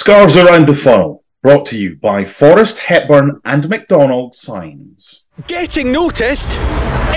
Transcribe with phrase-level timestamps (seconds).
[0.00, 5.26] Scarves Around the Funnel, brought to you by Forrest Hepburn and McDonald Signs.
[5.46, 6.58] Getting noticed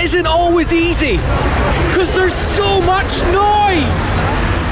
[0.02, 1.16] isn't always easy
[1.88, 4.43] because there's so much noise.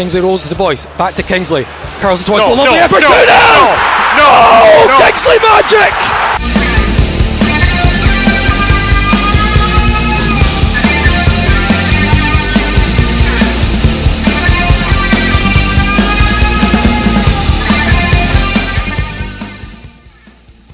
[0.00, 0.86] Kingsley rolls to the boys.
[0.96, 1.64] Back to Kingsley.
[2.00, 2.38] Carlson twice.
[2.40, 3.00] No, No, lovely no, effort.
[3.00, 3.20] no, 2 0!
[3.20, 5.04] no, Oh, no.
[5.04, 7.00] Kingsley magic!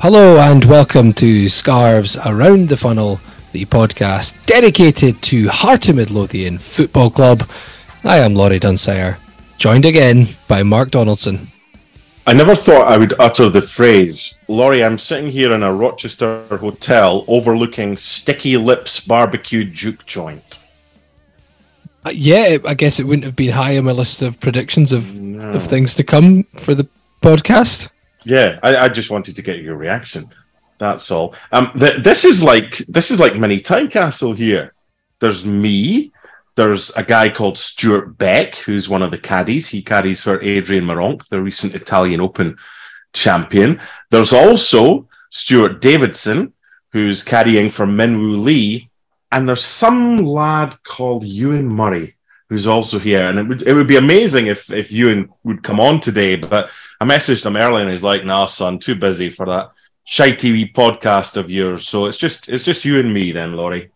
[0.00, 3.20] Hello and welcome to Scarves Around the Funnel,
[3.52, 7.48] the podcast dedicated to Heart of Midlothian Football Club.
[8.06, 9.18] I am Laurie Dunsire,
[9.56, 11.48] joined again by Mark Donaldson.
[12.26, 16.44] I never thought I would utter the phrase, Laurie, I'm sitting here in a Rochester
[16.56, 20.64] hotel overlooking Sticky Lips Barbecue Juke Joint.
[22.04, 25.20] Uh, yeah, I guess it wouldn't have been high on my list of predictions of,
[25.20, 25.50] No.
[25.50, 26.88] of things to come for the
[27.22, 27.88] podcast.
[28.24, 30.32] Yeah, I, I just wanted to get your reaction.
[30.78, 31.34] That's all.
[31.52, 34.74] Um, th- this is like this is like mini Tynecastle here.
[35.20, 36.12] There's me.
[36.56, 39.68] There's a guy called Stuart Beck, who's one of the caddies.
[39.68, 42.56] He caddies for Adrian Meronk, the recent Italian Open
[43.12, 43.80] champion.
[44.10, 46.54] There's also Stuart Davidson,
[46.92, 48.88] who's caddying for Min Woo Lee,
[49.30, 52.16] and there's some lad called Ewan Murray,
[52.48, 53.26] who's also here.
[53.26, 56.70] And it would it would be amazing if if Ewan would come on today, but
[57.00, 59.72] I messaged him early and he's like, "Nah, son, too busy for that
[60.06, 63.90] shitey wee podcast of yours." So it's just it's just you and me then, Laurie.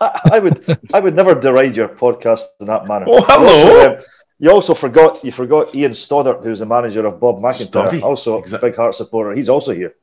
[0.00, 3.06] I, I would I would never deride your podcast in that manner.
[3.08, 3.56] Oh, hello.
[3.58, 4.02] You also, um,
[4.40, 8.38] you also forgot you forgot Ian Stoddart, who's the manager of Bob McIntyre, Stoddy, also
[8.38, 9.34] exact- a big heart supporter.
[9.34, 9.94] He's also here.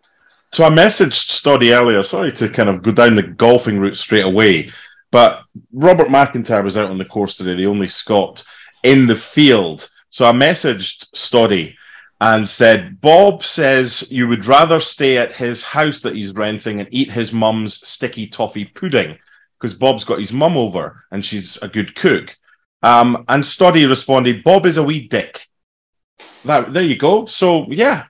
[0.52, 2.04] So I messaged Stoddy earlier.
[2.04, 4.72] Sorry to kind of go down the golfing route straight away,
[5.12, 8.44] but Robert McIntyre was out on the course today, the only Scot
[8.84, 9.90] in the field.
[10.10, 11.76] So I messaged Stoddy
[12.22, 16.88] and said, Bob says you would rather stay at his house that he's renting and
[16.92, 19.18] eat his mum's sticky toffee pudding
[19.60, 22.36] because Bob's got his mum over and she's a good cook.
[22.84, 25.48] Um, and Stoddy responded, Bob is a wee dick.
[26.44, 27.26] That, there you go.
[27.26, 28.06] So, yeah,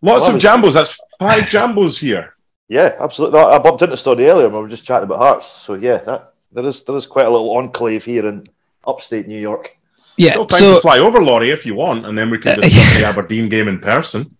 [0.00, 0.72] lots Well, of jambos.
[0.74, 2.34] That's five jambos here.
[2.70, 3.40] Yeah, absolutely.
[3.40, 5.46] I bumped into Stoddy earlier and we were just chatting about hearts.
[5.46, 8.46] So yeah, that there is there is quite a little enclave here in
[8.86, 9.74] upstate New York.
[10.18, 12.58] Yeah, Still time so to fly over, Laurie, if you want, and then we can
[12.58, 14.36] Uh, discuss the Aberdeen game in person.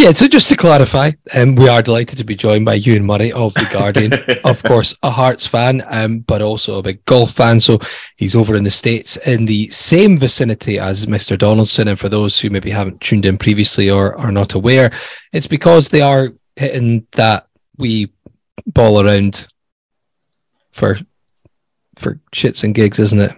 [0.00, 3.32] Yeah, so just to clarify, um, we are delighted to be joined by Ewan Murray
[3.32, 4.14] of the Guardian.
[4.44, 7.60] of course, a Hearts fan, um, but also a big golf fan.
[7.60, 7.78] So
[8.16, 11.36] he's over in the States in the same vicinity as Mr.
[11.36, 11.86] Donaldson.
[11.86, 14.90] And for those who maybe haven't tuned in previously or are not aware,
[15.34, 17.46] it's because they are hitting that
[17.76, 18.10] wee
[18.66, 19.48] ball around
[20.72, 20.98] for
[21.96, 23.36] for shits and gigs, isn't it?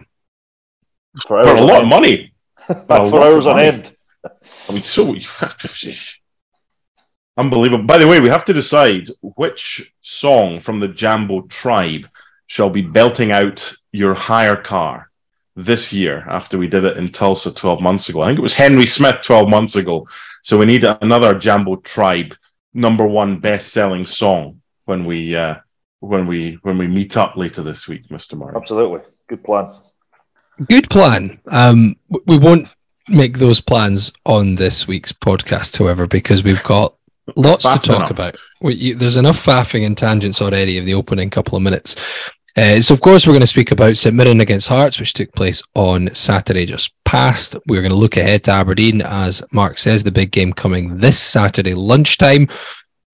[1.22, 1.90] For For a lot of end.
[1.90, 2.34] money.
[2.66, 3.96] For a lot of hours on end.
[4.24, 5.16] I mean, so
[7.36, 7.84] unbelievable.
[7.84, 12.06] By the way, we have to decide which song from the Jambo tribe
[12.46, 15.10] shall be belting out your hire car
[15.54, 18.22] this year after we did it in Tulsa 12 months ago.
[18.22, 20.08] I think it was Henry Smith 12 months ago.
[20.42, 22.34] So we need another Jambo tribe
[22.74, 25.56] number one best selling song when we uh
[26.00, 28.36] when we when we meet up later this week, Mr.
[28.36, 28.54] Murray.
[28.56, 29.00] Absolutely.
[29.28, 29.72] Good plan.
[30.68, 31.40] Good plan.
[31.46, 32.68] Um, we won't
[33.08, 36.94] make those plans on this week's podcast, however, because we've got
[37.36, 38.10] lots Faff to talk enough.
[38.10, 38.36] about.
[38.60, 41.96] We, you, there's enough faffing and tangents already in the opening couple of minutes.
[42.54, 45.32] Uh, so, of course, we're going to speak about St Mirren against Hearts, which took
[45.32, 47.56] place on Saturday just past.
[47.66, 51.18] We're going to look ahead to Aberdeen, as Mark says, the big game coming this
[51.18, 52.48] Saturday lunchtime.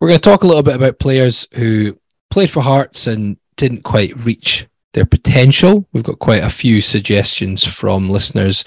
[0.00, 1.96] We're going to talk a little bit about players who
[2.31, 5.87] played for Hearts and didn't quite reach their potential.
[5.93, 8.64] We've got quite a few suggestions from listeners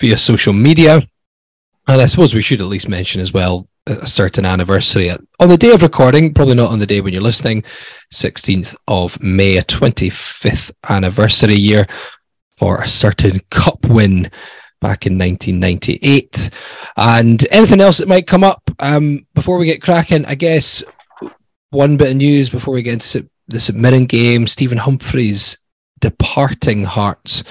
[0.00, 1.06] via social media.
[1.88, 5.56] And I suppose we should at least mention as well a certain anniversary on the
[5.56, 7.62] day of recording, probably not on the day when you're listening,
[8.12, 11.86] 16th of May, a 25th anniversary year
[12.58, 14.30] for a certain cup win
[14.80, 16.50] back in 1998.
[16.96, 20.82] And anything else that might come up um, before we get cracking, I guess
[21.70, 25.58] one bit of news before we get into the Mirren game Stephen Humphrys
[26.00, 27.44] departing Hearts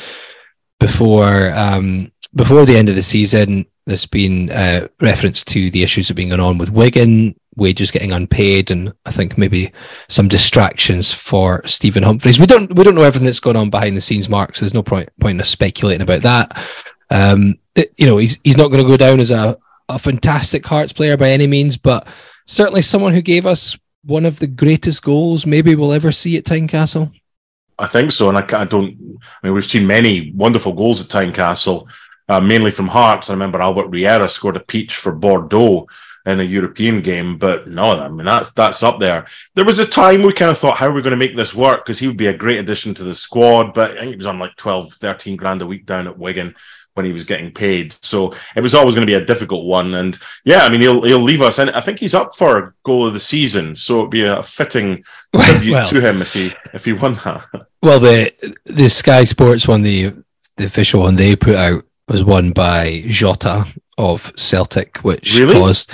[0.79, 6.07] before um, before the end of the season, there's been uh, reference to the issues
[6.07, 9.71] that have been going on with Wigan, wages getting unpaid, and I think maybe
[10.07, 12.39] some distractions for Stephen Humphrys.
[12.39, 14.55] We don't we don't know everything that's going on behind the scenes, Mark.
[14.55, 16.57] So there's no point point in us speculating about that.
[17.09, 19.57] Um, it, you know, he's he's not going to go down as a
[19.87, 22.07] a fantastic Hearts player by any means, but
[22.45, 26.43] certainly someone who gave us one of the greatest goals maybe we'll ever see at
[26.43, 27.11] Tynecastle.
[27.77, 29.19] I think so, and I, I don't.
[29.21, 31.87] I mean, we've seen many wonderful goals at Tynecastle,
[32.27, 33.29] uh, mainly from Hearts.
[33.29, 35.87] I remember Albert Riera scored a peach for Bordeaux
[36.25, 39.27] in a European game, but no, I mean that's that's up there.
[39.53, 41.53] There was a time we kind of thought, how are we going to make this
[41.53, 41.85] work?
[41.85, 44.25] Because he would be a great addition to the squad, but I think he was
[44.25, 46.55] on like 12, 13 grand a week down at Wigan
[46.95, 47.95] when he was getting paid.
[48.01, 49.93] So it was always going to be a difficult one.
[49.93, 52.73] And yeah, I mean, he'll he'll leave us, and I think he's up for a
[52.83, 53.75] goal of the season.
[53.75, 55.03] So it'd be a fitting
[55.35, 57.45] tribute well, to him if he if he won that.
[57.83, 58.33] Well, the
[58.65, 60.13] the Sky Sports one, the
[60.57, 63.67] the official one they put out was won by Jota
[63.97, 65.53] of Celtic, which really?
[65.53, 65.89] caused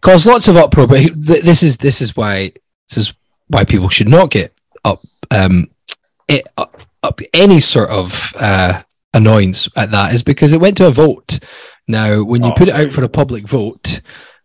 [0.00, 0.86] caused lots of uproar.
[0.86, 2.52] But this is this is why
[2.88, 3.14] this is
[3.48, 5.68] why people should not get up um
[6.28, 8.82] it, up, up any sort of uh
[9.12, 11.38] annoyance at that is because it went to a vote.
[11.86, 14.00] Now, when you oh, put it out for a public vote,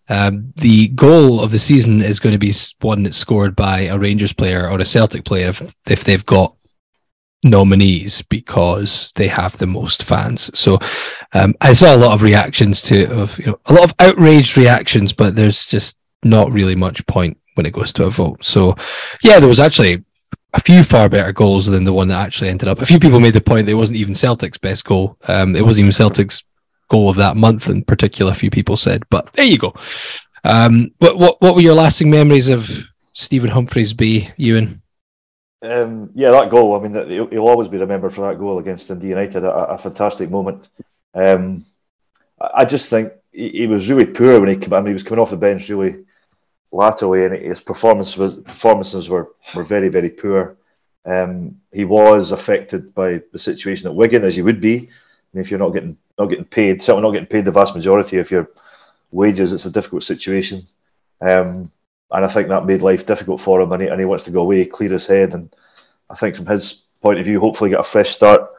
[0.10, 3.98] um, the goal of the season is going to be one that's scored by a
[3.98, 6.56] Rangers player or a Celtic player if, if they've got
[7.44, 10.52] nominees because they have the most fans.
[10.58, 10.78] So
[11.34, 14.58] um, I saw a lot of reactions to of you know a lot of outraged
[14.58, 18.44] reactions, but there's just not really much point when it goes to a vote.
[18.44, 18.76] So
[19.24, 20.04] yeah, there was actually
[20.54, 22.82] a few far better goals than the one that actually ended up.
[22.82, 25.18] A few people made the point that it wasn't even Celtic's best goal.
[25.28, 26.44] Um, it wasn't even Celtic's
[26.90, 28.32] goal of that month in particular.
[28.32, 29.74] A few people said, but there you go.
[30.44, 34.82] Um, what what what were your lasting memories of Stephen Humphrys be, Ewan?
[35.62, 36.76] Um, yeah, that goal.
[36.76, 39.44] I mean, he'll, always be remembered for that goal against Dundee United.
[39.44, 40.70] A, a fantastic moment.
[41.14, 41.66] Um,
[42.40, 44.74] I just think he, he, was really poor when he came.
[44.74, 46.06] I mean, he was coming off the bench really
[46.72, 50.56] latterly, and his performance was, performances were, were very, very poor.
[51.06, 54.76] Um, he was affected by the situation at Wigan, as you would be.
[54.78, 54.82] I
[55.34, 58.18] mean, if you're not getting not getting paid, certainly not getting paid the vast majority
[58.18, 58.50] of your
[59.12, 60.64] wages, it's a difficult situation.
[61.22, 61.72] Um,
[62.12, 64.32] and I think that made life difficult for him, and he, and he wants to
[64.32, 65.54] go away, clear his head, and
[66.10, 68.50] I think from his point of view, hopefully get a fresh start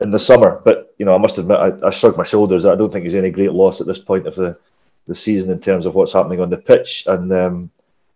[0.00, 0.60] in the summer.
[0.64, 2.64] But you know, I must admit, I, I shrugged my shoulders.
[2.64, 4.58] I don't think he's any great loss at this point of the
[5.06, 7.70] the season in terms of what's happening on the pitch, and um,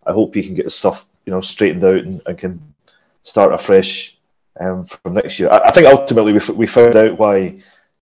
[0.07, 2.75] I hope he can get his stuff you know straightened out and, and can
[3.23, 4.17] start afresh
[4.59, 5.51] um, from next year.
[5.51, 7.63] I, I think ultimately we, f- we found out why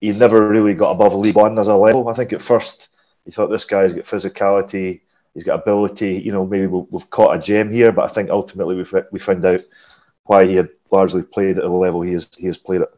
[0.01, 2.09] he never really got above League One as a level.
[2.09, 2.89] I think at first
[3.25, 5.01] he thought this guy's got physicality,
[5.33, 6.21] he's got ability.
[6.23, 9.19] You know, maybe we've, we've caught a gem here, but I think ultimately we we
[9.19, 9.61] found out
[10.25, 12.89] why he had largely played at the level he has he has played at.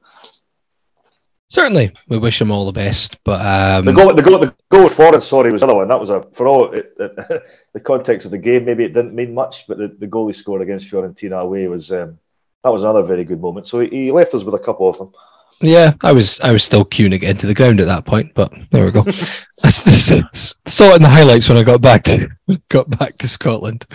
[1.47, 3.23] Certainly, we wish him all the best.
[3.23, 3.85] But um...
[3.85, 5.87] the goal, the goal, the goal with Forest, sorry, was another one.
[5.87, 7.43] That was a for all it, it,
[7.73, 8.65] the context of the game.
[8.65, 11.91] Maybe it didn't mean much, but the, the goal he scored against Fiorentina away was
[11.91, 12.17] um,
[12.63, 13.67] that was another very good moment.
[13.67, 15.13] So he, he left us with a couple of them.
[15.61, 18.33] Yeah, I was I was still queuing to get into the ground at that point,
[18.33, 19.03] but there we go.
[19.63, 22.29] saw it in the highlights when I got back to
[22.69, 23.85] got back to Scotland.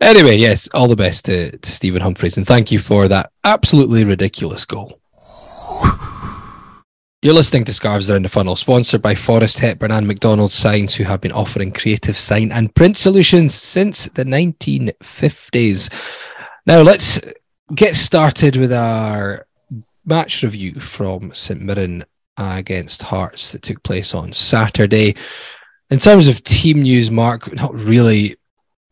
[0.00, 4.04] Anyway, yes, all the best to, to Stephen Humphrys, and thank you for that absolutely
[4.04, 5.00] ridiculous goal.
[7.22, 11.04] You're listening to Scarves Around the Funnel, sponsored by Forrest Hepburn and McDonald's Signs, who
[11.04, 15.90] have been offering creative sign and print solutions since the 1950s.
[16.66, 17.18] Now, let's
[17.74, 19.46] get started with our
[20.04, 22.04] match review from St Mirren
[22.36, 25.14] against Hearts that took place on Saturday.
[25.90, 28.36] In terms of team news, Mark, not really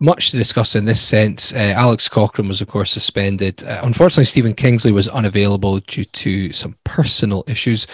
[0.00, 1.52] much to discuss in this sense.
[1.52, 3.62] Uh, Alex Cochrane was, of course, suspended.
[3.62, 7.86] Uh, unfortunately, Stephen Kingsley was unavailable due to some personal issues,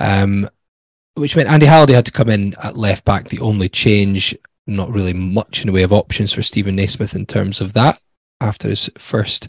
[0.00, 0.48] um,
[1.14, 3.28] which meant Andy Halliday had to come in at left back.
[3.28, 7.26] The only change, not really much in the way of options for Steven Naismith in
[7.26, 8.00] terms of that
[8.40, 9.48] after his first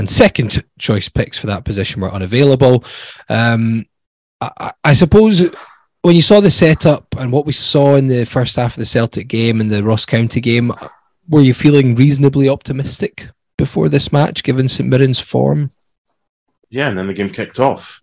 [0.00, 2.82] and second choice picks for that position were unavailable.
[3.28, 3.84] Um,
[4.40, 5.50] I, I suppose
[6.00, 8.86] when you saw the setup and what we saw in the first half of the
[8.86, 10.72] Celtic game and the Ross County game,
[11.28, 13.28] were you feeling reasonably optimistic
[13.58, 15.70] before this match, given St Mirren's form?
[16.70, 18.00] Yeah, and then the game kicked off.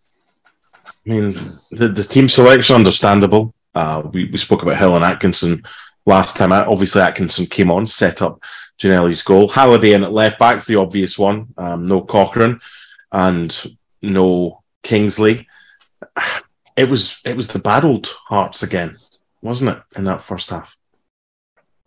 [0.85, 3.55] I mean, the, the team selection understandable.
[3.73, 5.63] Uh, we, we spoke about and Atkinson
[6.05, 6.53] last time.
[6.53, 8.39] Obviously, Atkinson came on, set up
[8.77, 9.47] Ginnelly's goal.
[9.47, 11.53] Halliday in at left back's the obvious one.
[11.57, 12.59] Um, no Cochrane
[13.11, 15.47] and no Kingsley.
[16.75, 18.97] It was it was the bad old Hearts again,
[19.41, 20.77] wasn't it, in that first half?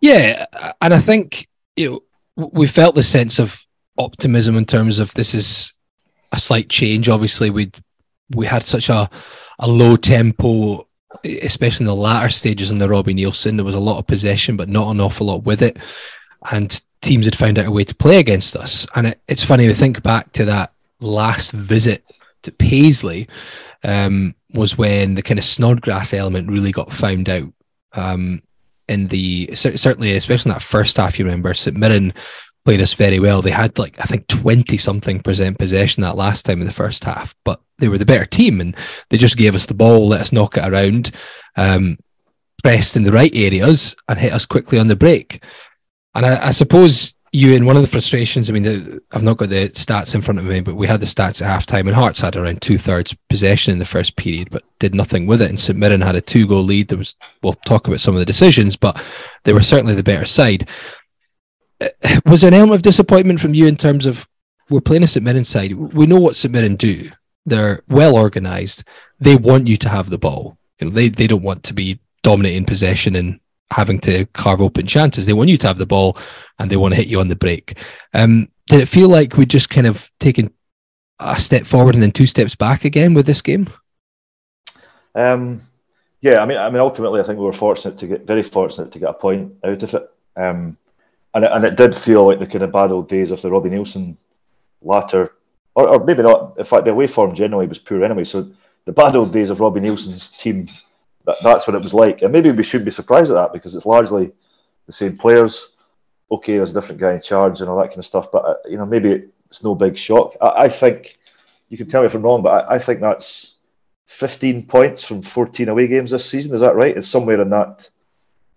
[0.01, 0.47] Yeah,
[0.81, 2.03] and I think you
[2.35, 3.65] know we felt the sense of
[3.97, 5.71] optimism in terms of this is
[6.33, 7.07] a slight change.
[7.07, 7.77] Obviously, we'd
[8.35, 9.09] we had such a
[9.59, 10.85] a low tempo,
[11.23, 13.55] especially in the latter stages in the Robbie Neilson.
[13.55, 15.77] There was a lot of possession, but not an awful lot with it,
[16.51, 18.87] and teams had found out a way to play against us.
[18.95, 22.03] And it, it's funny we think back to that last visit
[22.43, 23.27] to Paisley
[23.83, 27.51] um, was when the kind of Snodgrass element really got found out.
[27.93, 28.41] Um,
[28.87, 32.13] in the certainly, especially in that first half, you remember St Mirren
[32.65, 33.41] played us very well.
[33.41, 37.03] They had like I think twenty something percent possession that last time in the first
[37.03, 38.75] half, but they were the better team and
[39.09, 41.11] they just gave us the ball, let us knock it around,
[41.55, 41.97] um,
[42.63, 45.43] pressed in the right areas, and hit us quickly on the break.
[46.13, 48.49] And I, I suppose you in one of the frustrations.
[48.49, 50.99] I mean, the, I've not got the stats in front of me, but we had
[50.99, 54.49] the stats at halftime, and Hearts had around two thirds possession in the first period,
[54.51, 55.49] but did nothing with it.
[55.49, 56.89] And St Mirren had a two goal lead.
[56.89, 59.01] There was we'll talk about some of the decisions, but
[59.43, 60.67] they were certainly the better side.
[61.79, 64.27] Uh, was there an element of disappointment from you in terms of
[64.69, 65.73] we're playing a St Mirren side?
[65.73, 67.11] We know what St Mirren do.
[67.45, 68.83] They're well organised.
[69.19, 70.57] They want you to have the ball.
[70.79, 73.39] You know, they they don't want to be dominating possession and
[73.71, 75.25] having to carve open chances.
[75.25, 76.17] They want you to have the ball
[76.59, 77.79] and they want to hit you on the break.
[78.13, 80.53] Um, did it feel like we just kind of taken
[81.19, 83.67] a step forward and then two steps back again with this game?
[85.15, 85.61] Um,
[86.21, 88.91] yeah, I mean, I mean, ultimately, I think we were fortunate to get very fortunate
[88.91, 90.11] to get a point out of it.
[90.37, 90.77] Um,
[91.33, 93.49] and it, and it did feel like the kind of bad old days of the
[93.49, 94.17] Robbie Neilson
[94.81, 95.33] latter,
[95.75, 96.57] or, or maybe not.
[96.57, 98.23] In fact, the away form generally was poor anyway.
[98.23, 98.51] So
[98.85, 100.67] the bad old days of Robbie Neilson's team
[101.31, 102.21] that, that's what it was like.
[102.21, 104.31] And maybe we should be surprised at that because it's largely
[104.85, 105.69] the same players.
[106.31, 108.55] Okay, there's a different guy in charge and all that kind of stuff, but uh,
[108.69, 110.35] you know maybe it's no big shock.
[110.41, 111.17] I, I think
[111.69, 113.55] you can tell me if I'm wrong, but I, I, think that's
[114.07, 116.53] 15 points from 14 away games this season.
[116.53, 116.95] Is that right?
[116.95, 117.89] It's somewhere in that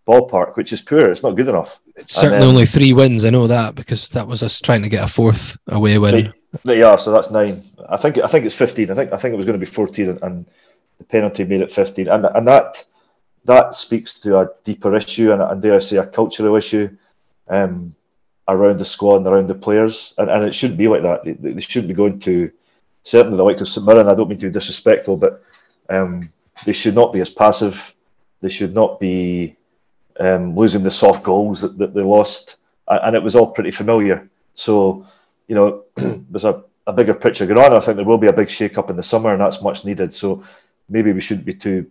[0.07, 1.01] ballpark, which is poor.
[1.01, 1.81] It's not good enough.
[1.97, 3.25] It's certainly then, only three wins.
[3.25, 6.33] I know that because that was us trying to get a fourth away win.
[6.65, 7.63] They, they are, so that's nine.
[7.89, 8.91] I think I think it's 15.
[8.91, 10.47] I think I think it was going to be 14 and, and
[10.99, 12.85] the penalty made it 15, and and that
[13.45, 16.97] that speaks to a deeper issue and, and dare I say a cultural issue
[17.49, 17.95] um,
[18.49, 21.25] around the squad and around the players, and, and it shouldn't be like that.
[21.25, 22.51] They, they shouldn't be going to
[23.03, 24.09] certainly the likes of St Mirren.
[24.09, 25.43] I don't mean to be disrespectful, but
[25.89, 26.33] um,
[26.65, 27.95] they should not be as passive.
[28.41, 29.57] They should not be
[30.19, 32.57] um, losing the soft goals that, that they lost,
[32.89, 34.29] and it was all pretty familiar.
[34.55, 35.07] So,
[35.49, 37.75] you know, there's a, a bigger picture going on.
[37.75, 39.85] I think there will be a big shake up in the summer, and that's much
[39.85, 40.13] needed.
[40.13, 40.45] So,
[40.89, 41.91] maybe we shouldn't be too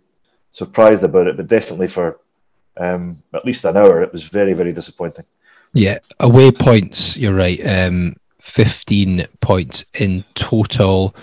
[0.52, 2.20] surprised about it, but definitely for
[2.76, 5.24] um, at least an hour, it was very, very disappointing.
[5.72, 7.16] Yeah, away points.
[7.16, 7.64] You're right.
[7.66, 11.16] Um, Fifteen points in total.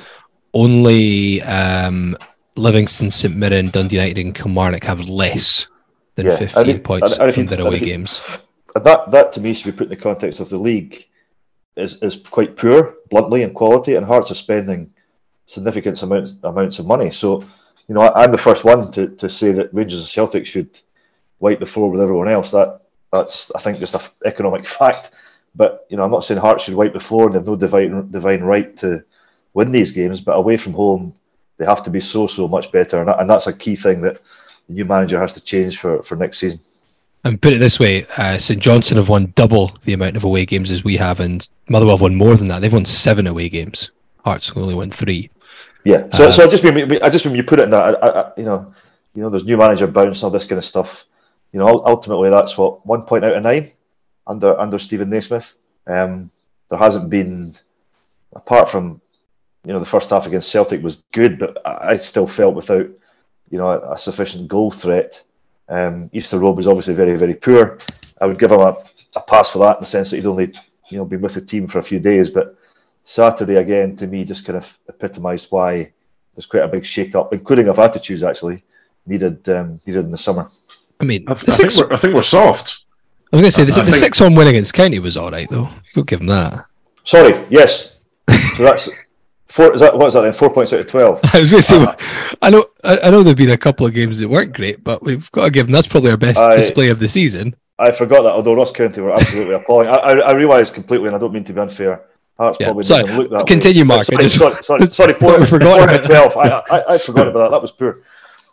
[0.56, 2.18] Only um,
[2.56, 5.68] Livingston, St Mirren, Dundee United, and Kilmarnock have less
[6.16, 8.42] than yeah, fifteen points and, and from their away you, games.
[8.74, 11.06] That that to me should be put in the context of the league.
[11.76, 14.92] Is is quite poor, bluntly, in quality, and Hearts are spending
[15.46, 17.12] significant amounts amounts of money.
[17.12, 17.44] So
[17.92, 20.80] you know, I, am the first one to, to say that Rangers and Celtic should
[21.42, 22.50] wipe the floor with everyone else.
[22.52, 25.12] That that's I think just an economic fact.
[25.56, 27.58] But you know, I'm not saying Hearts should wipe the floor and they have no
[27.58, 29.04] divine divine right to
[29.54, 30.22] win these games.
[30.22, 31.14] But away from home,
[31.58, 34.22] they have to be so so much better, and, and that's a key thing that
[34.70, 36.62] the new manager has to change for for next season.
[37.26, 40.46] And put it this way, uh, St Johnstone have won double the amount of away
[40.46, 42.62] games as we have, and Motherwell have won more than that.
[42.62, 43.92] They've won seven away games.
[44.24, 45.30] Hearts only won three.
[45.84, 48.04] Yeah, so uh, so I just mean I just mean you put it in that
[48.04, 48.74] I, I, you know
[49.14, 51.06] you know there's new manager bounce all this kind of stuff.
[51.52, 53.72] You know, ultimately that's what one point out of nine
[54.28, 55.54] under under Steven Naismith.
[55.88, 56.32] Um,
[56.70, 57.56] there hasn't been
[58.34, 59.02] apart from
[59.66, 62.88] you know the first half against Celtic was good, but I still felt without
[63.50, 65.24] you know a, a sufficient goal threat.
[65.68, 67.80] Um, Easter Road was obviously very very poor.
[68.20, 68.78] I would give him a,
[69.16, 70.54] a pass for that in the sense that he'd only
[70.90, 72.56] you know been with the team for a few days, but
[73.04, 75.92] Saturday again to me just kind of epitomised why
[76.36, 78.64] there's quite a big shake-up, including of attitudes actually
[79.06, 80.50] needed um, needed in the summer.
[81.00, 82.86] I mean, I, th- I, think, we're, I think we're soft.
[83.34, 85.70] I was going to say the, the six-one win against County was all right though.
[85.96, 86.66] You'll give them that.
[87.04, 87.96] Sorry, yes.
[88.56, 88.90] So that's
[89.48, 89.74] four.
[89.74, 90.34] Is that what is that then?
[90.34, 91.20] Four points out of twelve.
[91.34, 91.96] I was going to say, uh,
[92.42, 95.02] I know, I, I know there've been a couple of games that weren't great, but
[95.02, 97.56] we've got to give them that's probably our best I, display of the season.
[97.80, 98.32] I forgot that.
[98.32, 101.46] Although Ross County were absolutely appalling, I, I, I realise completely, and I don't mean
[101.46, 102.04] to be unfair.
[102.38, 102.68] Hearts yeah.
[102.68, 103.04] probably sorry.
[103.14, 103.88] look that Continue, way.
[103.88, 104.04] Mark.
[104.06, 106.38] Sorry, sorry, sorry, sorry, four, four out twelve.
[106.38, 107.52] I, I, I forgot about that.
[107.52, 108.02] That was poor.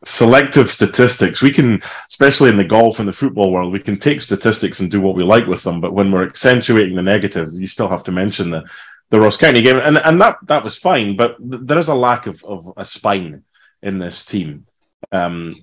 [0.04, 1.42] Selective statistics.
[1.42, 4.90] We can, especially in the golf and the football world, we can take statistics and
[4.90, 5.80] do what we like with them.
[5.80, 8.64] But when we're accentuating the negative, you still have to mention the
[9.10, 11.16] the Ross County game, and and that that was fine.
[11.16, 13.44] But there is a lack of of a spine
[13.82, 14.66] in this team.
[15.12, 15.54] Um,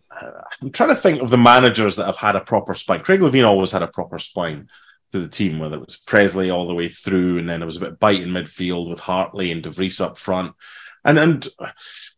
[0.61, 3.03] I'm trying to think of the managers that have had a proper spine.
[3.03, 4.69] Craig Levein always had a proper spine
[5.15, 7.77] to the team, whether it was Pressley all the way through, and then it was
[7.77, 10.53] a bit bite in midfield with Hartley and De Vries up front.
[11.03, 11.47] And and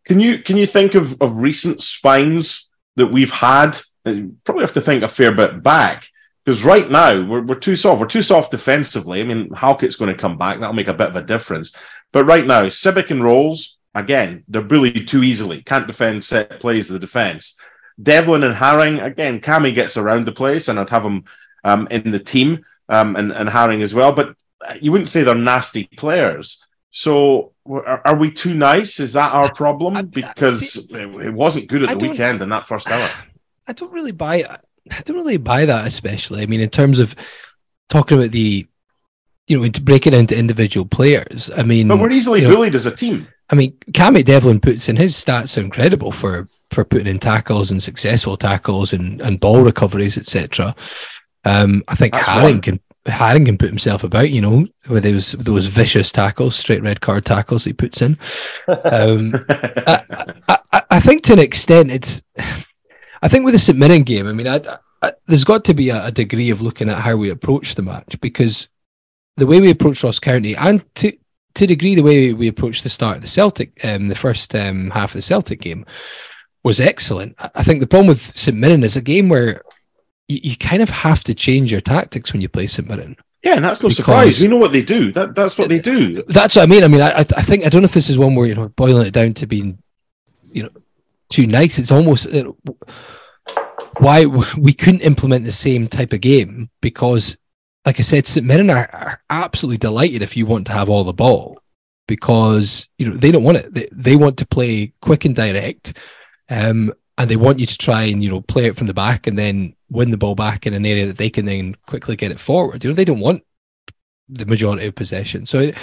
[0.06, 3.80] can you can you think of, of recent spines that we've had?
[4.06, 6.10] You probably have to think a fair bit back
[6.44, 8.00] because right now we're, we're too soft.
[8.00, 9.22] We're too soft defensively.
[9.22, 10.60] I mean, Halkett's going to come back.
[10.60, 11.76] That'll make a bit of a difference.
[12.14, 15.62] But right now, Sibbick and Rowles, again, they're bullied too easily.
[15.62, 17.60] Can't defend set plays of the defense.
[18.02, 21.26] Devlin and Haring, again, Cammy gets around the place, and I'd have him
[21.66, 24.12] um, in the team um, and, and Haring as well.
[24.12, 24.36] But
[24.82, 26.64] you wouldn't say they're nasty players.
[26.90, 29.00] So are, are we too nice?
[29.00, 30.08] Is that our problem?
[30.08, 33.12] Because it wasn't good at the weekend in that first hour.
[33.68, 34.44] I don't really buy.
[34.90, 36.42] I don't really buy that, especially.
[36.42, 37.16] I mean, in terms of
[37.90, 38.66] talking about the,
[39.48, 41.52] you know, to break it into individual players.
[41.56, 43.28] I mean, but we're easily you know, bullied as a team.
[43.50, 47.72] I mean, Cammy Devlin puts in his stats are incredible for for putting in tackles
[47.72, 50.76] and successful tackles and, and ball recoveries, etc.
[51.48, 55.32] Um, I think That's Haring can Haring can put himself about, you know, with those
[55.34, 58.18] those vicious tackles, straight red card tackles he puts in.
[58.68, 60.04] Um, I,
[60.50, 62.22] I, I, think to an extent, it's.
[63.22, 64.62] I think with the St Mirren game, I mean, I,
[65.26, 68.20] there's got to be a, a, degree of looking at how we approach the match
[68.22, 68.70] because
[69.38, 71.12] the way we approach Ross County and to
[71.56, 74.54] to a degree the way we approached the start of the Celtic, um, the first
[74.54, 75.86] um, half of the Celtic game
[76.64, 77.36] was excellent.
[77.40, 79.64] I think the problem with St Mirren is a game where
[80.28, 83.18] you, you kind of have to change your tactics when you play St Mirren.
[83.44, 84.42] Yeah, and that's no surprise.
[84.42, 85.12] We know what they do.
[85.12, 86.24] That that's what they do.
[86.24, 86.84] That's what I mean.
[86.84, 88.70] I mean, I I think I don't know if this is one where you know
[88.70, 89.78] boiling it down to being,
[90.52, 90.70] you know,
[91.30, 91.80] too nice.
[91.80, 92.52] It's almost uh,
[94.00, 97.38] why we couldn't implement the same type of game because,
[97.86, 101.04] like I said, St Mirren are, are absolutely delighted if you want to have all
[101.04, 101.62] the ball
[102.08, 103.74] because you know they don't want it.
[103.74, 105.98] They, they want to play quick and direct,
[106.50, 109.28] um, and they want you to try and you know play it from the back
[109.28, 112.32] and then win the ball back in an area that they can then quickly get
[112.32, 112.84] it forward.
[112.84, 113.44] You know, they don't want
[114.30, 115.46] the majority of possession.
[115.46, 115.78] So it,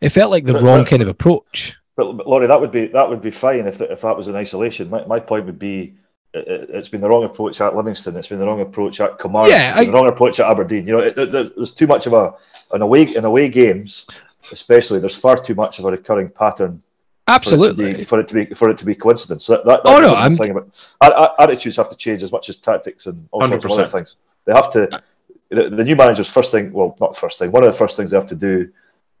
[0.00, 1.76] it felt like the but, wrong but, kind of approach.
[1.96, 4.34] But, but Laurie, that would be that would be fine if if that was in
[4.34, 4.90] isolation.
[4.90, 5.94] My, my point would be
[6.32, 8.16] it, has been the wrong approach at Livingston.
[8.16, 9.52] It's been the wrong approach at Kilmarnock.
[9.52, 10.86] Yeah, I, the wrong approach at Aberdeen.
[10.86, 12.34] You know, it, it, there's too much of a
[12.72, 14.06] an away in away games,
[14.50, 14.98] especially.
[14.98, 16.82] There's far too much of a recurring pattern
[17.26, 18.04] Absolutely.
[18.04, 19.46] For it to be for it to be, for it to be coincidence.
[19.46, 23.06] That, that, oh no, I'm thing about attitudes have to change as much as tactics
[23.06, 23.48] and all 100%.
[23.48, 24.16] sorts of other things.
[24.44, 25.02] They have to.
[25.50, 27.52] The, the, new manager's first thing, well, not first thing.
[27.52, 28.70] One of the first things they have to do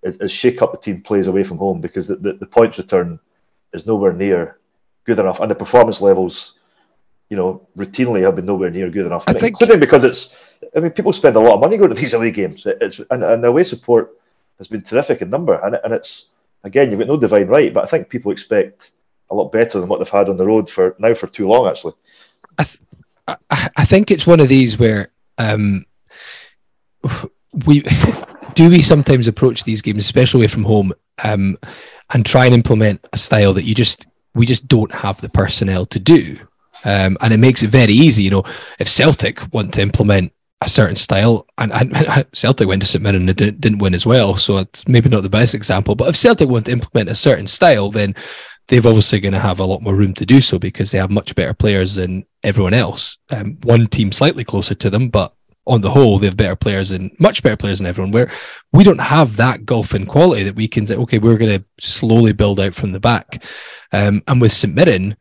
[0.02, 2.78] is, is shake up the team plays away from home because the, the, the points
[2.78, 3.20] return
[3.72, 4.58] is nowhere near
[5.04, 6.54] good enough, and the performance levels,
[7.28, 9.24] you know, routinely have been nowhere near good enough.
[9.26, 10.34] I think, including because it's.
[10.74, 12.66] I mean, people spend a lot of money going to these away games.
[12.66, 14.18] It's and, and the away support
[14.58, 16.28] has been terrific in number, and and it's
[16.64, 18.92] again, you've got no divine right, but I think people expect
[19.30, 21.68] a lot better than what they've had on the road for now for too long.
[21.68, 21.94] Actually,
[22.58, 25.84] I, th- I think it's one of these where um,
[27.66, 27.80] we
[28.54, 31.58] do we sometimes approach these games, especially away from home, um,
[32.12, 35.86] and try and implement a style that you just we just don't have the personnel
[35.86, 36.36] to do.
[36.84, 38.24] Um, and it makes it very easy.
[38.24, 38.44] You know,
[38.78, 43.28] if Celtic want to implement a certain style, and, and Celtic went to St Mirren
[43.28, 45.94] and didn't, didn't win as well, so it's maybe not the best example.
[45.94, 48.14] But if Celtic want to implement a certain style, then
[48.68, 51.10] they've obviously going to have a lot more room to do so because they have
[51.10, 53.18] much better players than everyone else.
[53.30, 55.34] Um, one team slightly closer to them, but
[55.66, 58.12] on the whole, they have better players and much better players than everyone.
[58.12, 58.30] Where
[58.72, 61.64] we don't have that golf in quality that we can say, okay, we're going to
[61.86, 63.42] slowly build out from the back.
[63.92, 65.16] Um, and with St Mirren,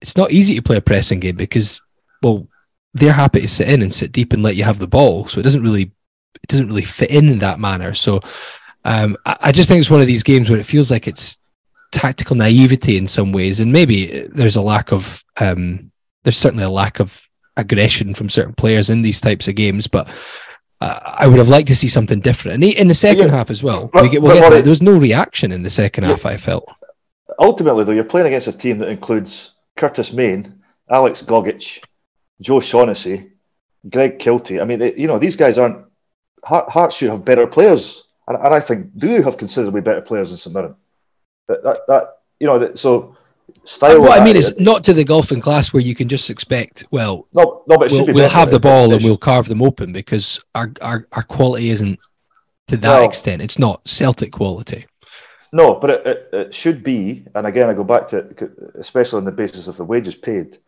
[0.00, 1.80] it's not easy to play a pressing game because,
[2.22, 2.46] well,
[2.94, 5.26] they're happy to sit in and sit deep and let you have the ball.
[5.26, 5.92] So it doesn't really
[6.42, 7.94] it doesn't really fit in in that manner.
[7.94, 8.20] So
[8.84, 11.38] um, I, I, just think it's one of these games where it feels like it's
[11.92, 15.90] tactical naivety in some ways, and maybe there's a lack of um,
[16.22, 17.20] there's certainly a lack of
[17.56, 20.08] aggression from certain players in these types of games, but.
[20.80, 23.34] Uh, I would have liked to see something different, and in the second yeah.
[23.34, 23.90] half as well.
[23.92, 24.62] But, we get, we'll get there.
[24.62, 26.10] there was no reaction in the second yeah.
[26.10, 26.24] half.
[26.24, 26.68] I felt.
[27.40, 31.82] Ultimately, though, you're playing against a team that includes Curtis Main, Alex Gogic,
[32.40, 33.30] Joe Shaughnessy,
[33.88, 34.60] Greg Kiltie.
[34.60, 35.86] I mean, they, you know, these guys aren't.
[36.44, 40.38] Hearts should have better players, and, and I think do have considerably better players than
[40.38, 40.76] St Mirren.
[41.48, 42.04] That, that, that
[42.38, 43.16] you know, that, so
[43.64, 44.00] style.
[44.00, 47.26] What I mean is not to the golfing class where you can just expect, well,
[47.34, 50.72] no, no, but we'll, we'll have the ball and we'll carve them open because our,
[50.80, 51.98] our, our quality isn't
[52.68, 53.42] to that well, extent.
[53.42, 54.86] It's not Celtic quality.
[55.52, 59.24] No, but it, it, it, should be, and again, I go back to, especially on
[59.24, 60.58] the basis of the wages paid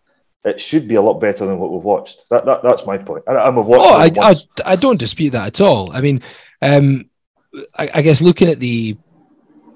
[0.45, 2.23] it should be a lot better than what we've watched.
[2.31, 3.25] That, that that's my point.
[3.27, 3.85] And, and we've watched.
[3.85, 4.35] Oh, I, I,
[4.73, 5.93] I, don't dispute that at all.
[5.93, 6.23] I mean,
[6.63, 7.11] um,
[7.79, 8.97] I, I, guess looking at the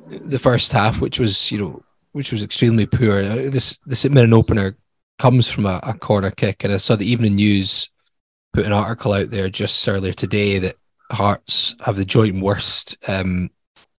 [0.08, 3.22] the first half, which was you know which was extremely poor.
[3.22, 4.76] Uh, this St Mirren opener
[5.18, 7.90] comes from a, a, corner kick, and I saw the Evening News
[8.52, 10.76] put an article out there just earlier today that
[11.12, 13.50] Hearts have the joint worst um,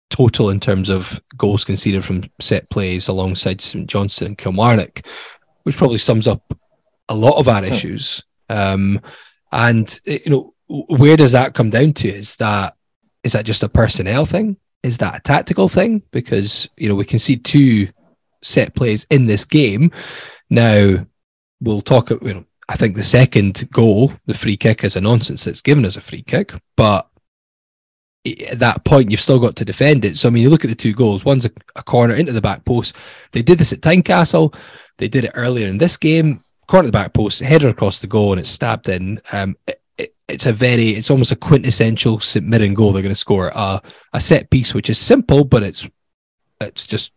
[0.10, 5.06] total in terms of goals conceded from set plays alongside St Johnstone and Kilmarnock,
[5.66, 6.58] which probably sums up
[7.10, 7.72] a lot of our hmm.
[7.72, 8.24] issues.
[8.50, 9.02] Um,
[9.52, 12.08] and you know, where does that come down to?
[12.08, 12.76] Is that
[13.24, 14.58] is that just a personnel thing?
[14.84, 16.04] Is that a tactical thing?
[16.12, 17.88] Because you know we can see two
[18.44, 19.92] set plays in this game.
[20.50, 21.06] Now
[21.62, 22.10] we'll talk.
[22.10, 25.86] You know, I think the second goal, the free kick, is a nonsense that's given
[25.86, 27.10] us a free kick, but
[28.50, 30.18] at that point you've still got to defend it.
[30.18, 31.26] So I mean, you look at the two goals.
[31.26, 32.96] One's a, a corner into the back post.
[33.32, 34.56] They did this at Tynecastle.
[34.98, 36.42] They did it earlier in this game.
[36.68, 39.22] Corner the back post, header across the goal, and it's stabbed in.
[39.32, 42.92] Um, it, it, it's a very, it's almost a quintessential St Mirren goal.
[42.92, 43.82] They're going to score a,
[44.14, 45.88] a set piece, which is simple, but it's
[46.60, 47.12] it's just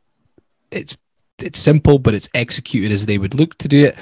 [0.71, 0.97] it's
[1.39, 3.97] it's simple, but it's executed as they would look to do it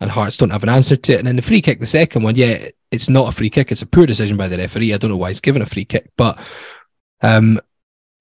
[0.00, 1.18] and Hearts don't have an answer to it.
[1.18, 3.72] And then the free kick, the second one, yeah, it's not a free kick.
[3.72, 4.92] It's a poor decision by the referee.
[4.92, 6.38] I don't know why he's given a free kick, but
[7.22, 7.58] um,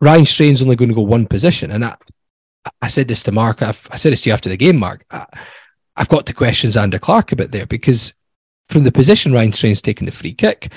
[0.02, 1.72] Ryan Strain's only going to go one position.
[1.72, 1.96] And I,
[2.82, 3.62] I said this to Mark.
[3.62, 5.06] I've, I said this to you after the game, Mark.
[5.12, 5.26] I,
[5.98, 8.14] have got to question Zander Clark a bit there because
[8.68, 10.72] from the position Ryan Strain's taking the free kick,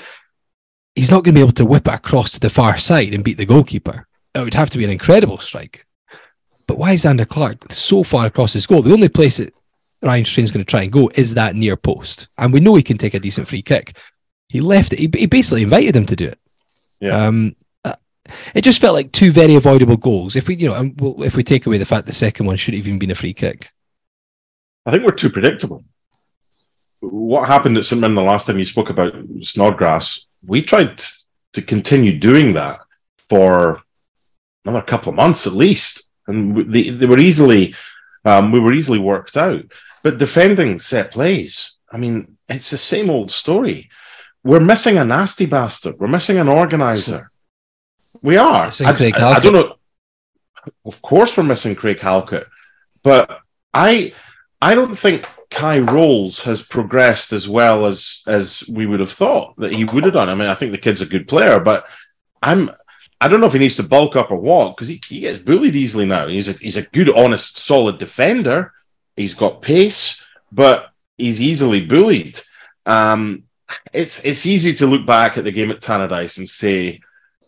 [0.95, 3.23] he's not going to be able to whip it across to the far side and
[3.23, 4.07] beat the goalkeeper.
[4.33, 5.85] It would have to be an incredible strike.
[6.67, 8.81] But why is Zander Clark so far across his goal?
[8.81, 9.53] The only place that
[10.01, 12.27] Ryan Strain's going to try and go is that near post.
[12.37, 13.97] And we know he can take a decent free kick.
[14.47, 14.99] He left it.
[14.99, 16.39] He, he basically invited him to do it.
[16.99, 17.25] Yeah.
[17.25, 17.55] Um,
[18.53, 20.35] it just felt like two very avoidable goals.
[20.35, 22.87] If we, you know, if we take away the fact the second one should have
[22.87, 23.71] even been a free kick.
[24.85, 25.83] I think we're too predictable.
[27.01, 30.25] What happened at St Mirren the last time you spoke about Snodgrass?
[30.45, 31.01] We tried
[31.53, 32.79] to continue doing that
[33.29, 33.81] for
[34.65, 37.75] another couple of months at least, and they, they were easily
[38.25, 39.63] um, we were easily worked out.
[40.03, 43.89] But defending set plays, I mean, it's the same old story.
[44.43, 45.99] We're missing a nasty bastard.
[45.99, 47.31] We're missing an organizer.
[48.21, 48.65] We are.
[48.65, 49.75] I, I, I, don't know.
[50.85, 52.47] Of course, we're missing Craig Halkett,
[53.03, 53.39] but
[53.73, 54.13] I,
[54.61, 59.55] I don't think Kye Rowles has progressed as well as as we would have thought
[59.57, 60.29] that he would have done.
[60.29, 61.85] I mean, I think the kid's a good player, but
[62.43, 62.69] I'm
[63.21, 65.39] I don't know if he needs to bulk up or what because he, he gets
[65.39, 66.27] bullied easily now.
[66.27, 68.73] He's a he's a good, honest, solid defender.
[69.15, 72.39] He's got pace, but he's easily bullied.
[72.85, 73.43] Um,
[73.91, 77.01] it's it's easy to look back at the game at Tannadice and say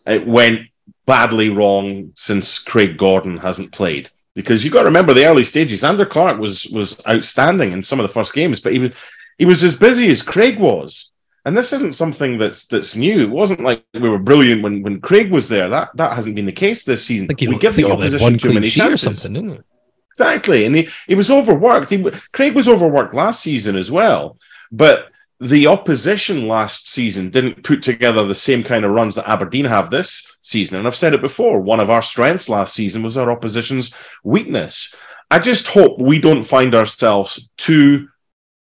[0.06, 0.68] it went
[1.06, 4.10] badly wrong since Craig Gordon hasn't played.
[4.34, 5.84] Because you've got to remember the early stages.
[5.84, 8.90] Andrew Clark was was outstanding in some of the first games, but he was
[9.36, 11.10] he was as busy as Craig was.
[11.44, 13.24] And this isn't something that's that's new.
[13.24, 15.68] It wasn't like we were brilliant when, when Craig was there.
[15.68, 17.28] That that hasn't been the case this season.
[17.30, 19.06] I we give the opposition too many chances.
[19.06, 19.64] Or something, didn't it?
[20.12, 21.90] Exactly, and he, he was overworked.
[21.90, 24.36] He, Craig was overworked last season as well,
[24.70, 25.10] but
[25.42, 29.90] the opposition last season didn't put together the same kind of runs that Aberdeen have
[29.90, 30.78] this season.
[30.78, 31.60] And I've said it before.
[31.60, 34.94] One of our strengths last season was our opposition's weakness.
[35.32, 38.08] I just hope we don't find ourselves two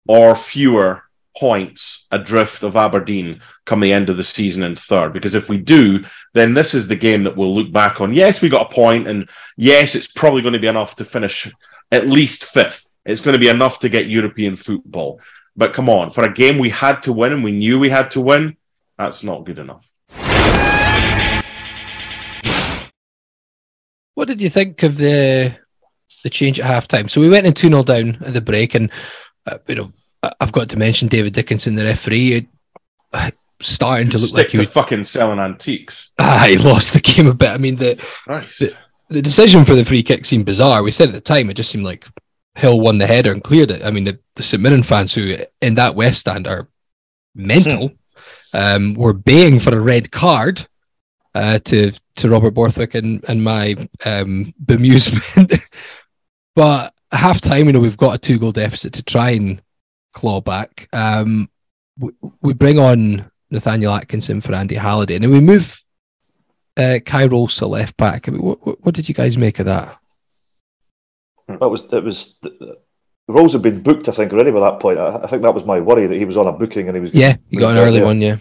[0.08, 1.04] or fewer
[1.38, 5.13] points adrift of Aberdeen come the end of the season in third.
[5.13, 8.12] Because if we do, then this is the game that we'll look back on.
[8.12, 11.48] Yes, we got a point, and yes, it's probably going to be enough to finish
[11.91, 12.88] at least fifth.
[13.06, 15.20] It's going to be enough to get European football.
[15.62, 18.10] But come on, for a game we had to win and we knew we had
[18.12, 18.58] to win,
[18.97, 19.88] that's not good enough.
[24.15, 25.56] What did you think of the
[26.24, 27.12] the change at halftime?
[27.12, 28.89] So we went in 2 0 down at the break, and
[29.45, 29.93] uh, you know
[30.39, 32.47] I've got to mention David Dickinson, the referee,
[33.13, 36.12] uh, starting to look Stick like he was fucking selling antiques.
[36.17, 37.52] Ah, he lost the game a bit.
[37.52, 38.76] I mean, the, the,
[39.10, 40.82] the decision for the free kick seemed bizarre.
[40.82, 42.08] We said at the time it just seemed like
[42.55, 43.83] Hill won the header and cleared it.
[43.83, 46.67] I mean, the, the St Mirren fans who in that West Stand are
[47.33, 47.91] mental
[48.53, 50.67] um, were baying for a red card
[51.33, 55.61] uh, to to Robert Borthwick and and my um, bemusement.
[56.55, 59.61] but half time, you know, we've got a two goal deficit to try and
[60.13, 60.87] claw back.
[60.93, 61.49] Um,
[61.97, 62.11] we,
[62.41, 65.81] we bring on Nathaniel Atkinson for Andy Halliday, and then we move
[66.77, 68.27] uh, Rowles to left back.
[68.27, 69.97] I mean, what, what, did you guys make of that?
[71.59, 72.77] That was it was the,
[73.27, 74.99] Rowles had been booked, I think, already by that point.
[74.99, 77.01] I, I, think that was my worry that he was on a booking and he
[77.01, 77.13] was.
[77.13, 78.05] Yeah, he got an early there.
[78.05, 78.21] one.
[78.21, 78.37] Yeah.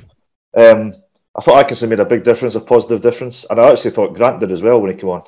[0.57, 0.95] Um,
[1.37, 4.41] I thought Atkinson made a big difference, a positive difference, and I actually thought Grant
[4.41, 5.23] did as well when he came on.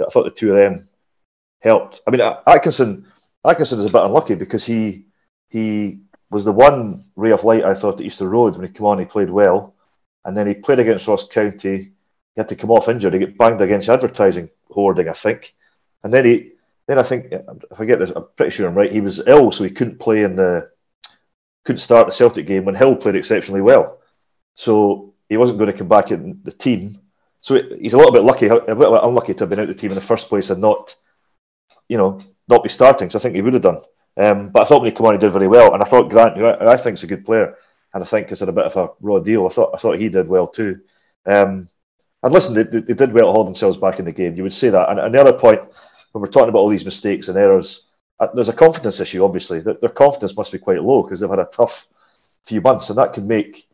[0.00, 0.88] I thought the two of them
[1.60, 2.02] helped.
[2.06, 3.06] I mean, Atkinson,
[3.44, 5.06] Atkinson is a bit unlucky because he
[5.48, 8.86] he was the one ray of light I thought at Easter Road when he came
[8.86, 8.98] on.
[8.98, 9.74] He played well,
[10.24, 11.76] and then he played against Ross County.
[11.76, 13.14] He had to come off injured.
[13.14, 15.54] He got banged against advertising hoarding, I think,
[16.04, 16.52] and then he.
[16.88, 17.32] Then I think
[17.76, 18.92] I get this, I'm pretty sure I'm right.
[18.92, 20.70] He was ill, so he couldn't play in the
[21.64, 23.98] couldn't start the Celtic game when Hill played exceptionally well.
[24.54, 26.96] So he wasn't going to come back in the team.
[27.40, 29.74] So he's a little bit lucky, a little bit unlucky to have been out of
[29.74, 30.94] the team in the first place and not,
[31.88, 33.10] you know, not be starting.
[33.10, 33.82] So I think he would have done.
[34.16, 35.74] Um, but I thought when he came on, he did very well.
[35.74, 37.56] And I thought Grant, who I, I think is a good player,
[37.92, 39.46] and I think had a bit of a raw deal.
[39.46, 40.80] I thought I thought he did well too.
[41.24, 41.68] Um,
[42.22, 44.36] and listen, they, they, did well to hold themselves back in the game.
[44.36, 44.88] You would say that.
[44.90, 45.60] And, and the other point,
[46.16, 47.82] when we're talking about all these mistakes and errors,
[48.20, 49.22] uh, there's a confidence issue.
[49.22, 51.86] Obviously, their, their confidence must be quite low because they've had a tough
[52.42, 53.68] few months, and that can make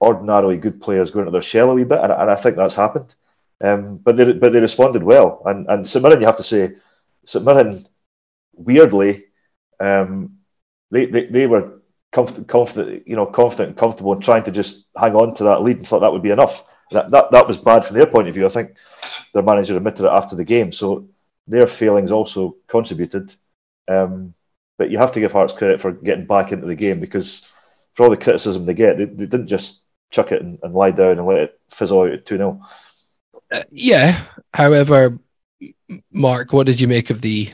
[0.00, 2.74] ordinarily good players go into their shell a wee bit, and, and I think that's
[2.74, 3.14] happened.
[3.60, 6.76] Um, but they but they responded well, and and St Mirren, you have to say,
[7.26, 7.84] St Mirren,
[8.54, 9.26] weirdly,
[9.78, 10.38] um,
[10.90, 14.86] they, they they were confident, confident, you know, confident and comfortable and trying to just
[14.96, 16.64] hang on to that lead and thought that would be enough.
[16.90, 18.46] That that that was bad from their point of view.
[18.46, 18.76] I think
[19.34, 21.06] their manager admitted it after the game, so
[21.46, 23.34] their failings also contributed.
[23.88, 24.34] Um,
[24.78, 27.48] but you have to give Hearts credit for getting back into the game because
[27.94, 30.90] for all the criticism they get, they, they didn't just chuck it and, and, lie
[30.90, 32.60] down and let it fizzle out at 2 0.
[33.50, 34.24] Uh, yeah.
[34.54, 35.18] However,
[36.10, 37.50] Mark, what did you make of the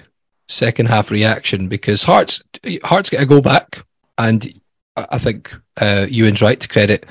[0.49, 1.69] second half reaction?
[1.69, 2.43] Because Hearts
[2.85, 3.85] Hearts get a go back,
[4.17, 4.61] and
[4.97, 7.07] I think uh, Ewan's right to credit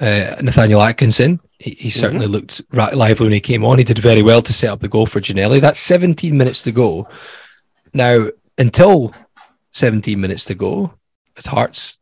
[0.00, 1.40] uh, Nathaniel Atkinson.
[1.58, 2.00] He, he mm-hmm.
[2.00, 3.78] certainly looked right lively when he came on.
[3.78, 5.60] He did very well to set up the goal for Ginnelly.
[5.60, 7.08] That's 17 minutes to go.
[7.92, 9.14] Now, until
[9.72, 10.94] 17 minutes to go,
[11.36, 11.98] his Hearts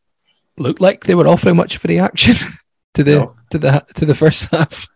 [0.56, 2.34] looked like they were offering much of a reaction
[2.94, 3.36] to the no.
[3.50, 4.86] to the to the first half.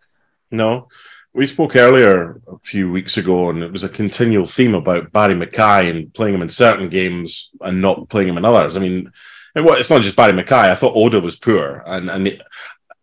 [0.51, 0.87] No,
[1.33, 5.33] we spoke earlier a few weeks ago, and it was a continual theme about Barry
[5.33, 8.77] McKay and playing him in certain games and not playing him in others.
[8.77, 9.11] I mean,
[9.55, 10.69] it's not just Barry McKay.
[10.69, 12.43] I thought Oda was poor, and and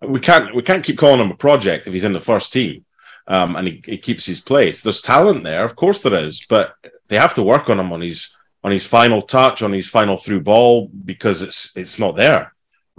[0.07, 2.85] we can't we can't keep calling him a project if he's in the first team.
[3.27, 4.81] Um, and he, he keeps his place.
[4.81, 6.75] There's talent there, of course there is, but
[7.09, 8.35] they have to work on him on his
[8.65, 12.53] on his final touch, on his final through ball, because it's it's not there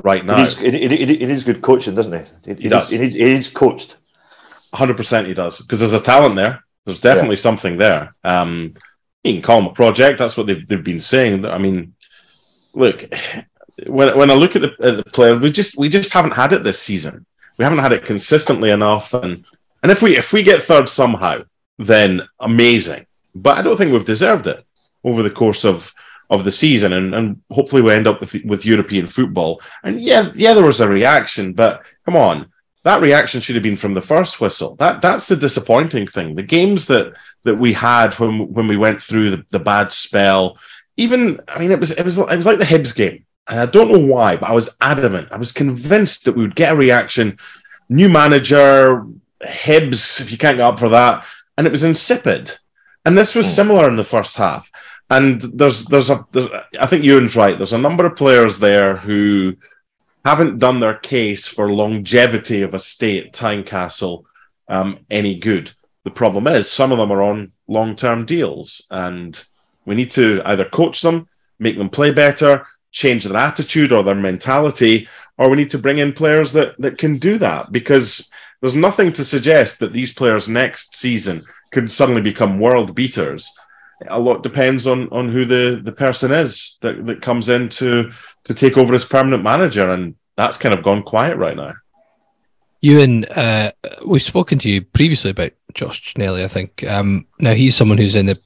[0.04, 0.40] right now.
[0.40, 2.32] It is, it, it, it is good coaching, doesn't it?
[2.46, 2.92] It, he does.
[2.92, 3.98] Is, it, is, it is coached.
[4.74, 6.64] 100% he does, because there's a talent there.
[6.86, 7.42] There's definitely yeah.
[7.42, 8.16] something there.
[8.24, 8.74] Um,
[9.24, 10.18] you can call him a project.
[10.18, 11.46] That's what they've, they've been saying.
[11.46, 11.94] I mean,
[12.74, 13.14] look,
[13.88, 16.53] when, when I look at the, at the player, we just we just haven't had
[16.53, 17.25] it this season.
[17.57, 19.45] We haven't had it consistently enough, and
[19.84, 21.43] and if we if we get third somehow,
[21.77, 23.05] then amazing.
[23.34, 24.65] But I don't think we've deserved it
[25.03, 25.93] over the course of
[26.29, 29.62] of the season, and, and hopefully we end up with with European football.
[29.84, 32.51] And yeah, yeah, there was a reaction, but come on,
[32.84, 34.75] that reaction should have been from the first whistle.
[34.75, 36.36] That that's the disappointing thing.
[36.36, 40.57] The games that that we had when when we went through the, the bad spell,
[40.97, 43.65] even I mean, it was it was it was like the Hibs game, and I
[43.65, 45.30] don't know why, but I was adamant.
[45.32, 47.38] I was convinced that we would get a reaction.
[47.89, 49.06] New manager,
[49.43, 51.25] Hibs, if you can't get up for that,
[51.58, 52.58] and it was insipid.
[53.06, 53.54] And this was hmm.
[53.54, 54.71] similar in the first half.
[55.10, 56.47] And there's there's a there's,
[56.80, 57.58] I think Ewan's right.
[57.58, 59.58] There's a number of players there who
[60.23, 64.23] haven't done their case for longevity of a stay at Tynecastle
[64.67, 65.73] um, any good.
[66.06, 69.43] The problem is some of them are on long term deals, and
[69.86, 71.27] we need to either coach them,
[71.60, 75.97] make them play better, change their attitude or their mentality, or we need to bring
[75.97, 80.47] in players that that can do that because there's nothing to suggest that these players
[80.47, 83.49] next season could suddenly become world beaters.
[84.08, 88.12] A lot depends on on who the the person is that that comes in to
[88.43, 91.73] to take over as permanent manager, and that's kind of gone quiet right now.
[92.82, 93.71] Ewan, uh,
[94.06, 96.84] we've spoken to you previously about Josh Ginnelly, I think.
[96.84, 98.39] Um, now he's someone who's in the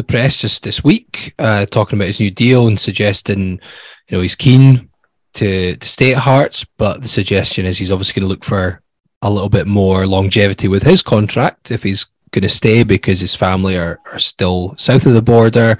[0.00, 3.60] the press just this week, uh, talking about his new deal and suggesting,
[4.08, 4.88] you know, he's keen
[5.34, 8.80] to to stay at Hearts, but the suggestion is he's obviously going to look for
[9.20, 13.34] a little bit more longevity with his contract if he's going to stay because his
[13.34, 15.76] family are, are still south of the border.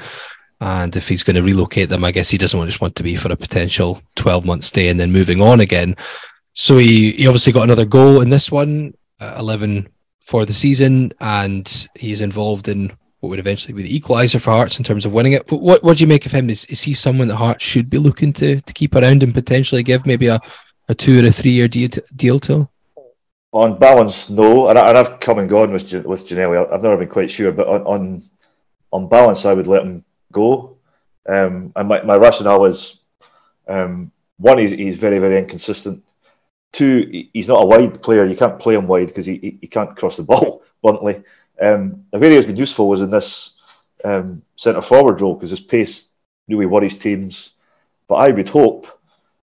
[0.60, 3.16] And if he's going to relocate them, I guess he doesn't just want to be
[3.16, 5.96] for a potential 12 month stay and then moving on again.
[6.52, 9.88] So he, he obviously got another goal in this one, uh, 11
[10.20, 14.78] for the season, and he's involved in what would eventually be the equaliser for Hearts
[14.78, 15.46] in terms of winning it.
[15.46, 16.48] But what, what do you make of him?
[16.48, 19.82] Is, is he someone that Hearts should be looking to, to keep around and potentially
[19.82, 20.40] give maybe a,
[20.88, 22.68] a two or a three year deal, deal to?
[23.52, 26.72] On balance, no, and, I, have come and gone with with Ginnelly.
[26.72, 28.22] I've never been quite sure, but on on,
[28.92, 30.78] on balance, I would let him go.
[31.28, 33.00] Um, and my, my rationale is
[33.66, 36.04] um, one, he's, he's very very inconsistent.
[36.72, 38.24] Two, he's not a wide player.
[38.24, 41.24] You can't play him wide because he, he, he can't cross the ball bluntly.
[41.60, 43.52] Um, the way he has been useful was in this
[44.04, 46.08] um, centre forward role because his pace
[46.48, 47.52] really worries teams.
[48.08, 48.86] But I would hope,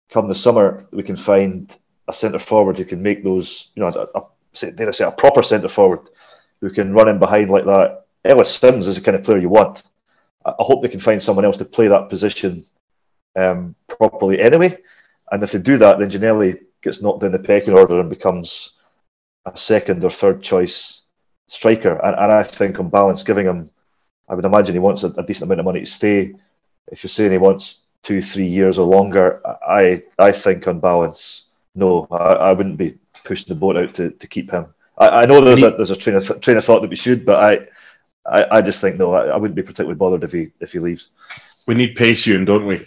[0.10, 1.76] come the summer, we can find
[2.08, 5.12] a centre forward who can make those, you know, a, a, dare I say, a
[5.12, 6.10] proper centre forward
[6.62, 8.06] who can run in behind like that.
[8.24, 9.84] Ellis Simms is the kind of player you want.
[10.46, 12.64] I, I hope they can find someone else to play that position
[13.36, 14.78] um, properly anyway.
[15.32, 18.72] And if they do that, then Ginnelly gets knocked down the pecking order and becomes
[19.46, 21.03] a second or third choice
[21.48, 21.94] striker.
[22.04, 23.70] And, and I think on balance, giving him,
[24.28, 26.34] I would imagine he wants a, a, decent amount of money to stay.
[26.92, 31.46] If you're saying he wants two, three years or longer, I I think on balance,
[31.76, 34.74] no, I, I wouldn't be pushing the boat out to, to keep him.
[34.98, 37.26] I, I know there's a there's a train of train of thought that we should,
[37.26, 37.68] but I
[38.26, 40.80] I, I just think no, I, I, wouldn't be particularly bothered if he if he
[40.80, 41.10] leaves.
[41.68, 42.86] We need Paysoon, don't we?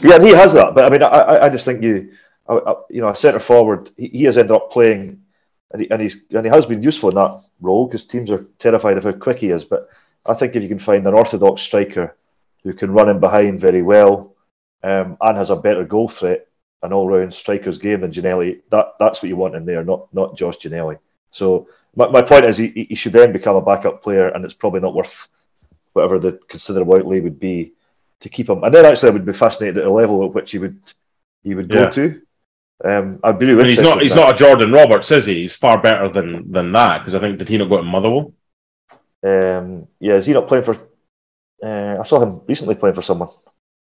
[0.00, 0.74] Yeah, he has that.
[0.74, 2.12] But I mean, I I just think you
[2.90, 5.22] you know a centre forward, he, he has ended up playing
[5.72, 8.46] and, he, and he's and he has been useful in that role because teams are
[8.58, 9.64] terrified of how quick he is.
[9.64, 9.88] But
[10.26, 12.16] I think if you can find an orthodox striker
[12.64, 14.34] who can run in behind very well
[14.82, 16.46] um, and has a better goal threat,
[16.82, 20.36] an all-round striker's game than Ginnelly, that that's what you want in there, not not
[20.36, 20.98] Josh Ginnelly.
[21.30, 24.54] So my, my point is he, he should then become a backup player, and it's
[24.54, 25.28] probably not worth
[25.92, 27.72] whatever the considerable outlay would be
[28.20, 28.62] to keep him.
[28.64, 30.80] And then actually, I would be fascinated at the level at which he would
[31.42, 31.90] he would go yeah.
[31.90, 32.22] to.
[32.82, 33.68] Um, I'd be really.
[33.68, 34.00] he's not.
[34.00, 35.40] He's not a Jordan Roberts, is he?
[35.40, 38.32] He's far better than than that because I think did he not go to Motherwell?
[39.22, 40.76] Um, yeah, is he not playing for?
[41.62, 43.28] Uh, I saw him recently playing for someone.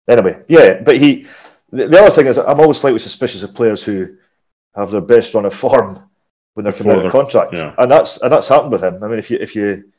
[0.07, 1.25] Anyway, yeah, but he.
[1.71, 4.15] The, the, other thing is, I'm always slightly suspicious of players who
[4.75, 6.07] have their best run of form
[6.53, 7.73] when they're coming out of contract, yeah.
[7.79, 9.03] and that's and that's happened with him.
[9.03, 9.91] I mean, if you if you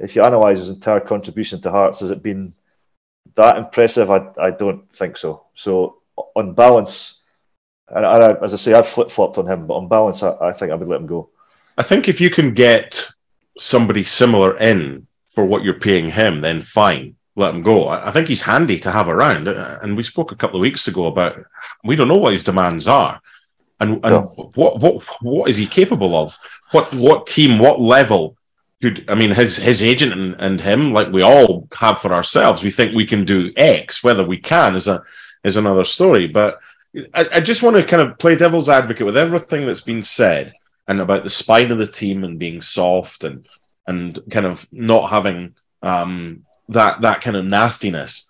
[0.00, 2.52] if you analyse his entire contribution to Hearts, has it been
[3.36, 4.10] that impressive?
[4.10, 5.44] I I don't think so.
[5.54, 5.98] So
[6.34, 7.19] on balance
[7.90, 10.36] and, and I, as I say, I've flip flopped on him, but on balance, I,
[10.40, 11.28] I think I would let him go.
[11.76, 13.08] I think if you can get
[13.58, 17.88] somebody similar in for what you're paying him, then fine, let him go.
[17.88, 19.48] I, I think he's handy to have around.
[19.48, 21.42] Uh, and we spoke a couple of weeks ago about
[21.84, 23.20] we don't know what his demands are.
[23.80, 24.50] And, and no.
[24.54, 26.36] what what what is he capable of?
[26.72, 28.36] What what team, what level
[28.82, 32.62] could I mean his his agent and, and him, like we all have for ourselves,
[32.62, 34.04] we think we can do X.
[34.04, 35.02] Whether we can is a
[35.44, 36.26] is another story.
[36.26, 36.60] But
[37.14, 40.54] I, I just want to kind of play devil's advocate with everything that's been said
[40.88, 43.46] and about the spine of the team and being soft and
[43.86, 48.28] and kind of not having um, that that kind of nastiness.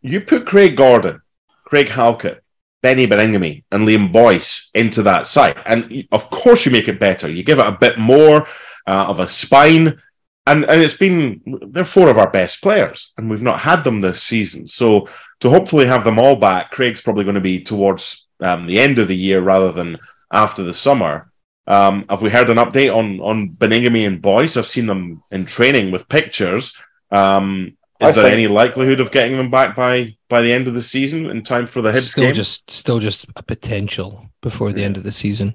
[0.00, 1.22] You put Craig Gordon,
[1.64, 2.42] Craig Halkett,
[2.82, 7.30] Benny Baningime, and Liam Boyce into that site, and of course you make it better.
[7.30, 8.46] You give it a bit more
[8.86, 10.00] uh, of a spine,
[10.46, 14.00] and and it's been they're four of our best players, and we've not had them
[14.00, 14.66] this season.
[14.66, 15.08] So
[15.40, 18.98] to hopefully have them all back, Craig's probably going to be towards um, the end
[18.98, 19.98] of the year rather than
[20.32, 21.30] after the summer.
[21.66, 24.56] Um, have we heard an update on on Baningime and Boyce?
[24.56, 26.76] I've seen them in training with pictures.
[27.12, 30.74] Um, is I there any likelihood of getting them back by by the end of
[30.74, 32.34] the season in time for the Hibs still game?
[32.34, 35.54] just still just a potential before the end of the season.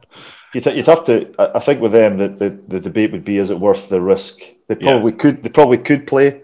[0.54, 1.32] You'd, you'd have to.
[1.56, 4.40] I think with them, the, the, the debate would be: is it worth the risk?
[4.68, 5.18] They probably yeah.
[5.18, 5.44] could.
[5.44, 6.42] They probably could play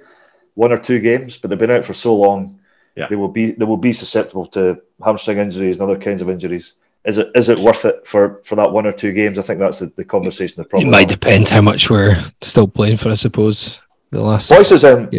[0.56, 2.60] one or two games, but they've been out for so long
[2.96, 3.08] yeah.
[3.08, 6.76] they will be they will be susceptible to hamstring injuries and other kinds of injuries.
[7.06, 9.38] Is it is it worth it for, for that one or two games?
[9.38, 10.62] I think that's the, the conversation.
[10.62, 10.88] The problem.
[10.88, 13.10] It might depend how much we're still playing for.
[13.10, 15.10] I suppose the last Boyce is um,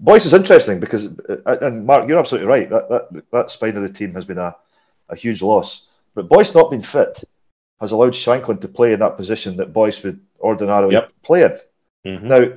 [0.00, 2.68] Boyce is interesting because uh, and Mark, you're absolutely right.
[2.68, 4.54] That that that spine of the team has been a,
[5.08, 5.82] a huge loss.
[6.14, 7.24] But Boyce not being fit
[7.80, 11.12] has allowed Shankland to play in that position that Boyce would ordinarily yep.
[11.22, 11.58] play in.
[12.06, 12.28] Mm-hmm.
[12.28, 12.52] Now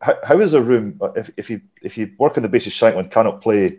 [0.00, 3.10] how, how is a room if, if you if you work on the basis Shankland
[3.10, 3.78] cannot play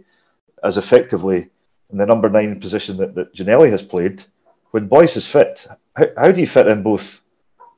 [0.64, 1.50] as effectively
[1.92, 4.24] in the number nine position that, that Ginnelly has played
[4.72, 5.68] when Boyce is fit?
[5.96, 7.22] How, how do you fit in both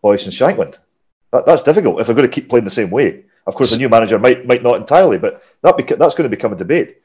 [0.01, 0.77] Boyce and Shankland?
[1.31, 3.25] That, that's difficult if they're going to keep playing the same way.
[3.45, 6.35] Of course, the new manager might might not entirely, but that beca- that's going to
[6.35, 7.01] become a debate.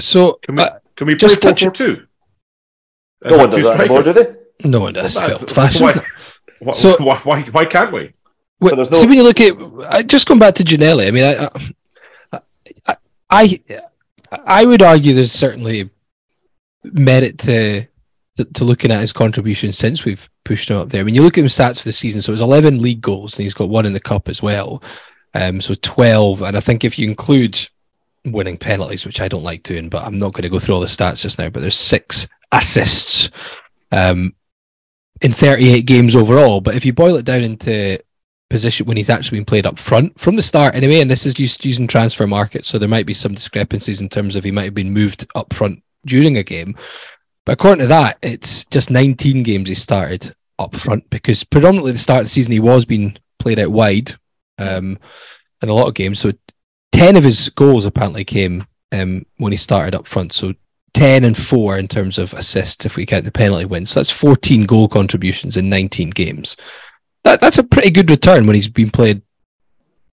[0.00, 2.06] So can we, uh, can we play four four two?
[3.24, 4.34] No one does that anymore, do they?
[4.64, 5.16] No one does.
[5.16, 5.82] Well, fashion.
[5.82, 6.00] Why,
[6.60, 8.12] why, so why, why, why can't we?
[8.60, 8.84] Well, no...
[8.84, 11.24] See, when you look at just going back to Ginnelly, I mean,
[12.32, 12.40] I,
[12.88, 12.96] I,
[13.30, 13.60] I,
[14.46, 15.90] I would argue there's certainly
[16.82, 17.86] merit to,
[18.36, 21.00] to, to looking at his contribution since we've pushed him up there.
[21.00, 23.00] I mean, you look at his stats for the season, so it was 11 league
[23.00, 24.82] goals, and he's got one in the cup as well.
[25.34, 27.68] Um, so 12, and I think if you include
[28.24, 30.80] winning penalties, which I don't like doing, but I'm not going to go through all
[30.80, 31.48] the stats just now.
[31.48, 33.30] But there's six assists
[33.92, 34.34] um,
[35.20, 36.60] in 38 games overall.
[36.60, 37.98] But if you boil it down into
[38.48, 41.00] position when he's actually been played up front from the start anyway.
[41.00, 44.44] And this is just using Transfermarkt, so there might be some discrepancies in terms of
[44.44, 46.76] he might have been moved up front during a game.
[47.44, 51.98] But according to that, it's just 19 games he started up front because predominantly the
[51.98, 54.12] start of the season he was being played out wide
[54.58, 54.98] um,
[55.62, 56.18] in a lot of games.
[56.18, 56.32] So
[56.92, 60.32] 10 of his goals apparently came um, when he started up front.
[60.32, 60.54] So
[60.94, 63.90] 10 and 4 in terms of assists if we count the penalty wins.
[63.90, 66.56] So that's 14 goal contributions in 19 games
[67.28, 69.22] that, that's a pretty good return when he's been played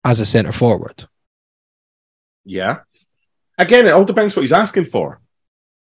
[0.04, 1.06] as a centre forward.
[2.44, 2.80] Yeah.
[3.58, 5.22] Again, it all depends what he's asking for.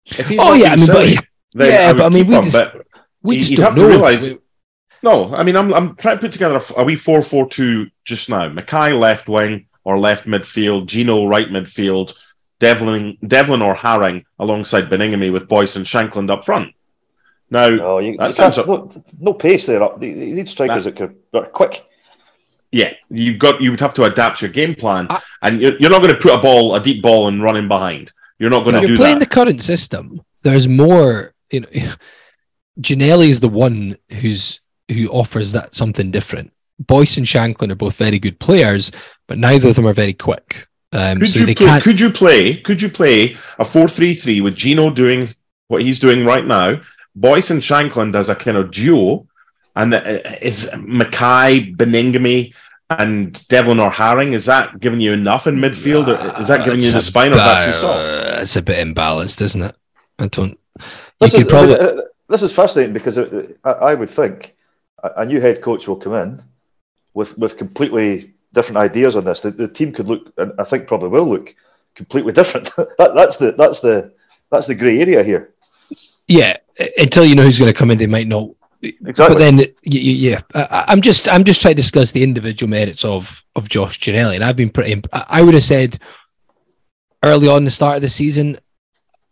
[0.06, 1.16] If he's oh yeah, I mean, silly,
[1.54, 2.74] but, yeah, I but I mean, we just
[3.22, 3.88] we just don't know.
[3.88, 4.36] realize
[5.02, 7.88] No, I mean I'm I'm trying to put together a, a wee four four two
[8.04, 8.50] just now.
[8.50, 12.14] McKay left wing or left midfield, Gino right midfield,
[12.64, 16.68] Devlin Devlin or Haring alongside Baningime with Boyce and Shankland up front.
[17.50, 18.90] Now No, you, that you sounds can't- no,
[19.20, 19.82] no pace there.
[19.82, 20.02] Up.
[20.02, 21.84] You you need strikers that, could, that are quick.
[22.72, 25.90] yeah, you've got you would have to adapt your game plan, I- and you're, you're
[25.90, 28.12] not going to put a ball, a deep ball, and run in behind.
[28.38, 29.28] You're not going if to you're playing that.
[29.30, 31.34] the current system, there's more.
[31.52, 31.68] You know,
[32.80, 34.60] Ginnelly is the one who's
[34.90, 36.52] who offers that something different.
[36.80, 38.90] Boyce and Shankland are both very good players,
[39.28, 40.66] but neither of them are very quick.
[40.94, 41.82] Um, Could so you they play, can't.
[41.84, 45.34] could you play could you play a four three three with Gino doing
[45.68, 46.80] what he's doing right now,
[47.16, 49.26] Boyce and Shankland as a kind of duo,
[49.74, 52.54] and the, is McKay, Baningime,
[52.90, 54.34] and Devlin or Haring?
[54.34, 57.32] Is that giving you enough in midfield, or is that giving you the a spine,
[57.32, 58.42] or is that too bit- soft?
[58.42, 59.74] It's a bit imbalanced, isn't it?
[60.18, 60.50] I don't.
[60.78, 60.84] You
[61.20, 61.74] This could is, probably.
[61.76, 64.54] uh, this is fascinating because uh, I, I would think
[65.02, 66.42] a, a new head coach will come in
[67.14, 69.40] with with completely different ideas on this.
[69.40, 71.54] The, the team could look, and I think probably will look,
[71.94, 72.74] completely different.
[72.76, 74.12] that, that's the that's the
[74.50, 75.54] that's the grey area here.
[76.26, 76.56] Yeah,
[76.98, 78.50] until you know who's going to come in, they might not.
[78.82, 79.34] Exactly.
[79.34, 83.68] But then, yeah, I'm just I'm just trying to discuss the individual merits of of
[83.68, 85.02] Josh Ginnelly, and I've been pretty.
[85.12, 85.98] I would have said
[87.22, 88.58] early on the start of the season,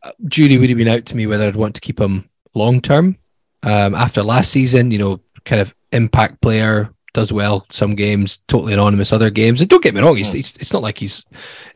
[0.03, 2.81] uh, jury would have been out to me whether I'd want to keep him long
[2.81, 3.18] term.
[3.62, 8.73] Um, after last season, you know, kind of impact player does well some games, totally
[8.73, 9.61] anonymous other games.
[9.61, 11.25] And don't get me wrong, he's, he's it's not like he's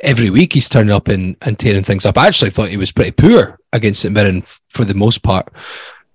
[0.00, 2.18] every week he's turning up and, and tearing things up.
[2.18, 5.52] I actually thought he was pretty poor against St Mirren for the most part,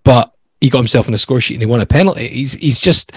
[0.03, 2.27] but he got himself on the score sheet and he won a penalty.
[2.27, 3.11] He's he's just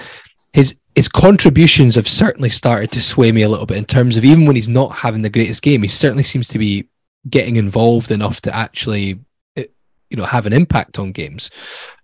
[0.52, 4.24] his his contributions have certainly started to sway me a little bit in terms of
[4.24, 6.88] even when he's not having the greatest game, he certainly seems to be
[7.28, 9.18] getting involved enough to actually
[9.56, 9.64] eh,
[10.10, 11.50] you know have an impact on games.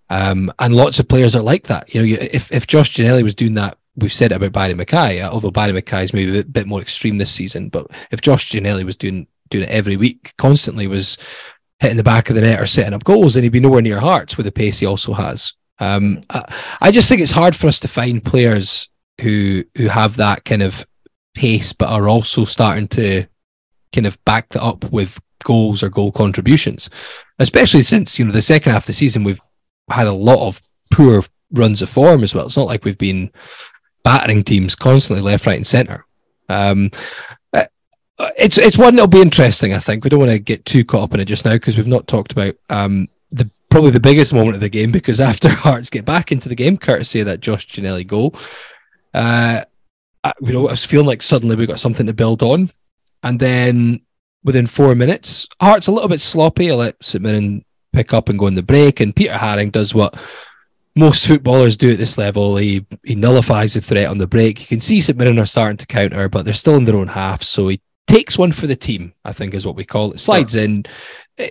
[0.09, 1.95] Um, and lots of players are like that.
[1.95, 5.31] You know, if if Josh Ginnelly was doing that, we've said about Barry McKay, uh,
[5.31, 7.69] although Barry McKay is maybe a bit, bit more extreme this season.
[7.69, 11.19] But if Josh Ginnelly was doing doing it every week, constantly was
[11.81, 13.99] hitting the back of the net or setting up goals, then he'd be nowhere near
[13.99, 15.55] Hearts with the pace he also has.
[15.79, 18.89] Um, I, I just think it's hard for us to find players
[19.21, 20.87] who who have that kind of
[21.35, 23.27] pace, but are also starting to
[23.93, 26.91] kind of back that up with goals or goal contributions.
[27.39, 29.41] Especially since you know the second half of the season, we've
[29.91, 32.47] had a lot of poor runs of form as well.
[32.47, 33.31] It's not like we've been
[34.03, 36.07] battering teams constantly left, right, and centre.
[36.49, 36.91] Um,
[38.21, 39.73] uh, it's it's one that'll be interesting.
[39.73, 41.77] I think we don't want to get too caught up in it just now because
[41.77, 45.49] we've not talked about um, the probably the biggest moment of the game because after
[45.49, 48.35] Hearts get back into the game, courtesy of that Josh Ginnelly goal,
[49.15, 49.65] uh,
[50.23, 52.71] I, you know, I was feeling like suddenly we got something to build on,
[53.23, 54.03] and then
[54.45, 56.71] within four minutes, Hearts a little bit sloppy.
[56.71, 60.15] I let St pick up and go in the break, and Peter Haring does what
[60.97, 62.57] most footballers do at this level.
[62.57, 64.61] He he nullifies the threat on the break.
[64.61, 67.09] You can see St Mirren are starting to counter, but they're still in their own
[67.09, 67.43] half.
[67.43, 70.21] So he takes one for the team, I think is what we call it.
[70.21, 70.85] Slides in.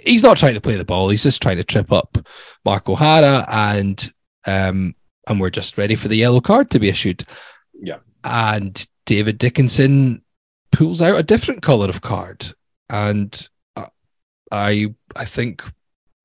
[0.06, 1.10] He's not trying to play the ball.
[1.10, 2.18] He's just trying to trip up
[2.66, 4.14] Mark O'Hara, and
[4.46, 4.96] um,
[5.28, 7.26] and we're just ready for the yellow card to be issued.
[7.74, 8.00] Yeah.
[8.24, 10.22] And David Dickinson
[10.72, 12.54] pulls out a different color of card,
[12.90, 13.88] and uh,
[14.52, 15.64] I I think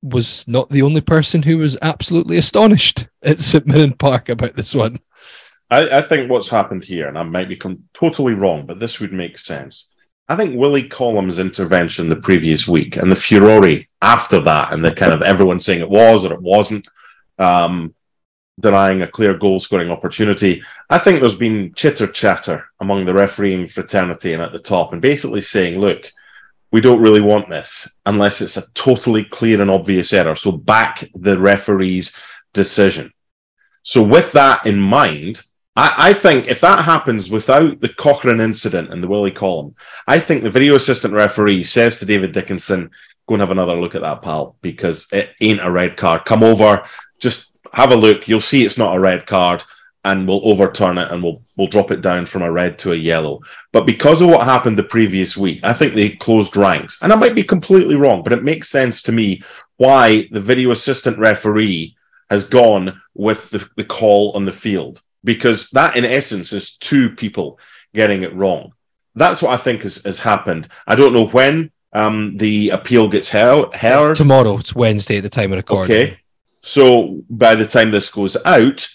[0.04, 4.74] was not the only person who was absolutely astonished at St Mirren Park about this
[4.74, 5.00] one.
[5.70, 7.60] I, I think what's happened here, and I might be
[7.94, 9.88] totally wrong, but this would make sense.
[10.28, 14.92] I think Willie Collum's intervention the previous week and the furore after that, and the
[14.92, 16.86] kind of everyone saying it was or it wasn't,
[17.38, 17.94] um,
[18.60, 20.62] denying a clear goal scoring opportunity.
[20.88, 25.02] I think there's been chitter chatter among the refereeing fraternity and at the top, and
[25.02, 26.12] basically saying, look,
[26.74, 30.34] we don't really want this unless it's a totally clear and obvious error.
[30.34, 32.16] So back the referee's
[32.52, 33.12] decision.
[33.84, 35.42] So with that in mind,
[35.76, 39.76] I, I think if that happens without the Cochrane incident and the Willie Collum,
[40.08, 42.90] I think the video assistant referee says to David Dickinson,
[43.28, 46.24] go and have another look at that, pal, because it ain't a red card.
[46.24, 46.82] Come over,
[47.20, 48.26] just have a look.
[48.26, 49.62] You'll see it's not a red card,
[50.04, 52.96] and we'll overturn it and we'll we'll drop it down from a red to a
[52.96, 53.40] yellow.
[53.72, 56.98] But because of what happened the previous week, I think they closed ranks.
[57.00, 59.42] And I might be completely wrong, but it makes sense to me
[59.76, 61.96] why the video assistant referee
[62.30, 67.10] has gone with the, the call on the field because that in essence is two
[67.10, 67.58] people
[67.94, 68.72] getting it wrong
[69.14, 73.28] that's what i think has, has happened i don't know when um, the appeal gets
[73.28, 75.96] held, heard Tomorrow, it's Wednesday at the time of recording.
[75.96, 76.18] okay
[76.60, 78.88] so by the time this goes out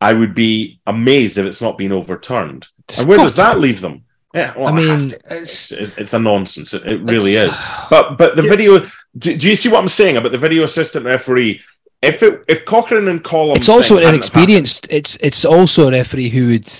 [0.00, 2.68] i would be amazed if it's not been overturned.
[2.98, 4.04] And where does that leave them?
[4.34, 6.74] Yeah well, I mean, to- it's, it's, a nonsense.
[6.74, 7.56] It, it really is.
[7.88, 8.86] But but the video
[9.16, 11.62] do, do you see what i'm saying about the video assistant referee?
[12.02, 14.86] If it if Cochrane and Collum, It's also an inexperienced.
[14.90, 16.72] It's it's also a referee who would,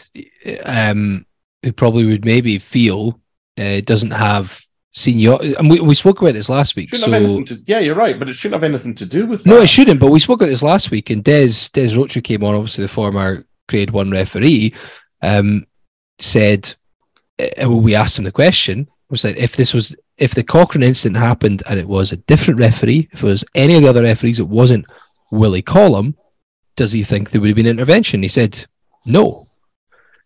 [0.64, 1.24] um,
[1.62, 3.18] who probably would maybe feel
[3.58, 4.65] uh, doesn't have
[4.96, 5.36] senior.
[5.58, 6.94] And we, we spoke about this last week.
[6.94, 9.50] So to, yeah, you're right, but it shouldn't have anything to do with that.
[9.50, 10.00] no, it shouldn't.
[10.00, 12.88] But we spoke about this last week, and Des Des Roache came on, obviously the
[12.88, 14.74] former Grade One referee,
[15.22, 15.66] um,
[16.18, 16.74] said,
[17.38, 20.82] uh, well, we asked him the question, was that if this was if the Cochrane
[20.82, 24.02] incident happened and it was a different referee, if it was any of the other
[24.02, 24.86] referees, it wasn't
[25.30, 26.16] Willie Collum,
[26.74, 28.22] does he think there would have been intervention?
[28.22, 28.66] He said
[29.04, 29.46] no.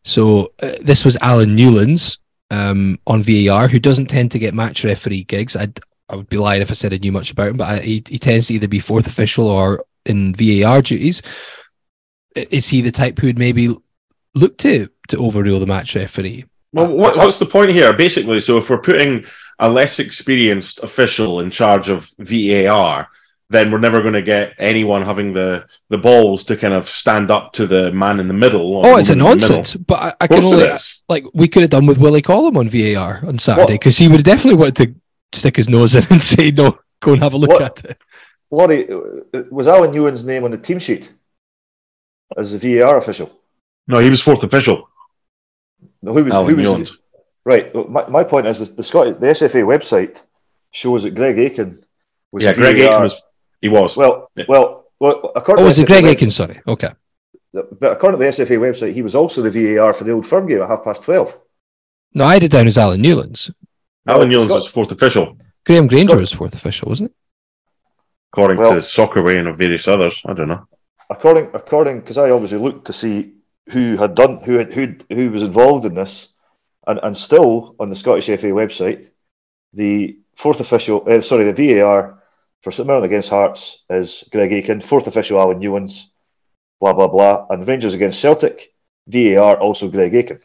[0.05, 2.19] So uh, this was Alan Newlands
[2.51, 5.57] um, on VAR, who doesn't tend to get match referee gigs.
[5.57, 7.79] I'd, I would be lying if I said I knew much about him, but I,
[7.81, 11.23] he, he tends to either be fourth official or in VAR duties.
[12.35, 13.75] Is he the type who would maybe
[14.35, 16.45] look to to overrule the match referee?
[16.73, 17.93] Well, what, what's the point here?
[17.93, 19.25] Basically, so if we're putting
[19.59, 23.09] a less experienced official in charge of VAR,
[23.51, 27.31] then we're never going to get anyone having the, the balls to kind of stand
[27.31, 28.87] up to the man in the middle.
[28.87, 29.57] Oh, it's a woman in the middle.
[29.57, 29.77] nonsense.
[29.77, 30.71] But I, I can only
[31.09, 34.19] like we could have done with Willie Collum on VAR on Saturday because he would
[34.19, 34.95] have definitely wanted to
[35.39, 37.63] stick his nose in and say no, go and have a look What?
[37.63, 37.99] at it.
[38.53, 41.13] Laurie, uh, was Alan Ewan's name on the team sheet
[42.37, 43.31] as the VAR official?
[43.89, 44.89] No, he was fourth official.
[46.03, 46.99] No, who was, Alan who was Newlands.
[47.45, 47.75] right?
[47.89, 50.23] My, my point is the, the Scot- the SFA website
[50.71, 51.85] shows that Greg Aitken
[52.33, 52.85] was Yeah, the Greg VAR.
[52.87, 53.23] Aitken was.
[53.61, 53.97] He was.
[53.97, 54.45] Well, Yeah.
[54.49, 55.33] well, well.
[55.37, 56.31] According Oh, to was the it Greg SFA Aitken?
[56.31, 56.61] Sorry.
[56.67, 56.91] Okay.
[57.53, 60.47] But according to the SFA website, he was also the VAR for the Old Firm
[60.47, 61.37] game at half past twelve.
[62.15, 63.51] No, I had it down as Alan Newlands.
[64.07, 65.37] Alan Well, Newlands Scott- was fourth official,
[65.67, 67.17] Graham Grainger Scott- was fourth official, wasn't it?
[68.33, 70.23] according Well- to Soccerway and various others.
[70.25, 70.65] I don't know.
[71.11, 73.33] According, according, because I obviously looked to see
[73.71, 76.29] who had done, who had, who who was involved in this,
[76.87, 79.11] and and still on the Scottish FA website,
[79.75, 82.20] the fourth official, uh, sorry, the VAR
[82.63, 86.09] for St Mirren against Hearts is Greg Aitken, fourth official Alan Newlands,
[86.81, 88.73] blah blah blah, and Rangers against Celtic,
[89.09, 90.41] VAR also Greg Aitken.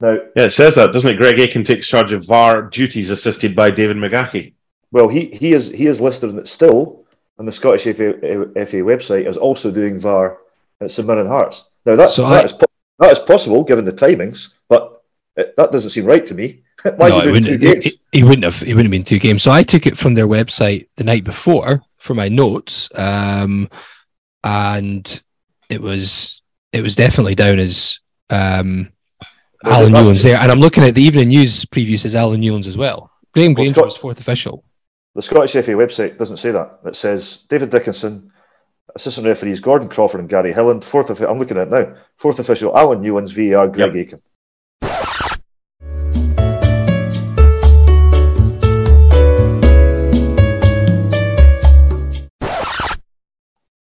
[0.00, 1.16] Now, Yeah, it says that, doesn't it?
[1.16, 4.52] Greg Aitken takes charge of VAR duties, assisted by David McGahey.
[4.92, 7.04] well, he he is he is listed in it still
[7.38, 8.14] on the Scottish FA,
[8.66, 10.38] FA website as also doing VAR
[10.80, 11.64] at St Mirren Hearts.
[11.84, 12.54] Now that So that I- is
[13.00, 15.02] that is possible given the timings, but
[15.36, 16.62] it, that doesn't seem right to me.
[16.82, 17.84] Why no, he it wouldn't, games?
[17.84, 18.56] he, he wouldn't have.
[18.60, 19.42] He wouldn't have been two games.
[19.42, 23.68] So I took it from their website the night before for my notes, um,
[24.44, 25.20] and
[25.68, 26.40] it was
[26.72, 27.98] it was definitely down as
[28.30, 28.90] um,
[29.64, 30.38] Well, Alan Newlands there.
[30.38, 33.10] And I'm looking at the Evening News preview says Alan Newlands as well.
[33.32, 34.64] Graham Well, Grainger was fourth official.
[35.14, 36.78] The Scottish FA website doesn't say that.
[36.84, 38.30] It says David Dickinson,
[38.94, 40.84] assistant referees Gordon Crawford and Gary Hilland.
[40.84, 41.96] Fourth, offi- I'm looking at it now.
[42.16, 44.22] Fourth official Alan Newlands, VAR Greg Aitken.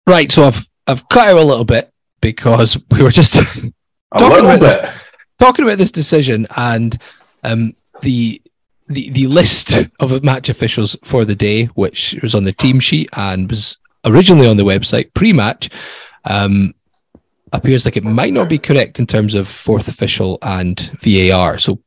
[0.07, 0.31] Right.
[0.31, 1.91] So I've I've cut out a little bit
[2.21, 3.35] because we were just
[4.17, 4.91] Talking about this-
[5.39, 6.97] talking about this decision and
[7.45, 8.41] um, the
[8.89, 13.09] the the list of match officials for the day, which was on the team sheet
[13.17, 15.69] and was originally on the website pre-match,
[16.25, 16.73] um,
[17.53, 21.59] appears like it might not be correct in terms of fourth official and VAR.
[21.59, 21.81] So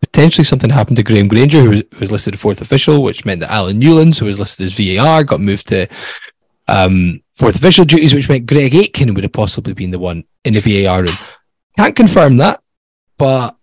[0.00, 3.40] potentially something happened to Graham Grainger, who was, who was listed fourth official, which meant
[3.40, 5.88] that Alan Newlands, who was listed as VAR, got moved to
[6.72, 10.54] um, fourth official duties, which meant Greg Aitken would have possibly been the one in
[10.54, 11.16] the VAR room.
[11.76, 12.62] Can't confirm that,
[13.18, 13.56] but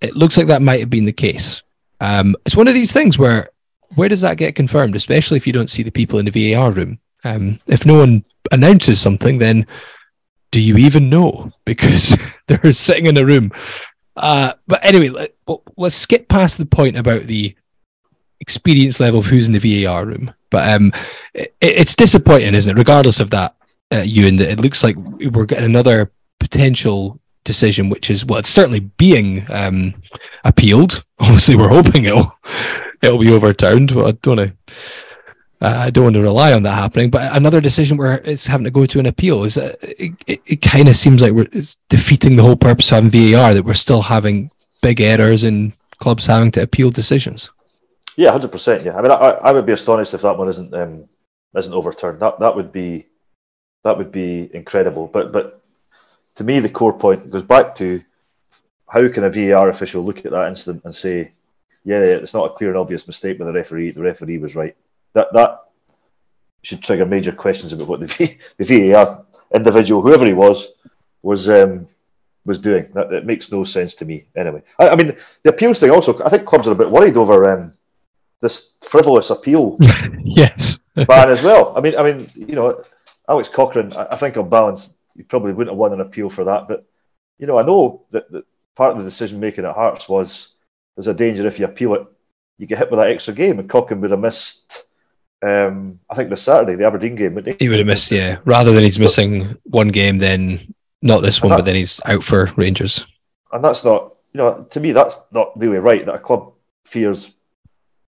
[0.00, 1.62] it looks like that might have been the case.
[2.00, 3.50] Um, it's one of these things where
[3.94, 6.72] where does that get confirmed, especially if you don't see the people in the VAR
[6.72, 6.98] room?
[7.22, 9.66] Um, if no one announces something, then
[10.50, 11.52] do you even know?
[11.64, 12.16] Because
[12.48, 13.52] they're sitting in a room.
[14.16, 15.34] Uh, but anyway, let,
[15.76, 17.54] let's skip past the point about the
[18.40, 20.32] experience level of who's in the VAR room.
[20.50, 20.92] But um,
[21.34, 22.78] it, it's disappointing, isn't it?
[22.78, 23.54] Regardless of that,
[23.92, 26.10] uh, Ewan, it looks like we're getting another
[26.40, 29.94] potential decision, which is well, it's certainly being um,
[30.44, 31.04] appealed.
[31.18, 32.32] Obviously, we're hoping it'll
[33.02, 33.94] it'll be overturned.
[33.94, 34.50] But I don't know.
[35.58, 38.64] Uh, I don't want to rely on that happening, but another decision where it's having
[38.64, 41.48] to go to an appeal is that it, it, it kind of seems like we're
[41.52, 44.50] it's defeating the whole purpose of having VAR that we're still having
[44.82, 47.50] big errors and clubs having to appeal decisions.
[48.16, 48.82] Yeah, hundred percent.
[48.84, 51.08] Yeah, I mean, I, I would be astonished if that one isn't um,
[51.56, 52.20] isn't overturned.
[52.20, 53.06] That that would be
[53.84, 55.06] that would be incredible.
[55.06, 55.62] But but
[56.36, 58.02] to me, the core point goes back to
[58.88, 61.32] how can a VAR official look at that incident and say,
[61.84, 63.90] yeah, it's not a clear and obvious mistake by the referee.
[63.90, 64.76] The referee was right.
[65.12, 65.64] That that
[66.62, 70.68] should trigger major questions about what the, v, the VAR individual, whoever he was,
[71.22, 71.86] was um,
[72.44, 72.88] was doing.
[72.94, 74.24] That, that makes no sense to me.
[74.36, 76.22] Anyway, I, I mean, the appeals thing also.
[76.24, 77.72] I think clubs are a bit worried over um,
[78.42, 79.76] this frivolous appeal
[80.24, 80.78] yes.
[80.94, 81.72] ban as well.
[81.76, 82.82] I mean, I mean, you know,
[83.28, 86.44] Alex Cochrane, I, I think on balance, you probably wouldn't have won an appeal for
[86.44, 86.68] that.
[86.68, 86.84] But
[87.38, 88.44] you know, I know that, that
[88.76, 90.50] part of the decision making at Hearts was
[90.96, 92.06] there's a danger if you appeal it,
[92.58, 94.84] you get hit with that extra game, and Cochrane would have missed.
[95.42, 97.64] Um, I think the Saturday, the Aberdeen game, wouldn't he?
[97.66, 98.38] He would have missed, yeah.
[98.46, 102.24] Rather than he's missing one game, then not this one, that- but then he's out
[102.24, 103.06] for Rangers.
[103.52, 106.52] and that's not you know to me that's not really right that a club
[106.84, 107.32] fears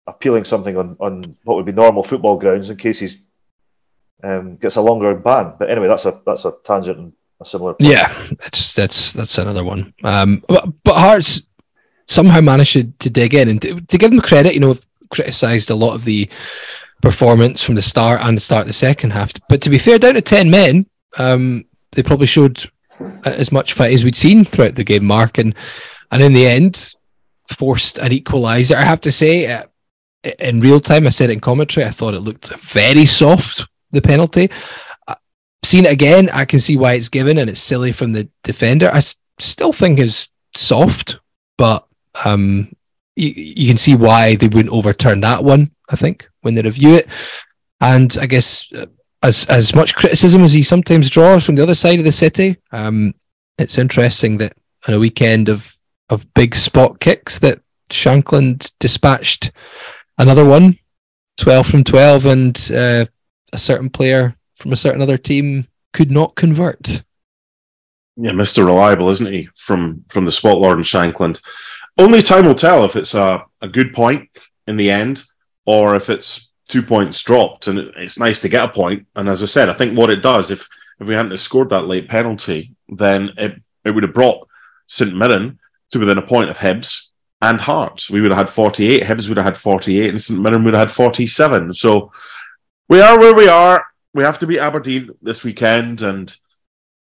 [0.09, 3.19] appealing something on, on what would be normal football grounds in case he's
[4.23, 5.53] um, gets a longer ban.
[5.57, 7.73] But anyway, that's a that's a tangent and a similar.
[7.73, 7.89] point.
[7.89, 9.93] Yeah, that's that's that's another one.
[10.03, 11.47] Um, but, but Hearts
[12.07, 14.53] somehow managed to, to dig in and to, to give them credit.
[14.53, 14.75] You know,
[15.09, 16.29] criticised a lot of the
[17.01, 19.31] performance from the start and the start of the second half.
[19.47, 20.85] But to be fair, down to ten men,
[21.17, 22.69] um, they probably showed
[23.23, 25.55] as much fight as we'd seen throughout the game, Mark, and
[26.11, 26.93] and in the end,
[27.55, 28.75] forced an equaliser.
[28.75, 29.63] I have to say, uh,
[30.23, 33.67] in real time, I said it in commentary, I thought it looked very soft.
[33.91, 34.51] The penalty.
[35.63, 38.89] Seen it again, I can see why it's given, and it's silly from the defender.
[38.93, 39.01] I
[39.39, 41.19] still think it's soft,
[41.57, 41.87] but
[42.23, 42.71] um,
[43.15, 45.71] you, you can see why they wouldn't overturn that one.
[45.89, 47.07] I think when they review it,
[47.81, 48.85] and I guess uh,
[49.23, 52.57] as as much criticism as he sometimes draws from the other side of the city,
[52.71, 53.13] um,
[53.57, 54.53] it's interesting that
[54.87, 55.73] on a weekend of
[56.09, 57.59] of big spot kicks that
[57.89, 59.51] Shankland dispatched
[60.19, 60.77] another one,
[61.37, 63.05] 12 from 12, and uh,
[63.51, 67.03] a certain player from a certain other team could not convert.
[68.15, 68.65] Yeah, Mr.
[68.65, 69.49] Reliable, isn't he?
[69.55, 71.39] From from the spot lord in Shankland.
[71.97, 74.29] Only time will tell if it's a, a good point
[74.67, 75.23] in the end
[75.65, 77.67] or if it's two points dropped.
[77.67, 79.07] And it's nice to get a point.
[79.15, 80.67] And as I said, I think what it does, if
[80.99, 84.47] if we hadn't scored that late penalty, then it, it would have brought
[84.87, 85.59] St Mirren
[85.91, 87.08] to within a point of Hibs
[87.41, 88.09] and Hearts.
[88.09, 90.89] We would have had 48, Hibs would have had 48, and St Mirren would have
[90.89, 91.73] had 47.
[91.73, 92.11] So
[92.87, 93.85] we are where we are.
[94.13, 96.35] We have to beat Aberdeen this weekend, and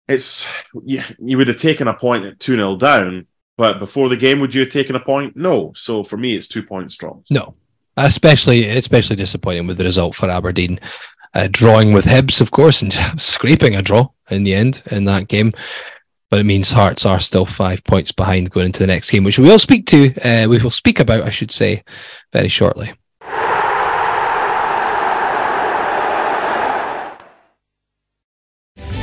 [0.08, 0.46] it's
[0.86, 4.40] you, you would have taken a point at 2 0 down, but before the game,
[4.40, 5.36] would you have taken a point?
[5.36, 5.72] No.
[5.76, 7.32] So for me, it's two points dropped.
[7.32, 7.56] No,
[7.98, 10.80] especially especially disappointing with the result for Aberdeen.
[11.34, 15.30] Uh, drawing with Hibs, of course, and scraping a draw in the end in that
[15.30, 15.54] game.
[16.32, 19.38] But it means Hearts are still five points behind going into the next game, which
[19.38, 20.16] we will speak to.
[20.22, 21.84] Uh, we will speak about, I should say,
[22.32, 22.94] very shortly.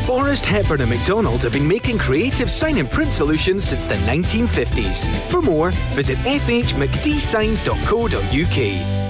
[0.07, 5.07] Forrest Hepburn and McDonald have been making creative sign and print solutions since the 1950s.
[5.31, 9.09] For more, visit fhmcdsigns.co.uk.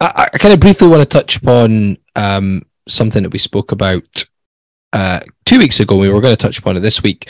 [0.00, 4.24] I, I kind of briefly want to touch upon um, something that we spoke about
[4.92, 5.96] uh, two weeks ago.
[5.96, 7.28] We were going to touch upon it this week,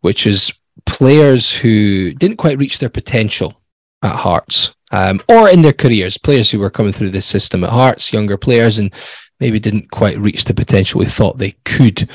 [0.00, 0.52] which is
[0.84, 3.60] players who didn't quite reach their potential
[4.02, 6.18] at Hearts um, or in their careers.
[6.18, 8.92] Players who were coming through the system at Hearts, younger players, and
[9.40, 12.08] maybe didn't quite reach the potential we thought they could.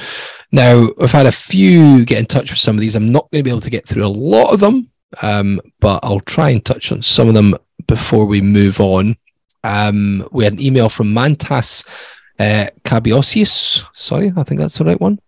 [0.51, 2.95] Now, I've had a few get in touch with some of these.
[2.95, 4.89] I'm not going to be able to get through a lot of them,
[5.21, 7.55] um, but I'll try and touch on some of them
[7.87, 9.15] before we move on.
[9.63, 11.85] Um, we had an email from Mantas
[12.41, 13.85] uh, Cabiosius.
[13.93, 15.19] Sorry, I think that's the right one.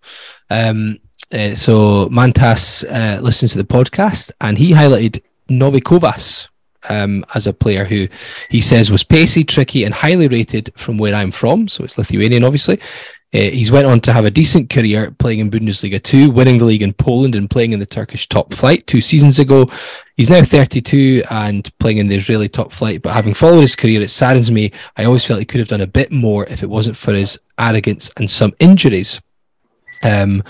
[0.49, 0.99] Um,
[1.31, 6.47] uh, so Mantas uh, listens to the podcast and he highlighted Novikovas
[6.89, 8.07] um, as a player who
[8.49, 11.67] he says was pacey, tricky, and highly rated from where I'm from.
[11.67, 12.79] So it's Lithuanian, obviously.
[13.33, 16.65] Uh, he's went on to have a decent career playing in Bundesliga 2, winning the
[16.65, 19.67] league in Poland and playing in the Turkish top flight two seasons ago.
[20.17, 24.01] He's now 32 and playing in the Israeli top flight, but having followed his career,
[24.01, 24.71] it saddens me.
[24.97, 27.39] I always felt he could have done a bit more if it wasn't for his
[27.57, 29.19] arrogance and some injuries.
[30.03, 30.43] Um,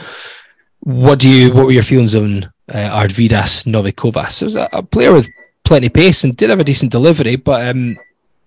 [0.81, 1.53] what do you?
[1.53, 4.41] What were your feelings on uh, Arvydas Novikovas?
[4.41, 5.29] It was a, a player with
[5.63, 7.97] plenty of pace and did have a decent delivery, but um,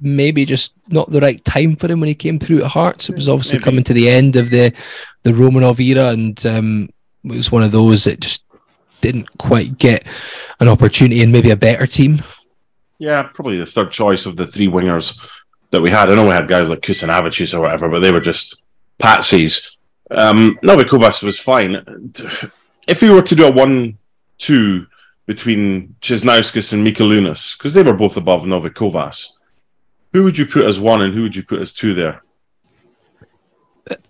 [0.00, 3.08] maybe just not the right time for him when he came through at Hearts.
[3.08, 3.64] It was obviously Maybe.
[3.64, 4.72] coming to the end of the
[5.22, 6.88] the Romanov era, and um,
[7.24, 8.44] it was one of those that just
[9.00, 10.06] didn't quite get
[10.60, 12.22] an opportunity and maybe a better team.
[12.98, 15.20] Yeah, probably the third choice of the three wingers
[15.70, 16.10] that we had.
[16.10, 18.60] I know we had guys like Kusanavicius or whatever, but they were just
[18.98, 19.72] patsies.
[20.10, 22.12] Um, Novikovas was fine.
[22.86, 24.86] If we were to do a one-two
[25.26, 29.30] between Cesnauskis and Mikoliunas, because they were both above Novikovas,
[30.16, 32.22] who would you put as one and who would you put as two there?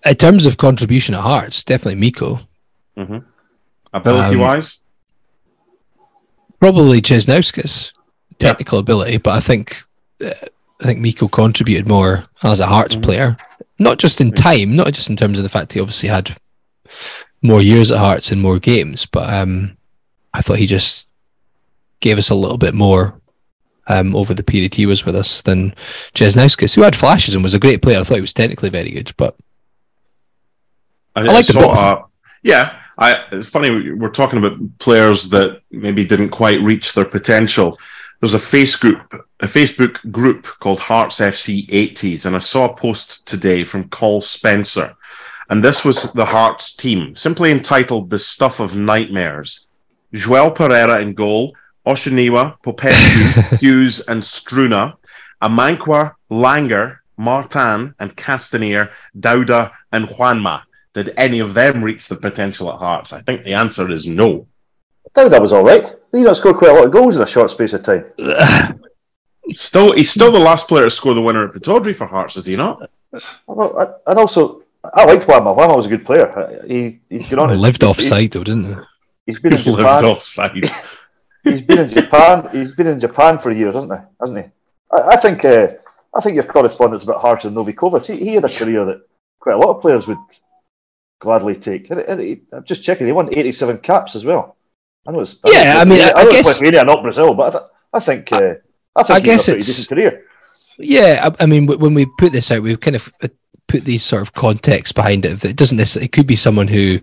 [0.05, 2.39] In terms of contribution at Hearts, definitely Miko.
[3.93, 4.79] Ability-wise,
[6.61, 7.93] Probably Cesnauskis,
[8.39, 9.83] technical ability, but I think
[10.25, 10.31] uh,
[10.81, 13.03] I think Miko contributed more as a Hearts Mhm.
[13.03, 13.37] player,
[13.81, 16.37] not just in time, not just in terms of the fact he obviously had
[17.43, 19.77] more years at Hearts and more games, but um,
[20.33, 21.09] I thought he just
[21.99, 23.21] gave us a little bit more
[23.89, 25.75] um, over the period he was with us than
[26.15, 28.01] Cesnauskis, who had flashes and was a great player.
[28.01, 29.37] I thought he was technically very good, but
[31.15, 31.77] I, I like the both.
[31.77, 32.03] Uh,
[32.43, 37.79] yeah, I, it's funny we're talking about players that maybe didn't quite reach their potential.
[38.21, 42.77] There's a face group, a Facebook group called Hearts FC 80s, and I saw a
[42.77, 44.97] post today from Col Spencer,
[45.51, 49.67] and this was the Hearts team, simply entitled "The Stuff of Nightmares."
[50.13, 51.55] Joel Pereira in goal,
[51.87, 54.97] Oshaniwa, Popescu, Hughes, and Struna,
[55.43, 60.63] Amankwa, Langer, Martin, and Castanier, Dauda, and Juanma.
[60.93, 63.13] Did any of them reach the potential at Hearts?
[63.13, 64.47] I think the answer is no.
[65.15, 65.95] Dauda was all right.
[66.13, 68.05] He not scored quite a lot of goals in a short space of time.
[69.55, 72.47] still, he's still the last player to score the winner at Pittodrie for Hearts, is
[72.47, 72.91] he not?
[73.47, 74.63] Well, and also,
[74.95, 75.57] I liked Juanma.
[75.57, 76.63] Juanma was a good player.
[76.67, 77.59] He, he's gone on.
[77.59, 78.75] Lived offside, though, didn't he?
[79.27, 80.05] He's been in Japan.
[80.05, 80.65] offside.
[81.51, 82.49] he's been in Japan.
[82.53, 83.99] He's been in Japan for years, hasn't he?
[84.21, 84.51] Hasn't he?
[84.93, 85.45] I, I think.
[85.45, 85.69] Uh,
[86.17, 88.07] I think your correspondence about Hearts and Novikovich.
[88.07, 89.07] He, he, had a career that
[89.39, 90.19] quite a lot of players would
[91.19, 91.91] gladly take.
[91.91, 93.07] And, and he, I'm just checking.
[93.07, 94.57] He won 87 caps as well.
[95.07, 95.37] I know it's.
[95.45, 98.33] Yeah, I, I mean, I, I, guess Lithuania, not Brazil, but I, th- I think.
[98.33, 98.55] Uh,
[98.97, 100.25] I think I guess it's career.
[100.79, 103.29] Yeah, I, mean, when we put this out, we've kind of uh,
[103.67, 105.45] put these sort of context behind it.
[105.45, 106.07] It doesn't necessarily.
[106.07, 106.99] It could be someone who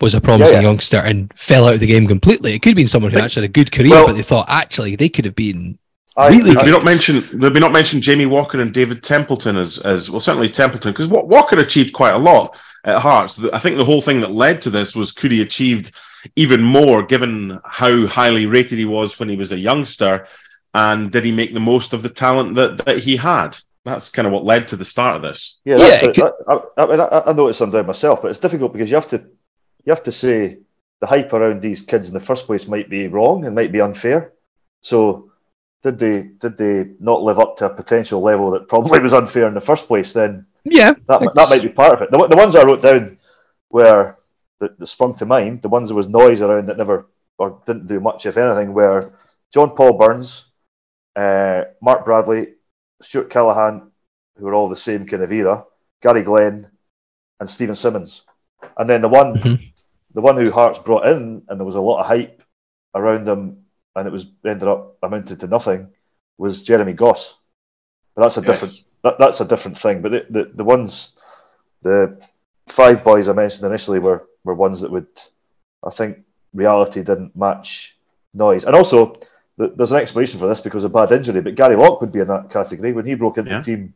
[0.00, 0.68] was a promising yeah, yeah.
[0.68, 2.54] youngster and fell out of the game completely.
[2.54, 4.46] It could have been someone who actually had a good career, well, but they thought
[4.48, 5.78] actually they could have been
[6.16, 6.54] I, really.
[6.54, 7.42] Have we not mentioned?
[7.42, 10.20] Have we not mentioned Jamie Walker and David Templeton as as well?
[10.20, 13.42] Certainly Templeton, because what Walker achieved quite a lot at Hearts.
[13.52, 15.92] I think the whole thing that led to this was could he achieved
[16.36, 20.28] even more, given how highly rated he was when he was a youngster,
[20.72, 23.58] and did he make the most of the talent that that he had?
[23.84, 25.58] That's kind of what led to the start of this.
[25.64, 26.30] Yeah, yeah.
[26.48, 29.26] I, I, I, I noticed I'm down myself, but it's difficult because you have to
[29.84, 30.58] you have to say
[31.00, 33.80] the hype around these kids in the first place might be wrong and might be
[33.80, 34.32] unfair.
[34.80, 35.30] So
[35.82, 39.46] did they did they not live up to a potential level that probably was unfair
[39.46, 40.12] in the first place?
[40.12, 42.10] Then yeah, that that might be part of it.
[42.10, 43.18] The, the ones I wrote down
[43.70, 44.16] were
[44.60, 45.62] that, that sprung to mind.
[45.62, 49.12] The ones there was noise around that never or didn't do much, if anything, were
[49.52, 50.46] John Paul Burns,
[51.16, 52.54] uh, Mark Bradley,
[53.02, 53.90] Stuart Callaghan,
[54.38, 55.64] who were all the same kind of era,
[56.00, 56.70] Gary Glen,
[57.40, 58.22] and Stephen Simmons.
[58.78, 59.64] And then the one mm-hmm
[60.14, 62.42] the one who Hearts brought in, and there was a lot of hype
[62.94, 63.64] around them,
[63.96, 65.88] and it was ended up amounted to nothing,
[66.38, 67.34] was Jeremy Goss.
[68.14, 68.48] But that's a yes.
[68.48, 70.00] different that, that's a different thing.
[70.02, 71.12] But the, the, the ones,
[71.82, 72.24] the
[72.68, 75.08] five boys I mentioned initially were were ones that would,
[75.84, 76.18] I think,
[76.52, 77.96] reality didn't match
[78.32, 79.18] noise, and also
[79.56, 81.40] there's an explanation for this because of bad injury.
[81.40, 83.58] But Gary Locke would be in that category when he broke into yeah.
[83.58, 83.94] the team.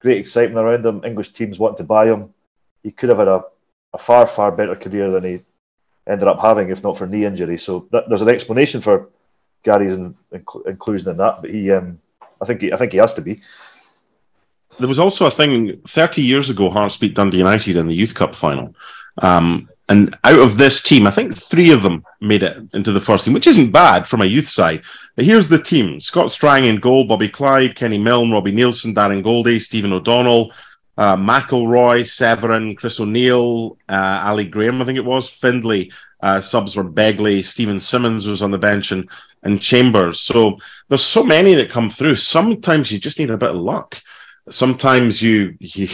[0.00, 1.02] Great excitement around him.
[1.02, 2.34] English teams wanted to buy him.
[2.82, 3.44] He could have had a,
[3.94, 5.42] a far far better career than he
[6.06, 7.58] ended up having, if not for knee injury.
[7.58, 9.08] So that, there's an explanation for
[9.62, 10.14] Gary's in,
[10.66, 11.98] inclusion in that, but he, um,
[12.40, 13.40] I think, he, I think he has to be.
[14.78, 16.68] There was also a thing 30 years ago.
[16.68, 18.74] Hearts beat Dundee United in the Youth Cup final,
[19.22, 23.00] um, and out of this team, I think three of them made it into the
[23.00, 24.82] first team, which isn't bad from a youth side.
[25.14, 29.22] But here's the team: Scott Strang in goal, Bobby Clyde, Kenny Milne, Robbie Neilson, Darren
[29.22, 30.52] Goldie, Stephen O'Donnell,
[30.96, 35.90] uh, McElroy, Severin, Chris O'Neill, uh, Ali Graham, I think it was, Findlay.
[36.22, 39.08] Uh, subs were Begley, Stephen Simmons was on the bench, and,
[39.42, 40.20] and Chambers.
[40.20, 40.56] So
[40.88, 42.14] there's so many that come through.
[42.14, 44.00] Sometimes you just need a bit of luck.
[44.48, 45.88] Sometimes you you,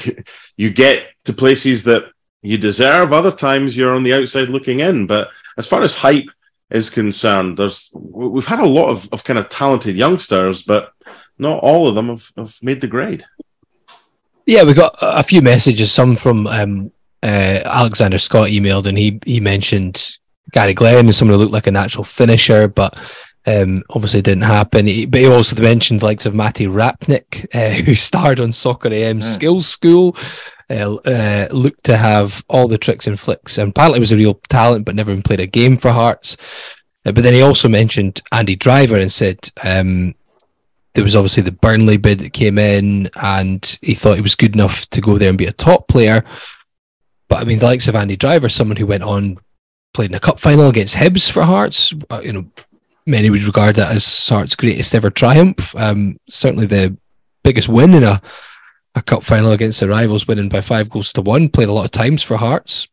[0.56, 2.04] you get to places that
[2.42, 3.12] you deserve.
[3.12, 5.06] Other times you're on the outside looking in.
[5.06, 6.28] But as far as hype
[6.70, 10.92] is concerned, there's we've had a lot of, of kind of talented youngsters, but
[11.38, 13.24] not all of them have, have made the grade.
[14.50, 15.92] Yeah, we got a few messages.
[15.92, 16.90] Some from um,
[17.22, 20.16] uh, Alexander Scott emailed, and he he mentioned
[20.50, 22.98] Gary Glen as someone who looked like a natural finisher, but
[23.46, 24.88] um, obviously didn't happen.
[24.88, 28.92] He, but he also mentioned the likes of Matty Rapnick, uh, who starred on Soccer
[28.92, 29.24] AM mm.
[29.24, 30.16] Skills School.
[30.68, 34.40] Uh, uh, looked to have all the tricks and flicks, and apparently was a real
[34.48, 36.36] talent, but never even played a game for Hearts.
[37.06, 40.16] Uh, but then he also mentioned Andy Driver and said um,
[40.94, 44.54] there was obviously the Burnley bid that came in, and he thought he was good
[44.54, 46.24] enough to go there and be a top player.
[47.28, 49.38] But I mean, the likes of Andy Driver, someone who went on,
[49.94, 52.44] played in a cup final against Hibs for Hearts, uh, you know,
[53.06, 55.74] many would regard that as Hearts' greatest ever triumph.
[55.76, 56.96] Um, certainly the
[57.44, 58.20] biggest win in a,
[58.94, 61.48] a cup final against the rivals, winning by five goals to one.
[61.48, 62.88] Played a lot of times for Hearts,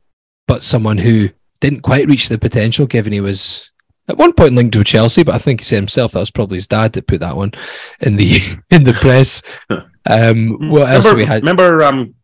[0.48, 1.30] but someone who
[1.60, 3.72] didn't quite reach the potential given he was
[4.08, 6.58] at one point linked to Chelsea, but I think he said himself that was probably
[6.58, 7.51] his dad that put that one
[7.99, 9.41] in the in the press.
[10.10, 11.41] Um, what else remember, we had?
[11.41, 12.16] Remember, um,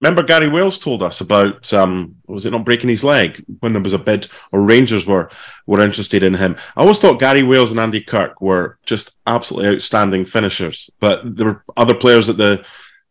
[0.00, 3.82] remember Gary Wales told us about um, was it not breaking his leg when there
[3.82, 5.30] was a bid or Rangers were
[5.66, 6.56] were interested in him.
[6.76, 11.46] I always thought Gary Wales and Andy Kirk were just absolutely outstanding finishers, but there
[11.46, 12.64] were other players at the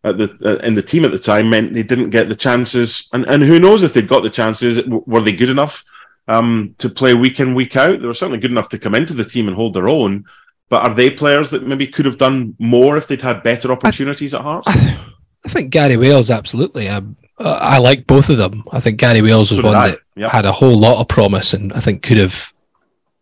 [0.03, 3.09] at the uh, in the team at the time meant they didn't get the chances.
[3.13, 5.85] And and who knows if they'd got the chances, were they good enough
[6.27, 7.99] um, to play week in week out?
[7.99, 10.25] They were certainly good enough to come into the team and hold their own.
[10.69, 14.33] But are they players that maybe could have done more if they'd had better opportunities
[14.33, 14.67] I, at Hearts?
[14.67, 14.99] I,
[15.45, 16.89] I, think Gary Wales absolutely.
[16.89, 16.97] I,
[17.39, 18.63] uh, I like both of them.
[18.71, 20.31] I think Gary Wales was so one that yep.
[20.31, 22.53] had a whole lot of promise and I think could have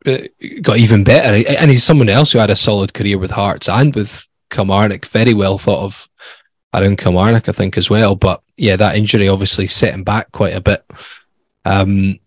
[0.08, 0.18] uh,
[0.62, 1.48] got even better.
[1.48, 5.06] And he's someone else who had a solid career with Hearts and with Kilmarnock.
[5.06, 6.10] Very well thought of
[6.74, 8.16] around Kilmarnock, I think, as well.
[8.16, 10.84] But yeah, that injury obviously set him back quite a bit.
[11.64, 12.20] Um,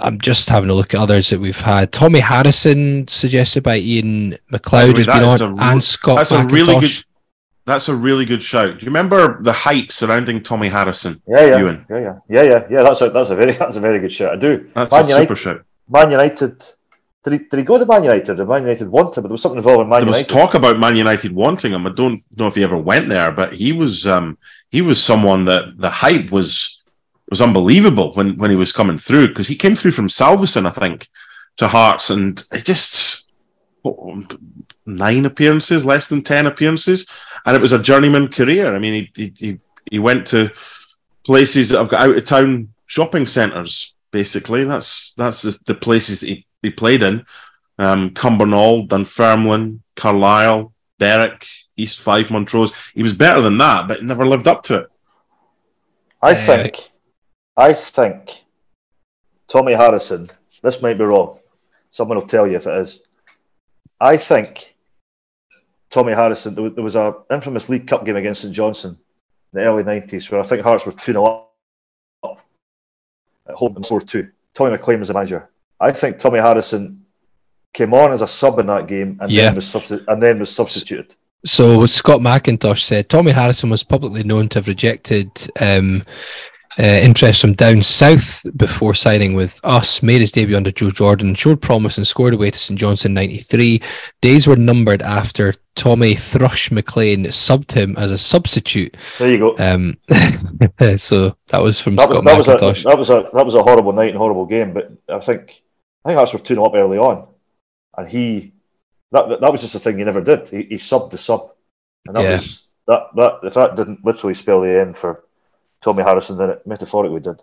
[0.00, 1.92] I'm just having a look at others that we've had.
[1.92, 6.50] Tommy Harrison, suggested by Ian McLeod, has been on, a, and Scott That's McIntosh.
[6.50, 7.04] a really good.
[7.66, 8.78] That's a really good shout.
[8.78, 11.22] Do you remember the hype surrounding Tommy Harrison?
[11.28, 11.86] Yeah, yeah, Ewan?
[11.88, 12.82] yeah, yeah, yeah, yeah, yeah.
[12.82, 14.32] That's a that's a very that's a very good shout.
[14.32, 14.70] I do.
[14.74, 15.64] That's Man a United, super shout.
[15.88, 16.64] Man United
[17.22, 18.36] did he, did he go to Man United?
[18.38, 19.22] Did Man United want him?
[19.22, 20.28] But there was something involving Man there United.
[20.28, 21.86] There was talk about Man United wanting him.
[21.86, 24.38] I don't know if he ever went there, but he was um,
[24.70, 26.79] he was someone that the hype was
[27.30, 30.70] was unbelievable when when he was coming through because he came through from Salvesen, I
[30.70, 31.08] think,
[31.56, 33.26] to Hearts, and it just
[34.84, 37.06] nine appearances, less than ten appearances,
[37.46, 38.74] and it was a journeyman career.
[38.74, 39.58] I mean, he he
[39.90, 40.50] he went to
[41.24, 43.94] places that I've got out of town shopping centres.
[44.10, 47.24] Basically, that's that's the, the places that he he played in.
[47.78, 52.72] Um, Cumbernauld, Dunfermline, Carlisle, Berwick, East Fife, Montrose.
[52.94, 54.90] He was better than that, but never lived up to it.
[56.22, 56.89] I think,
[57.56, 58.44] I think
[59.48, 60.30] Tommy Harrison,
[60.62, 61.38] this might be wrong.
[61.90, 63.00] Someone will tell you if it is.
[64.00, 64.74] I think
[65.90, 68.96] Tommy Harrison, there was an infamous League Cup game against St Johnstone
[69.52, 71.46] in the early 90s where I think Hearts were 2 0
[72.22, 72.40] up
[73.48, 74.30] at home and 4 2.
[74.54, 75.50] Tommy McLean was the manager.
[75.80, 77.04] I think Tommy Harrison
[77.72, 79.46] came on as a sub in that game and yeah.
[79.46, 81.14] then was and then was substituted.
[81.44, 85.30] So Scott McIntosh said Tommy Harrison was publicly known to have rejected
[85.60, 86.04] um,
[86.84, 90.02] interest from down south before signing with us.
[90.02, 93.82] Made his debut under Joe Jordan, showed promise and scored away to St Johnstone '93.
[94.20, 98.96] Days were numbered after Tommy Thrush McLean subbed him as a substitute.
[99.18, 99.56] There you go.
[99.58, 99.98] Um,
[100.96, 102.84] so that was from that Scott was, that McIntosh.
[102.84, 104.72] Was a, that was a that was a horrible night and horrible game.
[104.72, 105.62] But I think
[106.04, 107.26] I think that's for two up early on,
[107.96, 108.52] and he
[109.12, 110.48] that, that, that was just a thing he never did.
[110.48, 111.52] He, he subbed the sub,
[112.06, 112.32] and that yeah.
[112.32, 115.24] was that that if that didn't literally spell the end for
[115.80, 117.40] Tommy Harrison, did it metaphorically did.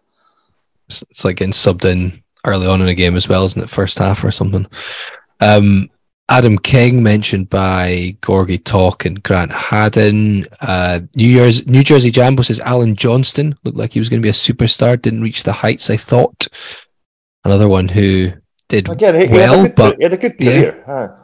[0.88, 3.70] It's, it's like getting subbed in early on in a game as well, isn't it?
[3.70, 4.68] First half or something.
[5.40, 5.90] Um,
[6.30, 10.46] Adam King mentioned by Gorgie Talk and Grant Haddon.
[10.60, 14.26] Uh, New Year's New Jersey Jambo says Alan Johnston looked like he was going to
[14.26, 16.48] be a superstar, didn't reach the heights I thought.
[17.46, 18.34] Another one who
[18.68, 20.84] did Again, he, well, he but he had a good career.
[20.86, 21.16] Yeah.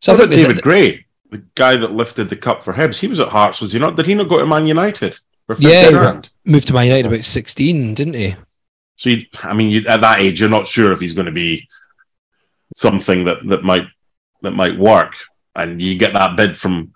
[0.00, 3.20] So I think David Gray, the guy that lifted the cup for Hibs, he was
[3.20, 3.96] at Hearts, was he not?
[3.96, 5.18] Did he not go to Man United?
[5.58, 6.30] Yeah, grand?
[6.44, 8.36] moved to Man United about sixteen, didn't he?
[8.96, 11.32] So, you, I mean, you, at that age, you're not sure if he's going to
[11.32, 11.68] be
[12.74, 13.86] something that, that might
[14.42, 15.14] that might work,
[15.54, 16.92] and you get that bid from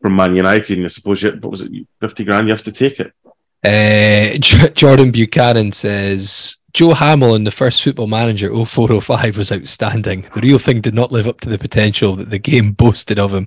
[0.00, 2.46] from Man United, and I suppose you, what was it, fifty grand?
[2.46, 3.12] You have to take it.
[3.66, 10.26] Uh, Jordan Buchanan says Joe Hamill in the first Football Manager 0405 was outstanding.
[10.34, 13.32] The real thing did not live up to the potential that the game boasted of
[13.32, 13.46] him.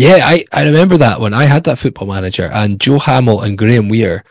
[0.00, 3.58] Yeah, I, I remember that when I had that Football Manager, and Joe Hamill and
[3.58, 4.24] Graham Weir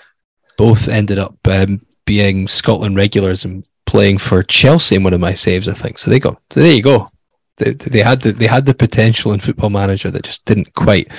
[0.57, 5.34] both ended up um, being Scotland regulars and playing for Chelsea in one of my
[5.34, 5.97] saves, I think.
[5.97, 6.39] So they go.
[6.49, 7.11] So there you go.
[7.57, 11.11] They, they had the they had the potential in Football Manager that just didn't quite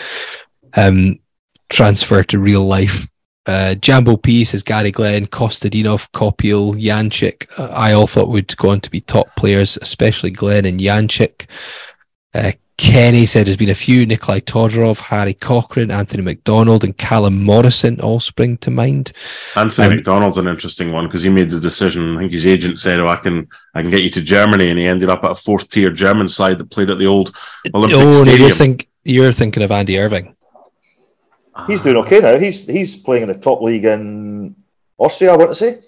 [0.75, 1.19] um,
[1.69, 3.07] transfer to real life
[3.47, 7.47] uh, Jambo P says Gary Glen, Kostadinov, Kopiel, Jančík.
[7.59, 11.47] Uh, I all thought would go on to be top players, especially Glen and Jančík.
[12.35, 17.45] Uh, Kenny said there's been a few Nikolai Todorov, Harry Cochrane, Anthony McDonald, and Callum
[17.45, 19.13] Morrison all spring to mind.
[19.55, 22.17] Anthony um, McDonald's an interesting one because he made the decision.
[22.17, 24.79] I think his agent said, "Oh, I can, I can get you to Germany," and
[24.79, 27.37] he ended up at a fourth-tier German side that played at the old
[27.75, 28.39] Olympic oh, Stadium.
[28.39, 30.35] No, you're, think, you're thinking of Andy Irving.
[31.67, 32.39] He's doing okay now.
[32.39, 34.57] He's he's playing in the top league in
[34.97, 35.35] Austria.
[35.35, 35.81] I want to say.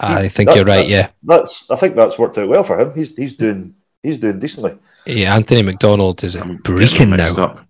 [0.00, 0.78] I think that, you're right.
[0.78, 1.70] That, yeah, that's.
[1.70, 2.92] I think that's worked out well for him.
[2.94, 4.76] He's he's doing he's doing decently.
[5.06, 7.42] Yeah, Anthony McDonald is at Brechin now.
[7.42, 7.66] Up.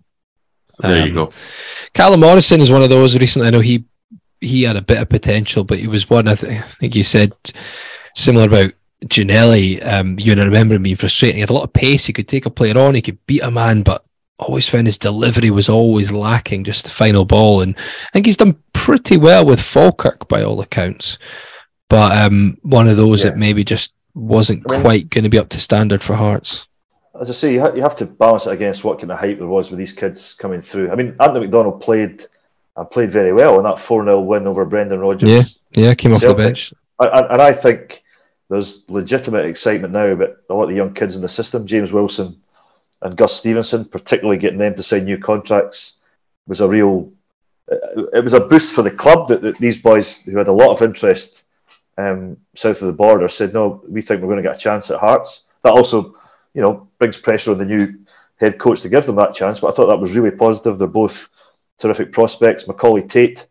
[0.79, 1.31] There um, you go.
[1.93, 3.47] Callum Morrison is one of those recently.
[3.47, 3.85] I know he
[4.41, 6.27] he had a bit of potential, but he was one.
[6.27, 7.33] I, th- I think you said
[8.13, 8.73] similar about
[9.05, 9.83] Ginnelly.
[9.85, 11.35] Um, you know, remember him being frustrating.
[11.37, 12.05] He had a lot of pace.
[12.05, 12.93] He could take a player on.
[12.95, 14.03] He could beat a man, but
[14.39, 17.61] always found his delivery was always lacking, just the final ball.
[17.61, 21.17] And I think he's done pretty well with Falkirk by all accounts.
[21.89, 23.31] But um, one of those Yeah.
[23.31, 26.66] that maybe just wasn't I mean- quite going to be up to standard for Hearts.
[27.19, 29.39] As I say, you, ha- you have to balance it against what kind of hype
[29.39, 30.91] there was with these kids coming through.
[30.91, 32.25] I mean, Anthony McDonald played
[32.75, 35.29] and played very well in that 4 0 win over Brendan Rodgers.
[35.29, 35.43] Yeah.
[35.71, 36.37] Yeah, came off Celtic.
[36.37, 36.73] the bench.
[36.99, 38.03] I- I- and I think
[38.49, 41.65] there's legitimate excitement now about a lot of the young kids in the system.
[41.65, 42.41] James Wilson
[43.01, 45.93] and Gus Stevenson, particularly getting them to sign new contracts,
[46.47, 47.11] was a real.
[48.13, 50.69] It was a boost for the club that, that these boys who had a lot
[50.69, 51.43] of interest
[51.97, 54.89] um, south of the border said, "No, we think we're going to get a chance
[54.89, 56.15] at Hearts." That also,
[56.57, 57.93] you know, brings pressure on the new
[58.37, 59.59] head coach to give them that chance.
[59.59, 60.79] But I thought that was really positive.
[60.79, 61.29] They're both
[61.77, 62.67] terrific prospects.
[62.67, 63.45] Macaulay Tate,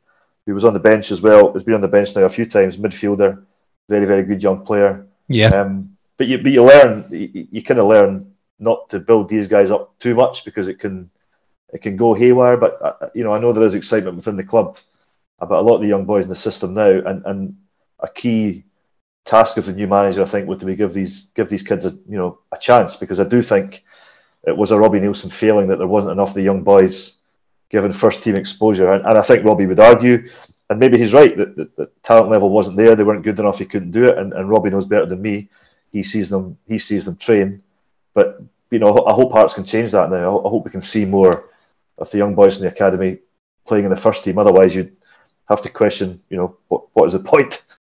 [0.44, 2.46] who was on the bench as well, has been on the bench now a few
[2.46, 2.78] times.
[2.78, 3.44] Midfielder,
[3.88, 5.06] very very good young player.
[5.28, 5.50] Yeah.
[5.50, 9.46] Um, but you but you learn you, you kind of learn not to build these
[9.46, 11.08] guys up too much because it can
[11.72, 12.56] it can go haywire.
[12.56, 14.78] But uh, you know I know there is excitement within the club
[15.38, 17.56] about a lot of the young boys in the system now, and and
[18.00, 18.64] a key
[19.26, 21.84] task of the new manager I think would to be give these give these kids
[21.84, 23.84] a you know a chance because I do think
[24.46, 27.16] it was a Robbie Neilson failing that there wasn't enough of the young boys
[27.68, 30.28] given first team exposure, and, and I think Robbie would argue.
[30.68, 32.96] And maybe he's right that, that talent level wasn't there.
[32.96, 33.58] They weren't good enough.
[33.58, 34.18] He couldn't do it.
[34.18, 35.48] And, and Robbie knows better than me.
[35.92, 36.58] He sees them.
[36.66, 37.62] He sees them train.
[38.14, 40.38] But you know, I hope Hearts can change that now.
[40.38, 41.50] I I hope we can see more
[41.98, 43.18] of the young boys in the academy
[43.66, 44.38] playing in the first team.
[44.38, 44.96] Otherwise, you'd
[45.48, 46.20] have to question.
[46.30, 47.64] You know, what what is the point?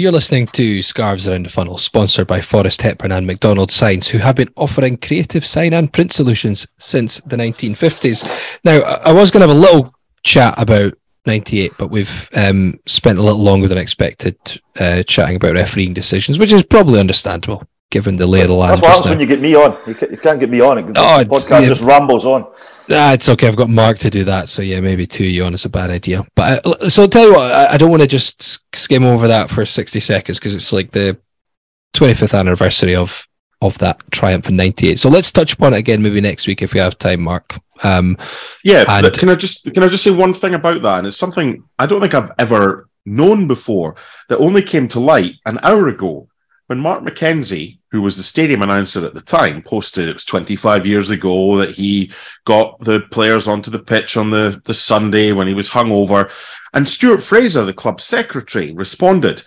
[0.00, 4.18] You're listening to Scarves Around the Funnel, sponsored by Forrest Hepburn and McDonald Signs, who
[4.18, 8.24] have been offering creative sign and print solutions since the 1950s.
[8.62, 9.92] Now, I was going to have a little
[10.22, 10.94] chat about
[11.26, 14.36] 98, but we've um, spent a little longer than expected
[14.78, 18.80] uh, chatting about refereeing decisions, which is probably understandable given the lay of the land.
[18.80, 19.76] That's what when you get me on.
[19.84, 20.78] You, ca- you can't get me on.
[20.78, 21.66] It, Oh, the podcast yeah.
[21.68, 22.46] just rambles on.
[22.90, 23.46] Ah, it's okay.
[23.48, 25.68] I've got Mark to do that, so yeah, maybe two of you on is a
[25.68, 26.26] bad idea.
[26.34, 29.28] But uh, so I'll tell you what, I, I don't want to just skim over
[29.28, 31.18] that for sixty seconds because it's like the
[31.92, 33.26] twenty fifth anniversary of
[33.60, 34.98] of that triumph in ninety eight.
[34.98, 37.58] So let's touch upon it again maybe next week if we have time, Mark.
[37.82, 38.16] Um,
[38.64, 40.98] Yeah, And- but can I just can I just say one thing about that?
[40.98, 43.96] And it's something I don't think I've ever known before
[44.28, 46.28] that only came to light an hour ago
[46.68, 50.84] when Mark McKenzie, who was the stadium announcer at the time, posted it was 25
[50.86, 52.12] years ago that he
[52.44, 56.30] got the players onto the pitch on the, the Sunday when he was hungover.
[56.74, 59.42] And Stuart Fraser, the club secretary, responded,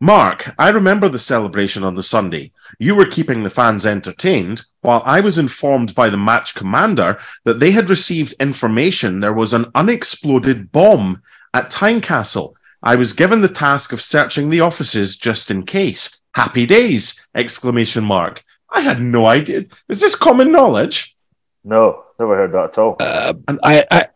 [0.00, 2.50] Mark, I remember the celebration on the Sunday.
[2.78, 7.60] You were keeping the fans entertained, while I was informed by the match commander that
[7.60, 11.20] they had received information there was an unexploded bomb
[11.52, 12.54] at Tynecastle.
[12.82, 16.20] I was given the task of searching the offices just in case.
[16.34, 17.24] Happy days!
[17.34, 18.42] Exclamation mark.
[18.70, 19.64] I had no idea.
[19.88, 21.16] Is this common knowledge?
[21.64, 22.96] No, never heard that at all.
[23.00, 23.32] uh,
[23.62, 24.06] I, I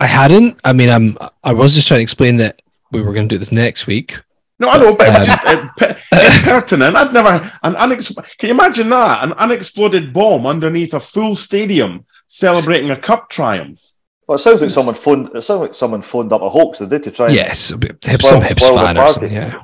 [0.00, 0.58] I hadn't.
[0.64, 1.16] I mean, I'm.
[1.42, 2.62] I was just trying to explain that
[2.92, 4.18] we were going to do this next week.
[4.58, 6.96] No, I know, but it was Um, just uh, impertinent.
[6.96, 9.24] I'd never an unex- Can you imagine that?
[9.24, 13.82] An unexploded bomb underneath a full stadium celebrating a cup triumph.
[14.26, 15.30] Well, it sounds like someone phoned.
[15.34, 16.78] It sounds like someone phoned up a hoax.
[16.78, 17.26] They did to try.
[17.26, 19.32] And, Yes, a bit- hip, Spoil- some Hibs fan or something.
[19.32, 19.62] Yeah.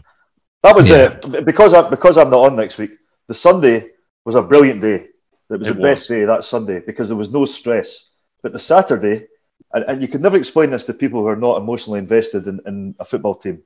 [0.63, 1.39] That was uh, Yeah.
[1.39, 1.45] it.
[1.45, 2.93] Because I because I'm not on next week.
[3.29, 3.91] The Sunday
[4.25, 5.07] was a brilliant day.
[5.51, 8.05] It was It the best day that Sunday because there was no stress.
[8.43, 9.27] But the Saturday,
[9.75, 12.61] and, and you can never explain this to people who are not emotionally invested in,
[12.67, 13.63] in a football team.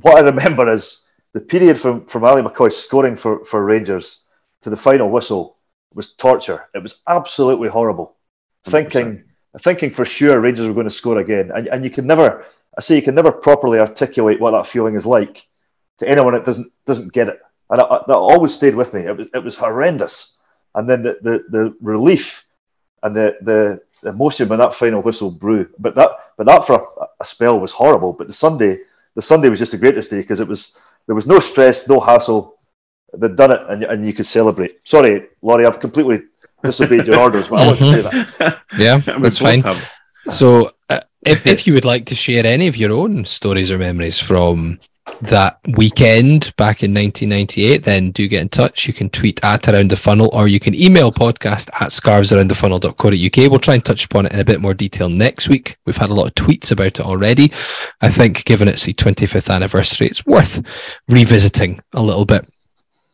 [0.00, 1.02] What I remember is
[1.32, 4.20] the period from, from Ally McCoist scoring for, for Rangers
[4.62, 5.56] to the final whistle
[5.94, 6.68] was torture.
[6.74, 8.16] It was absolutely horrible.
[8.64, 9.24] Thinking
[9.60, 11.50] thinking for sure Rangers were going to score again.
[11.54, 12.46] And, and you can never
[12.76, 15.46] I say you can never properly articulate what that feeling is like
[16.02, 17.40] to anyone that doesn't doesn't get it.
[17.70, 19.00] And I, I, that always stayed with me.
[19.02, 20.34] It was it was horrendous.
[20.74, 22.44] And then the, the, the relief
[23.02, 25.68] and the, the emotion when that final whistle blew.
[25.78, 28.12] But that but that for a, a spell was horrible.
[28.12, 28.80] But the Sunday
[29.14, 30.76] the Sunday was just the greatest day because it was
[31.06, 32.58] there was no stress, no hassle.
[33.14, 34.78] They'd done it, and, and you could celebrate.
[34.84, 36.22] Sorry, Laurie, I've completely
[36.64, 38.60] disobeyed your orders, but I want to say that.
[38.78, 39.60] Yeah, We that's fine.
[39.62, 39.84] have-
[40.30, 43.76] So, uh, if if you would like to share any of your own stories or
[43.76, 44.80] memories from
[45.22, 48.86] that weekend back in 1998, then do get in touch.
[48.86, 53.50] You can tweet at around the funnel or you can email podcast at scarvesaroundthefunnel.co.uk.
[53.50, 55.76] We'll try and touch upon it in a bit more detail next week.
[55.86, 57.52] We've had a lot of tweets about it already.
[58.00, 60.62] I think, given it's the 25th anniversary, it's worth
[61.08, 62.46] revisiting a little bit.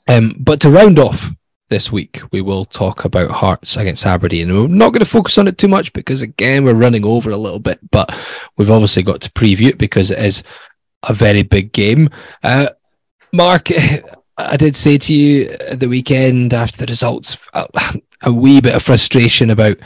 [0.09, 1.30] Um, but to round off
[1.68, 4.53] this week, we will talk about Hearts against Aberdeen.
[4.53, 7.36] We're not going to focus on it too much because, again, we're running over a
[7.36, 8.16] little bit, but
[8.57, 10.43] we've obviously got to preview it because it is
[11.07, 12.09] a very big game.
[12.42, 12.68] Uh,
[13.32, 13.68] Mark,
[14.38, 17.66] I did say to you at the weekend after the results a,
[18.22, 19.78] a wee bit of frustration about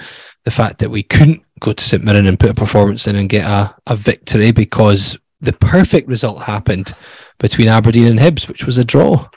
[0.45, 3.29] the fact that we couldn't go to St Mirren and put a performance in and
[3.29, 6.93] get a, a victory because the perfect result happened
[7.39, 9.29] between Aberdeen and Hibs, which was a draw.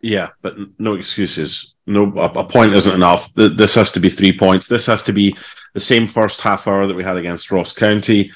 [0.00, 1.74] Yeah, but no excuses.
[1.86, 3.32] No, a, point isn't enough.
[3.34, 4.66] This has to be three points.
[4.66, 5.36] This has to be
[5.74, 8.30] the same first half hour that we had against Ross County.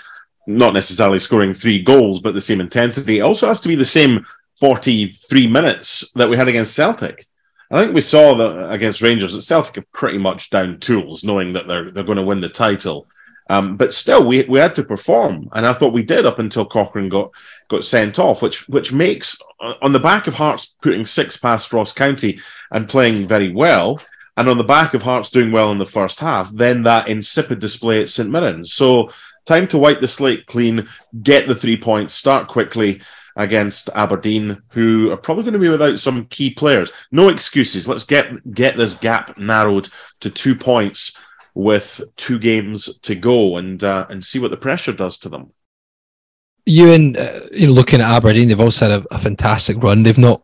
[0.49, 3.19] Not necessarily scoring three goals, but the same intensity.
[3.19, 4.25] It also has to be the same
[4.61, 7.27] 43 minutes that we had against Celtic.
[7.71, 11.53] I think we saw that against Rangers that Celtic are pretty much down tools, knowing
[11.53, 13.07] that they're they're going to win the title.
[13.51, 16.65] Um, but still, we we had to perform, and I thought we did up until
[16.65, 17.31] Cochrane got
[17.69, 19.39] got sent off, which which makes
[19.83, 22.41] on the back of Hearts putting six past Ross County
[22.71, 24.01] and playing very well,
[24.39, 27.59] and on the back of Hearts doing well in the first half, then that insipid
[27.59, 28.65] display at St Mirren.
[28.65, 29.11] So
[29.49, 30.89] time to wipe the slate clean,
[31.23, 33.01] get the three points, start quickly
[33.35, 36.93] against Aberdeen, who are probably going to be without some key players.
[37.11, 37.89] No excuses.
[37.89, 39.89] Let's get get this gap narrowed
[40.21, 41.17] to two points
[41.55, 45.53] with two games to go and uh, and see what the pressure does to them.
[46.67, 50.03] Ewan, uh, you know, looking at Aberdeen, they've also had a, a, fantastic run.
[50.03, 50.43] They've not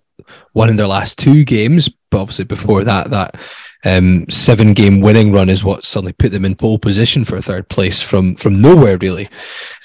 [0.54, 3.36] won in their last two games, but obviously before that, that
[3.84, 7.68] um, seven game winning run is what suddenly put them in pole position for third
[7.68, 9.28] place from from nowhere, really.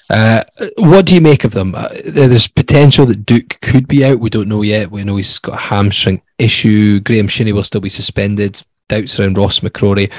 [0.10, 0.44] Uh,
[0.78, 1.76] what do you make of them?
[1.76, 4.20] Uh, there's potential that Duk could be out.
[4.20, 4.90] We don't know yet.
[4.90, 7.00] We know he's got a hamstring issue.
[7.02, 8.62] Graham Shinnie will still be suspended.
[8.88, 10.12] Doubts around Ross McCrorie.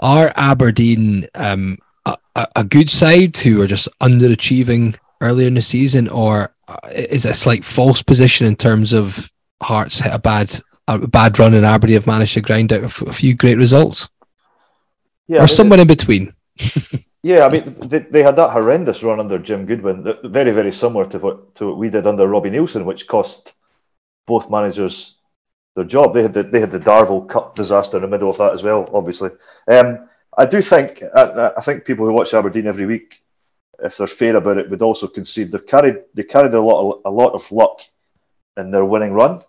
[0.00, 2.16] Are Aberdeen um, a,
[2.56, 7.30] a, good side who are just underachieving earlier in the season, or uh, is it
[7.30, 11.64] a slight false position in terms of Hearts hit a bad a bad run and
[11.64, 14.08] Aberdeen have managed to grind out a, f- a few great results?
[15.26, 16.32] Yeah, or somewhere in between.
[17.22, 21.04] yeah, I mean they, they had that horrendous run under Jim Goodwin, very very similar
[21.06, 23.52] to what to what we did under Robbie Neilson, which cost
[24.26, 25.16] both managers
[25.74, 26.14] their job.
[26.14, 28.62] They had the, they had the Darvel Cup disaster in the middle of that as
[28.62, 29.30] well, obviously.
[29.68, 33.22] Um, I do think I, I, think people who watch Aberdeen every week,
[33.82, 37.00] if they're fair about it, would also concede they've carried they carried a lot of,
[37.04, 37.80] a lot of luck
[38.56, 39.42] in their winning run.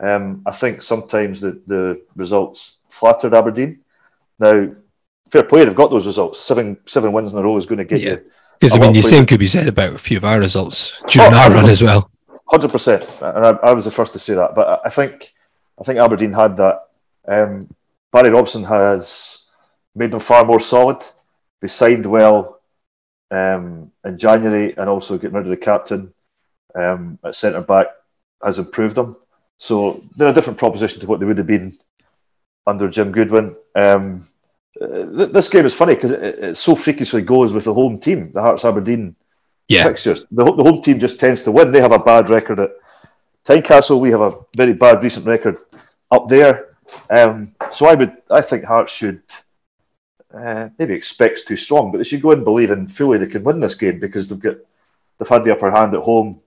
[0.00, 3.80] Um, I think sometimes the, the results flattered Aberdeen.
[4.38, 4.74] Now,
[5.30, 6.40] fair play, they've got those results.
[6.40, 8.10] Seven seven wins in a row is going to get yeah.
[8.10, 8.30] you.
[8.60, 11.32] Because I mean, the same could be said about a few of our results during
[11.32, 12.10] oh, our run as well.
[12.46, 14.54] Hundred percent, and I, I, was the first to say that.
[14.54, 15.32] But I think
[15.80, 16.88] I think Aberdeen had that.
[17.26, 17.68] Um,
[18.12, 19.44] Barry Robson has
[19.94, 21.04] made them far more solid.
[21.60, 22.60] They signed well
[23.30, 26.12] um, in January, and also getting rid of the captain
[26.74, 27.88] um, at centre back
[28.42, 29.16] has improved them.
[29.58, 31.78] So they're a different proposition to what they would have been
[32.66, 33.56] under Jim Goodwin.
[33.74, 34.28] Um,
[34.78, 38.32] th- this game is funny because it, it, so freakishly goes with the home team,
[38.32, 39.14] the Hearts Aberdeen
[39.68, 39.84] yeah.
[39.84, 40.26] fixtures.
[40.30, 41.72] The, the home team just tends to win.
[41.72, 42.72] They have a bad record at
[43.44, 45.58] Tynecastle, we have a very bad recent record
[46.10, 46.76] up there.
[47.10, 49.22] Um, so I would, I think Hearts should
[50.32, 53.26] uh, maybe expects too strong, but they should go and believe in believing fully they
[53.26, 54.56] can win this game because they've got
[55.18, 56.40] they've had the upper hand at home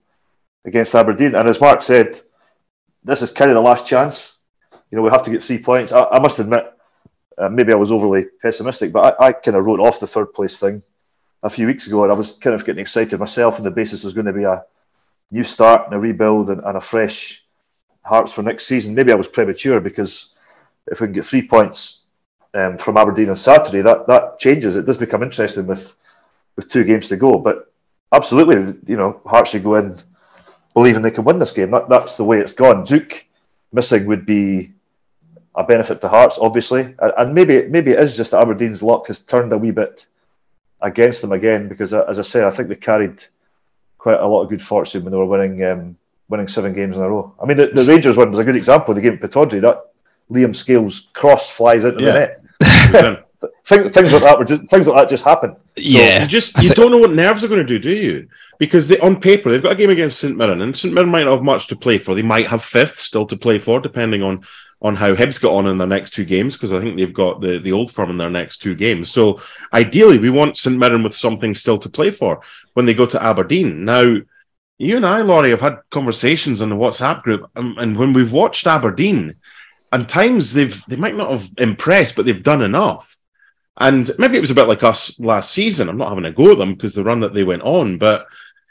[0.64, 1.34] against Aberdeen.
[1.36, 2.20] And as Mark said,
[3.08, 4.34] this is kind of the last chance.
[4.90, 5.92] You know, we have to get three points.
[5.92, 6.72] I, I must admit,
[7.36, 10.32] uh, maybe I was overly pessimistic, but I, I kind of wrote off the third
[10.34, 10.82] place thing
[11.42, 14.02] a few weeks ago, and I was kind of getting excited myself on the basis
[14.02, 14.64] there's going to be a
[15.30, 17.44] new start and a rebuild and, and a fresh
[18.04, 18.94] Hearts for next season.
[18.94, 20.30] Maybe I was premature because
[20.86, 22.00] if we can get three points
[22.54, 24.76] um, from Aberdeen on Saturday, that that changes.
[24.76, 25.94] It does become interesting with
[26.56, 27.38] with two games to go.
[27.38, 27.70] But
[28.12, 29.98] absolutely, you know, Hearts should go in
[30.78, 31.72] believing they can win this game.
[31.72, 32.84] That, that's the way it's gone.
[32.84, 33.24] Duk
[33.72, 34.72] missing would be
[35.56, 39.18] a benefit to Hearts, obviously, and maybe maybe it is just that Aberdeen's luck has
[39.18, 40.06] turned a wee bit
[40.80, 43.24] against them again because, uh, as I say, I think they carried
[43.98, 45.96] quite a lot of good fortune when they were winning um,
[46.28, 47.34] winning seven games in a row.
[47.42, 48.94] I mean, the, the Rangers one was a good example.
[48.94, 49.84] The game at Pittodrie, that
[50.30, 52.12] Liam Scales cross flies into yeah.
[52.12, 53.24] the net.
[53.64, 55.56] things, things like that were just, things like that just happen.
[55.76, 58.28] So yeah, you just you don't know what nerves are going to do, do you?
[58.58, 61.24] Because they, on paper they've got a game against St Mirren, and St Mirren might
[61.24, 62.14] not have much to play for.
[62.14, 64.44] They might have fifth still to play for, depending on
[64.80, 67.40] on how Hibs got on in their next two games, because I think they've got
[67.40, 69.10] the, the old firm in their next two games.
[69.10, 69.40] So
[69.72, 72.42] ideally, we want St Mirren with something still to play for
[72.74, 73.84] when they go to Aberdeen.
[73.84, 74.18] Now,
[74.78, 78.30] you and I, Laurie, have had conversations in the WhatsApp group, and, and when we've
[78.30, 79.34] watched Aberdeen,
[79.92, 83.16] and times they've they might not have impressed, but they've done enough.
[83.80, 85.88] And maybe it was a bit like us last season.
[85.88, 88.26] I'm not having a go at them because the run that they went on, but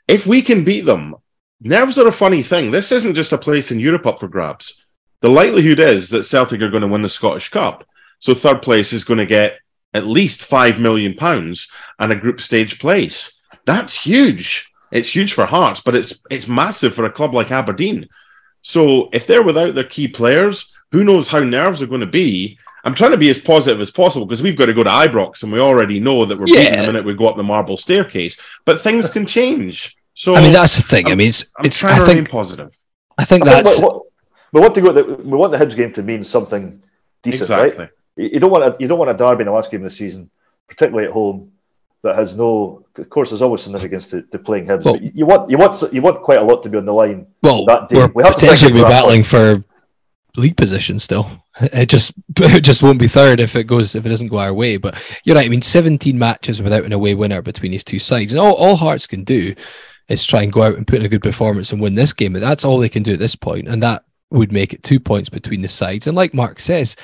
[0.08, 1.16] if we can beat them,
[1.62, 2.72] nerves are a funny thing.
[2.72, 4.86] This isn't just a place in Europe up for grabs.
[5.22, 7.86] The likelihood is that Celtic are going to win the Scottish Cup.
[8.20, 9.60] So third place is going to get
[9.94, 11.70] at least five million pounds
[12.00, 13.36] and a group stage place.
[13.66, 14.72] That's huge.
[14.92, 18.08] It's huge for Hearts, but it's it's massive for a club like Aberdeen.
[18.62, 22.58] So if they're without their key players, who knows how nerves are going to be?
[22.88, 25.44] I'm trying to be as positive as possible because we've got to go to Ibrox
[25.44, 26.70] and we already know that we're Yeah.
[26.70, 28.40] beaten the minute we go up the marble staircase.
[28.64, 29.98] But things can change.
[30.14, 31.08] So I mean, that's the thing.
[31.08, 32.72] I mean, it's, I'm it's trying I to remain think, positive.
[33.18, 34.04] I think I think that's, what- what-
[34.54, 34.94] we want to go.
[34.94, 36.82] The, we want the Hibs game to mean something
[37.24, 37.78] decent, Exactly.
[37.78, 37.90] right?
[38.16, 39.90] You you don't want a you don't want a derby in the last game of
[39.92, 40.30] the season,
[40.70, 41.52] particularly at home,
[42.04, 42.86] that has no.
[42.98, 45.94] Of course, there's always significance to, to playing Hibs, Well- but you want you want
[45.94, 47.28] you want quite a lot to be on the line.
[47.44, 47.98] well, that day.
[48.16, 49.62] we're have to potentially think be battling for
[50.38, 51.30] league position still.
[51.60, 54.54] It just it just won't be third if it goes if it doesn't go our
[54.54, 54.78] way.
[54.78, 55.46] But you're right.
[55.46, 58.76] I mean, 17 matches without an away winner between these two sides, and all, all
[58.76, 59.54] Hearts can do
[60.08, 62.34] is try and go out and put in a good performance and win this game.
[62.34, 65.00] But that's all they can do at this point, and that would make it two
[65.00, 66.08] points between the sides.
[66.08, 66.96] And like Mark says,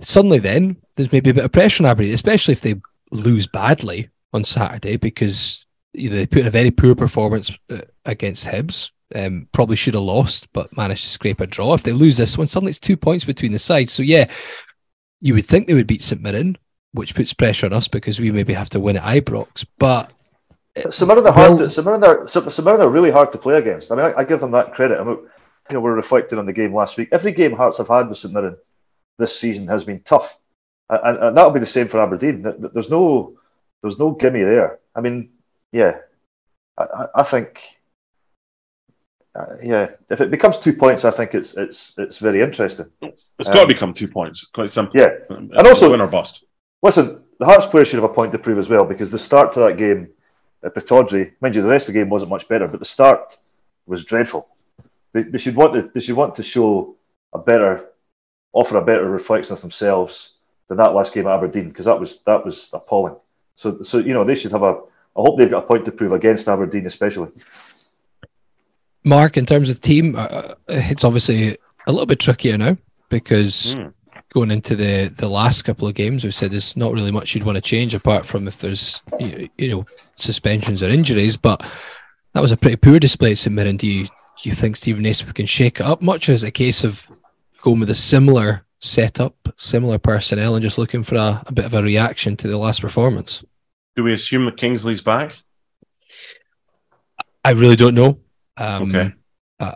[0.00, 2.80] suddenly then there's maybe a bit of pressure on Aberdeen, especially if they
[3.10, 8.90] lose badly on Saturday because they put in a very poor performance uh, against Hibs.
[9.14, 11.74] Um, probably should have lost, but managed to scrape a draw.
[11.74, 13.92] If they lose this one, suddenly it's two points between the sides.
[13.92, 14.30] So yeah,
[15.20, 16.56] you would think they would beat St Mirren,
[16.92, 19.64] which puts pressure on us because we maybe have to win at Ibrox.
[19.78, 20.12] But
[20.90, 21.50] St Mirren are hard.
[21.50, 23.92] Well- to, St Mirren are St St Mirren are really hard to play against.
[23.92, 24.98] I mean, I, I give them that credit.
[24.98, 25.18] I mean,
[25.68, 27.08] you know, we're reflecting on the game last week.
[27.12, 28.56] Every game Hearts have had with St Mirren
[29.18, 30.38] this season has been tough,
[30.88, 32.42] and, and, that'll be the same for Aberdeen.
[32.42, 33.38] Th- th- There's no,
[33.82, 34.80] there's no gimme there.
[34.94, 35.30] I mean,
[35.70, 35.98] yeah,
[36.76, 37.62] I, I think,
[39.34, 42.86] uh, yeah, if it becomes two points, I think it's it's it's very interesting.
[43.00, 44.46] It's Um, got to become two points.
[44.46, 45.00] Quite simple.
[45.00, 46.44] Yeah, and also- win or bust.
[46.82, 49.52] Listen, the Hearts players should have a point to prove as well because the start
[49.52, 50.08] to that game
[50.64, 53.38] at Pittodrie, mind you, the rest of the game wasn't much better, but the start
[53.86, 54.48] was dreadful.
[55.12, 56.96] They, they should want to they should want to show
[57.32, 57.86] a better,
[58.52, 60.34] offer a better reflection of themselves
[60.68, 63.16] than that last game at Aberdeen because that was that was appalling.
[63.56, 64.80] So so you know they should have a.
[65.14, 67.28] I hope they've got a point to prove against Aberdeen especially.
[69.04, 71.56] Mark, in terms of team, uh, it's obviously
[71.86, 72.76] a little bit trickier now
[73.08, 73.88] because Hmm.
[74.32, 77.44] going into the the last couple of games, we've said there's not really much you'd
[77.44, 81.36] want to change apart from if there's you you know suspensions or injuries.
[81.36, 81.64] But
[82.32, 83.76] that was a pretty poor display at St Mirren.
[83.76, 86.28] Do you do you think Steven Naismith can shake it up much?
[86.28, 87.06] Is a case of
[87.60, 91.74] going with a similar setup, similar personnel, and just looking for a, a bit of
[91.74, 93.44] a reaction to the last performance?
[93.94, 95.38] Do we assume that Kingsley's back?
[97.44, 98.18] I really don't know.
[98.62, 99.12] Um, Okay.
[99.60, 99.72] uh,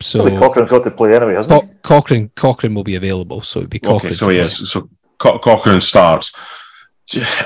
[0.00, 1.68] So so Cochrane's got to play anyway, hasn't he?
[1.82, 4.12] Cochrane Cochrane will be available, so it'd be Cochrane.
[4.12, 4.36] Okay, so to play.
[4.36, 4.88] yes, so
[5.18, 6.32] Co- Cochrane starts.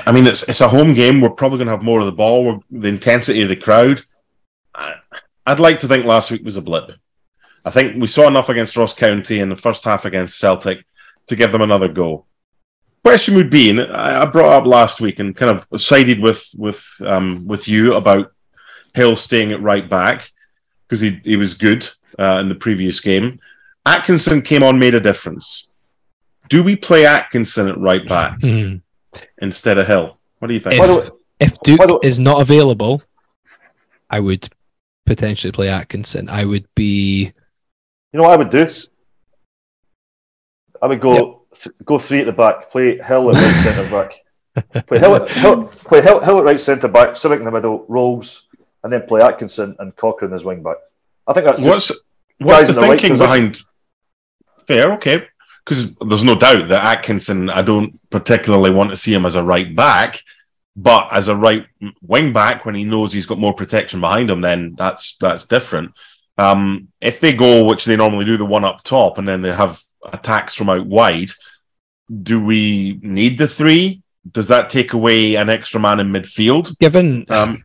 [0.05, 1.21] I mean, it's it's a home game.
[1.21, 2.45] We're probably going to have more of the ball.
[2.45, 4.01] We're, the intensity of the crowd.
[4.75, 4.95] I,
[5.45, 6.91] I'd like to think last week was a blip.
[7.65, 10.85] I think we saw enough against Ross County in the first half against Celtic
[11.27, 12.25] to give them another go.
[13.05, 16.41] Question would be, and I I brought up last week and kind of sided with
[16.57, 18.31] with um, with you about
[18.93, 20.29] Hill staying at right back
[20.93, 21.87] because he he was good
[22.19, 23.39] uh, in the previous game.
[23.85, 25.69] Atkinson came on, made a difference.
[26.49, 28.75] Do we play Atkinson at right back Hmm.
[29.41, 30.19] instead of Hill?
[30.39, 30.75] What do you think?
[30.75, 33.01] If- By the If Duk By the- is not available,
[34.09, 34.47] I would
[35.05, 36.29] potentially play Atkinson.
[36.29, 37.33] I would be
[38.11, 38.67] You know what I would do?
[40.81, 44.85] I would go th- go three at the back, play Hill at right centre back,
[44.87, 47.85] play Hill at, Hill, play Hill, Hill at right centre back, Sibbick in the middle,
[47.89, 48.43] Rowles,
[48.83, 50.77] and then play Atkinson and Cochrane as wing back.
[51.27, 52.01] I think that's just, what's
[52.39, 53.17] what's the the thinking position.
[53.17, 53.61] behind?
[54.67, 55.27] Fair, okay,
[55.63, 57.49] because there's no doubt that Atkinson.
[57.49, 60.21] I don't particularly want to see him as a right back,
[60.75, 61.65] but as a right
[62.01, 65.93] wing back, when he knows he's got more protection behind him, then that's that's different.
[66.37, 69.53] Um, if they go, which they normally do, the one up top, and then they
[69.53, 69.81] have
[70.11, 71.31] attacks from out wide,
[72.21, 74.01] do we need the three?
[74.29, 76.77] Does that take away an extra man in midfield?
[76.79, 77.62] given Um,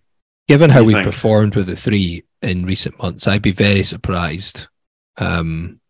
[0.49, 1.07] given how we've think?
[1.07, 3.27] performed with the three in recent months.
[3.27, 4.69] I'd be very surprised
[5.19, 5.81] um,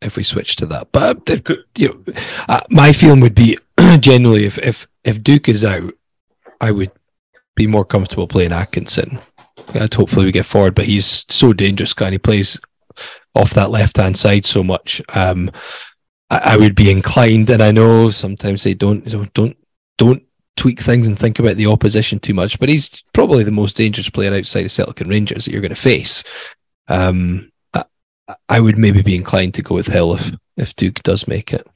[0.00, 0.92] if we switch to that.
[0.92, 2.14] But uh, you know,
[2.48, 3.58] uh, my feeling would be
[4.00, 5.94] generally if if if Duk is out,
[6.60, 6.92] I would
[7.54, 9.18] be more comfortable playing Atkinson.
[9.74, 12.06] And hopefully we get forward, but he's so dangerous, guy.
[12.06, 12.60] and He plays
[13.34, 15.02] off that left hand side so much.
[15.14, 15.50] Um,
[16.30, 19.56] I, I would be inclined, and I know sometimes they don't don't
[19.98, 20.22] don't
[20.56, 24.08] tweak things and think about the opposition too much, but he's probably the most dangerous
[24.10, 26.24] player outside of Celtic and Rangers that you're going to face.
[26.88, 27.84] Um, I,
[28.48, 31.66] I would maybe be inclined to go with Hill if if Duk does make it.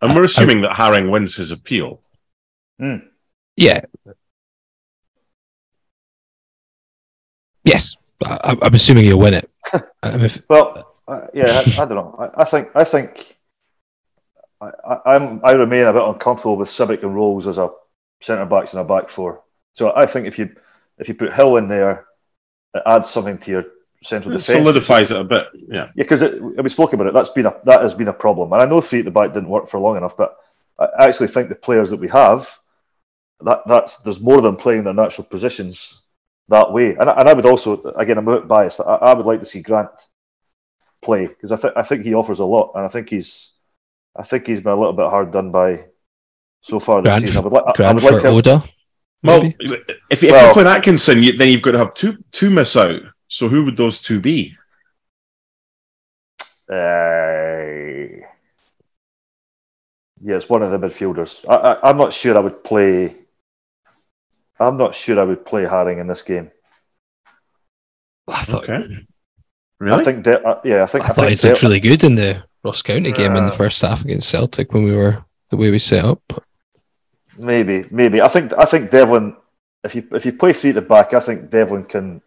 [0.00, 2.00] and we're assuming that Haring wins his appeal.
[3.56, 3.82] Yeah.
[7.64, 9.50] Yes, I, I'm assuming he'll win it.
[10.02, 12.14] Um, if, well, uh, yeah, I, I don't know.
[12.18, 13.33] I, I think I think
[14.64, 17.70] I, I, I'm I remain a bit uncomfortable with Sibbick and Rowles as a
[18.20, 19.42] centre backs and a back four.
[19.72, 20.54] So I think if you
[20.98, 22.06] if you put Hill in there,
[22.74, 23.64] it adds something to your
[24.02, 24.58] central It defence.
[24.58, 25.48] solidifies it a bit.
[25.54, 25.84] Yeah.
[25.86, 27.14] Yeah, because we spoke about it.
[27.14, 29.32] That's been a that has been a problem, and I know three at the back
[29.32, 30.16] didn't work for long enough.
[30.16, 30.36] But
[30.78, 32.48] I actually think the players that we have,
[33.40, 36.00] that that's there's more than playing their natural positions
[36.48, 36.94] that way.
[36.94, 38.80] And, I- and I would also, again, I'm a bit biased.
[38.80, 39.88] I, I would like to see Grant
[41.02, 43.50] play because I think I think he offers a lot, and I think he's
[44.16, 45.84] I think he's been a little bit hard done by
[46.60, 47.36] so far this Grant, season.
[47.38, 48.64] I would like I Grant would like for him, Oda.
[49.22, 49.56] Well, maybe?
[50.10, 52.76] if, if Well- you put Atkinson, you, then you've got to have two two miss
[52.76, 53.00] out.
[53.28, 54.56] So who would those two be?
[56.70, 58.24] Uh,
[60.22, 61.44] yeah, it's one of the midfielders.
[61.48, 63.14] I, I, I'm not sure I would play.
[64.58, 66.50] I'm not sure I would play Haring in this game.
[68.28, 69.04] I thought, Okay.
[69.80, 70.00] Really?
[70.00, 72.04] I think, De- uh, yeah, I think I thought think he looked De- really good
[72.04, 75.56] in the Ross County game in the first half against Celtic when we were the
[75.56, 76.44] way we set up.
[77.36, 78.22] Maybe, maybe.
[78.22, 79.36] I think, I think Devlin.
[79.82, 82.22] If you if you play three at the back, I think Devlin can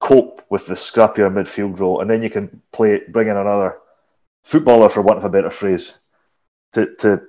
[0.00, 3.78] cope with the scrappier midfield role, and then you can play bring in another
[4.42, 5.92] footballer, for want of a better phrase,
[6.72, 7.22] to to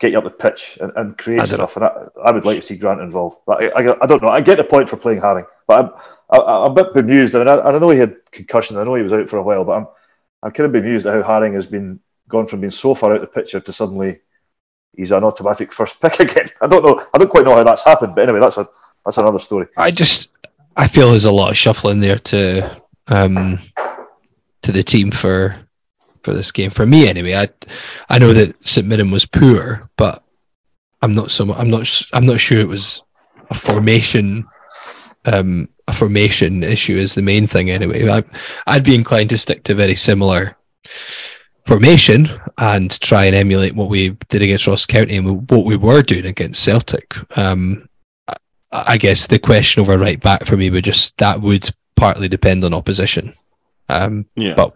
[0.00, 1.76] get you up the pitch and, and create I stuff.
[1.76, 4.28] And I, I would like to see Grant involved, but I, I, I don't know.
[4.28, 5.90] I get the point for playing Haring, but I'm
[6.30, 7.36] I, I'm a bit bemused.
[7.36, 8.76] I mean, I, I know he had concussion.
[8.76, 9.86] I know he was out for a while, but I'm
[10.42, 13.16] I'm kind of bemused at how Haring has been gone from being so far out
[13.16, 14.20] of the picture to suddenly
[14.96, 16.50] he's an automatic first pick again.
[16.60, 17.06] I don't know.
[17.14, 18.68] I don't quite know how that's happened, but anyway, that's a
[19.04, 19.66] that's another story.
[19.76, 20.30] I just
[20.76, 23.58] I feel there's a lot of shuffling there to um
[24.62, 25.56] to the team for
[26.22, 26.70] for this game.
[26.70, 27.48] For me, anyway, I
[28.08, 30.22] I know that St Mirren was poor, but
[31.02, 33.02] I'm not so I'm not I'm not sure it was
[33.50, 34.46] a formation
[35.24, 38.08] um a formation issue is the main thing anyway.
[38.08, 38.22] I,
[38.66, 40.56] I'd be inclined to stick to very similar
[41.66, 42.28] formation
[42.58, 46.26] and try and emulate what we did against Ross County and what we were doing
[46.26, 47.14] against Celtic.
[47.38, 47.88] Um,
[48.28, 48.34] I-
[48.72, 52.64] I guess the question over right back for me would just that would partly depend
[52.64, 53.34] on opposition.
[53.88, 54.54] Um, yeah.
[54.54, 54.74] but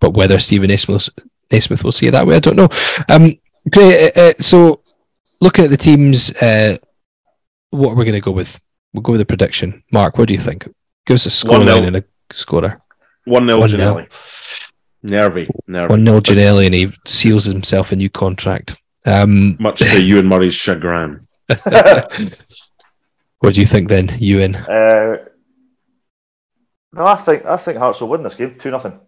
[0.00, 1.08] but whether Steven Naismith,
[1.50, 2.68] Naismith will see it that way, I don't know.
[3.08, 3.34] Um,
[3.70, 4.16] great.
[4.16, 4.82] Uh, uh, so
[5.40, 6.76] looking at the teams, uh,
[7.70, 8.60] what are we going to go with?
[8.92, 9.82] We'll go with the prediction.
[9.92, 10.68] Mark, what do you think?
[11.06, 12.80] Give us a score line and a scorer.
[13.24, 14.72] One 0 One Ginnelly.
[15.02, 15.90] Nervy, nervy.
[15.90, 18.76] One 0 Ginnelly, and he seals himself a new contract.
[19.04, 21.26] Um, Much to Ewan Murray's chagrin.
[21.64, 24.56] what do you think then, Ewan?
[24.56, 25.24] Uh,
[26.92, 28.98] no, I think I think Hearts will win this game two nothing.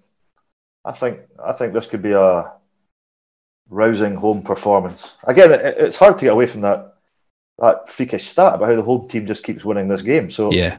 [0.85, 2.53] I think I think this could be a
[3.69, 5.15] rousing home performance.
[5.25, 6.90] Again, it, it's hard to get away from that
[7.61, 10.31] that freakish stat about how the home team just keeps winning this game.
[10.31, 10.79] So Yeah,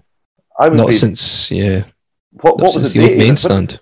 [0.59, 0.93] I would not be.
[0.93, 1.83] since yeah,
[2.41, 3.35] what, what since was the the old main even?
[3.37, 3.79] stand.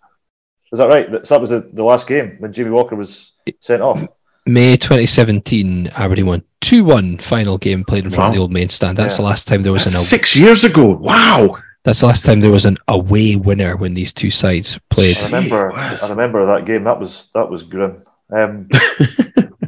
[0.72, 1.12] Is that right?
[1.12, 4.06] That, so that was the, the last game when Jimmy Walker was sent off.
[4.46, 8.70] May 2017, Aberdeen won 2 1 final game played in front of the old main
[8.70, 8.98] stand.
[8.98, 9.24] That's Yeah.
[9.24, 10.96] the last time there was an Six years ago.
[10.96, 11.58] Wow.
[11.84, 15.18] that's the last time there was an away winner when these two sides played.
[15.20, 15.72] I remember.
[15.76, 16.84] I remember that game.
[16.84, 18.04] That was that was grim.
[18.32, 18.68] Um,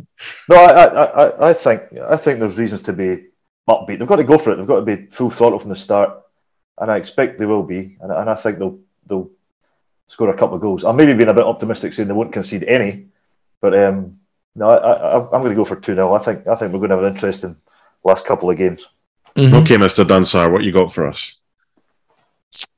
[0.52, 3.28] no, I, I, I, I think I think there's reasons to be
[3.70, 4.00] upbeat.
[4.00, 4.58] They've got to go for it.
[4.58, 6.22] They've got to be full throttle from the start,
[6.80, 7.98] and I expect they will be.
[8.02, 9.30] And, and I think they'll they'll
[10.08, 10.84] score a couple of goals.
[10.84, 13.08] I'm maybe being a bit optimistic, saying they won't concede any,
[13.62, 14.20] but um,
[14.56, 16.80] no, I, I, I'm going to go for two 0 I think I think we're
[16.80, 17.56] going to have an interesting
[18.04, 18.88] last couple of games.
[19.36, 19.62] Mhm.
[19.62, 20.04] Okay, Mr.
[20.06, 21.38] Dunsar, what you got for us?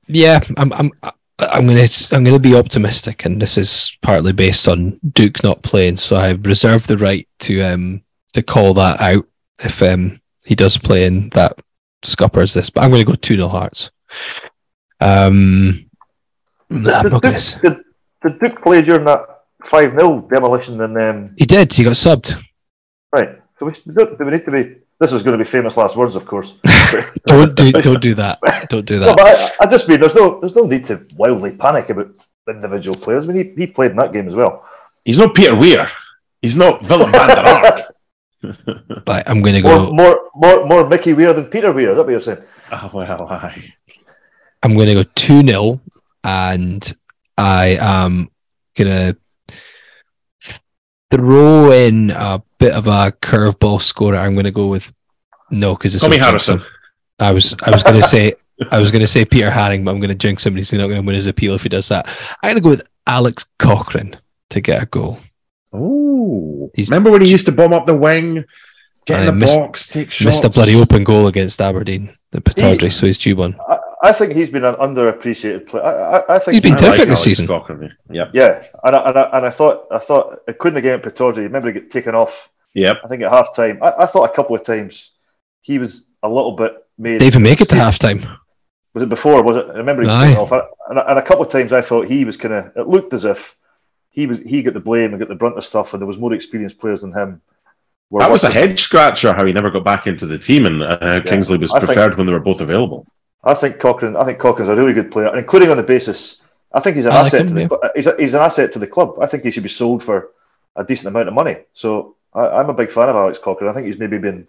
[0.08, 0.92] Yeah, I'm I'm
[1.40, 5.98] I'm gonna I'm gonna be optimistic, and this is partly based on Duk not playing,
[5.98, 8.04] so I reserve the right to um
[8.34, 9.26] to call that out
[9.60, 11.58] if um he does play in that
[12.04, 12.70] scupper as this.
[12.70, 13.92] But I'm gonna go two 0 Hearts.
[15.00, 15.90] Um,
[16.70, 17.40] I'm not Did gonna.
[17.40, 17.78] Duk, did,
[18.24, 19.26] did Duk play during that
[19.66, 20.80] five 0 demolition?
[20.82, 21.74] And um, He did.
[21.74, 22.42] He got subbed.
[23.12, 24.76] right, so we, do we need to be.
[25.00, 26.56] This is going to be famous last words, of course.
[27.26, 28.40] Don't do don't do that.
[28.70, 29.18] Don't do No, that.
[29.18, 32.12] but I, I just mean there's no there's no need to wildly panic about
[32.48, 33.24] individual players.
[33.24, 34.66] I mean, he, he played in that game as well.
[35.04, 35.88] He's not Peter Weir.
[36.42, 37.96] He's not Willem van der Ark.
[39.08, 39.92] Right, I'm gonna go.
[39.94, 41.92] more more more Mickey Weir than Peter Weir.
[41.92, 42.44] Is that what you're saying?
[42.72, 43.74] oh, well, aye.
[44.62, 45.82] I'm going to go 2 0,
[46.26, 46.94] and
[47.38, 48.30] I am
[48.78, 49.18] going to
[51.14, 54.18] throw in a bit of a curveball scorer.
[54.18, 54.92] I'm going to go with
[55.52, 56.58] no, because it's Tommy so Harrison.
[56.60, 56.70] close.
[57.20, 58.34] I was I was going to say
[58.72, 60.56] I was going to say Peter Haring, but I'm going to jinx him.
[60.56, 62.08] He's not going to win his appeal if he does that.
[62.42, 64.18] I'm going to go with Alex Cochrane
[64.50, 65.20] to get a goal.
[65.72, 68.46] Oh, He's- remember when he used to bomb up the wing,
[69.06, 70.26] get in the missed- box, take shots?
[70.26, 73.56] Missed a bloody open goal against Aberdeen, the Pittodrie, so he's due one.
[73.68, 75.84] I, I think he's been an underappreciated player.
[75.84, 77.48] I, I, I think He's been I terrific like this season.
[77.48, 77.96] Cochrane.
[78.12, 81.16] Yep, Yeah, and I, and I, and I thought I thought it couldn't have get
[81.16, 81.38] Pittodrie.
[81.38, 82.50] Remember, he get taken off.
[82.74, 82.94] Yeah.
[83.04, 83.80] I think at half time.
[83.82, 85.12] I, I thought a couple of times
[85.62, 87.22] he was a little bit made.
[87.22, 88.28] They even make it to half time.
[88.94, 89.42] Was it before?
[89.42, 89.66] Was it?
[89.70, 90.36] I remember he Aye.
[90.36, 92.72] off, and, and a couple of times I thought he was kind of.
[92.76, 93.56] It looked as if
[94.10, 96.18] he was he got the blame and got the brunt of stuff, and there was
[96.18, 97.42] more experienced players than him.
[98.12, 98.62] That was a working.
[98.62, 101.80] head scratcher how he never got back into the team, and uh, Kingsley was I
[101.80, 103.08] think- preferred when they were both available.
[103.44, 104.16] I think Cochrane.
[104.16, 106.38] I think Cochrane's a really good player, including on the basis.
[106.74, 107.80] I think he's an I like asset him, to the.
[107.84, 107.90] yeah.
[107.96, 109.16] He's, a, he's an asset to the club.
[109.22, 110.32] I think he should be sold for
[110.76, 111.58] a decent amount of money.
[111.74, 113.70] So I, I'm a big fan of Alex Cochrane.
[113.70, 114.48] I think he's maybe been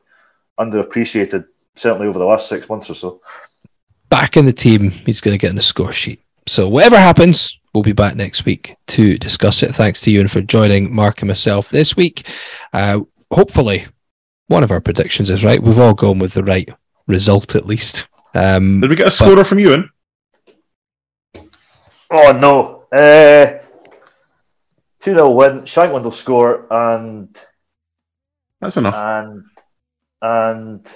[0.58, 1.46] underappreciated,
[1.76, 3.20] certainly over the last six months or so.
[4.08, 4.90] back in the team.
[4.90, 6.22] He's going to get in the score sheet.
[6.46, 9.74] So whatever happens, we'll be back next week to discuss it.
[9.74, 12.28] Thanks to Ewan for joining Mark and myself this week.
[12.72, 13.00] Uh,
[13.32, 13.86] hopefully,
[14.46, 15.62] one of our predictions is right.
[15.62, 16.68] We've all gone with the right
[17.08, 18.06] result at least.
[18.34, 19.90] Um, Did we get a scorer from Ewan?
[22.10, 22.84] Oh no!
[22.96, 23.58] Uh,
[25.00, 25.60] Two 0 win.
[25.62, 27.28] Shankland will score, and
[28.60, 28.94] That's enough.
[28.94, 29.44] and
[30.22, 30.86] and.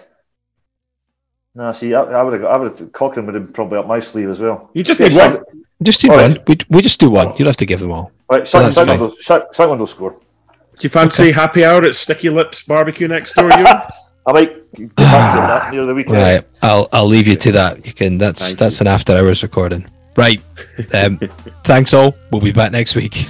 [1.55, 2.45] No, see, I, I would have.
[2.51, 2.93] I would have.
[2.93, 4.71] Cochrane would have been probably up my sleeve as well.
[4.75, 5.45] you just Yeah, need one.
[5.83, 6.19] Just do one.
[6.19, 6.49] right.
[6.49, 7.35] We, we just do one.
[7.37, 8.13] You'll have to give them all.
[8.31, 8.87] Right, So Shank- that's fine.
[8.97, 10.11] Shankland will, Shank- Shankland will score.
[10.13, 10.19] Do
[10.83, 13.83] you fancy happy hour at Sticky Lips Barbecue next door, Ewan?
[14.29, 16.17] I might get back to that near the weekend.
[16.19, 16.47] Right.
[16.61, 17.87] I'll I'll leave you to that.
[17.87, 18.19] You can.
[18.19, 19.87] That's Thank that's an after hours recording.
[20.17, 20.43] Right.
[20.95, 21.19] Um,
[21.65, 22.15] thanks all.
[22.31, 23.27] We'll be back next week.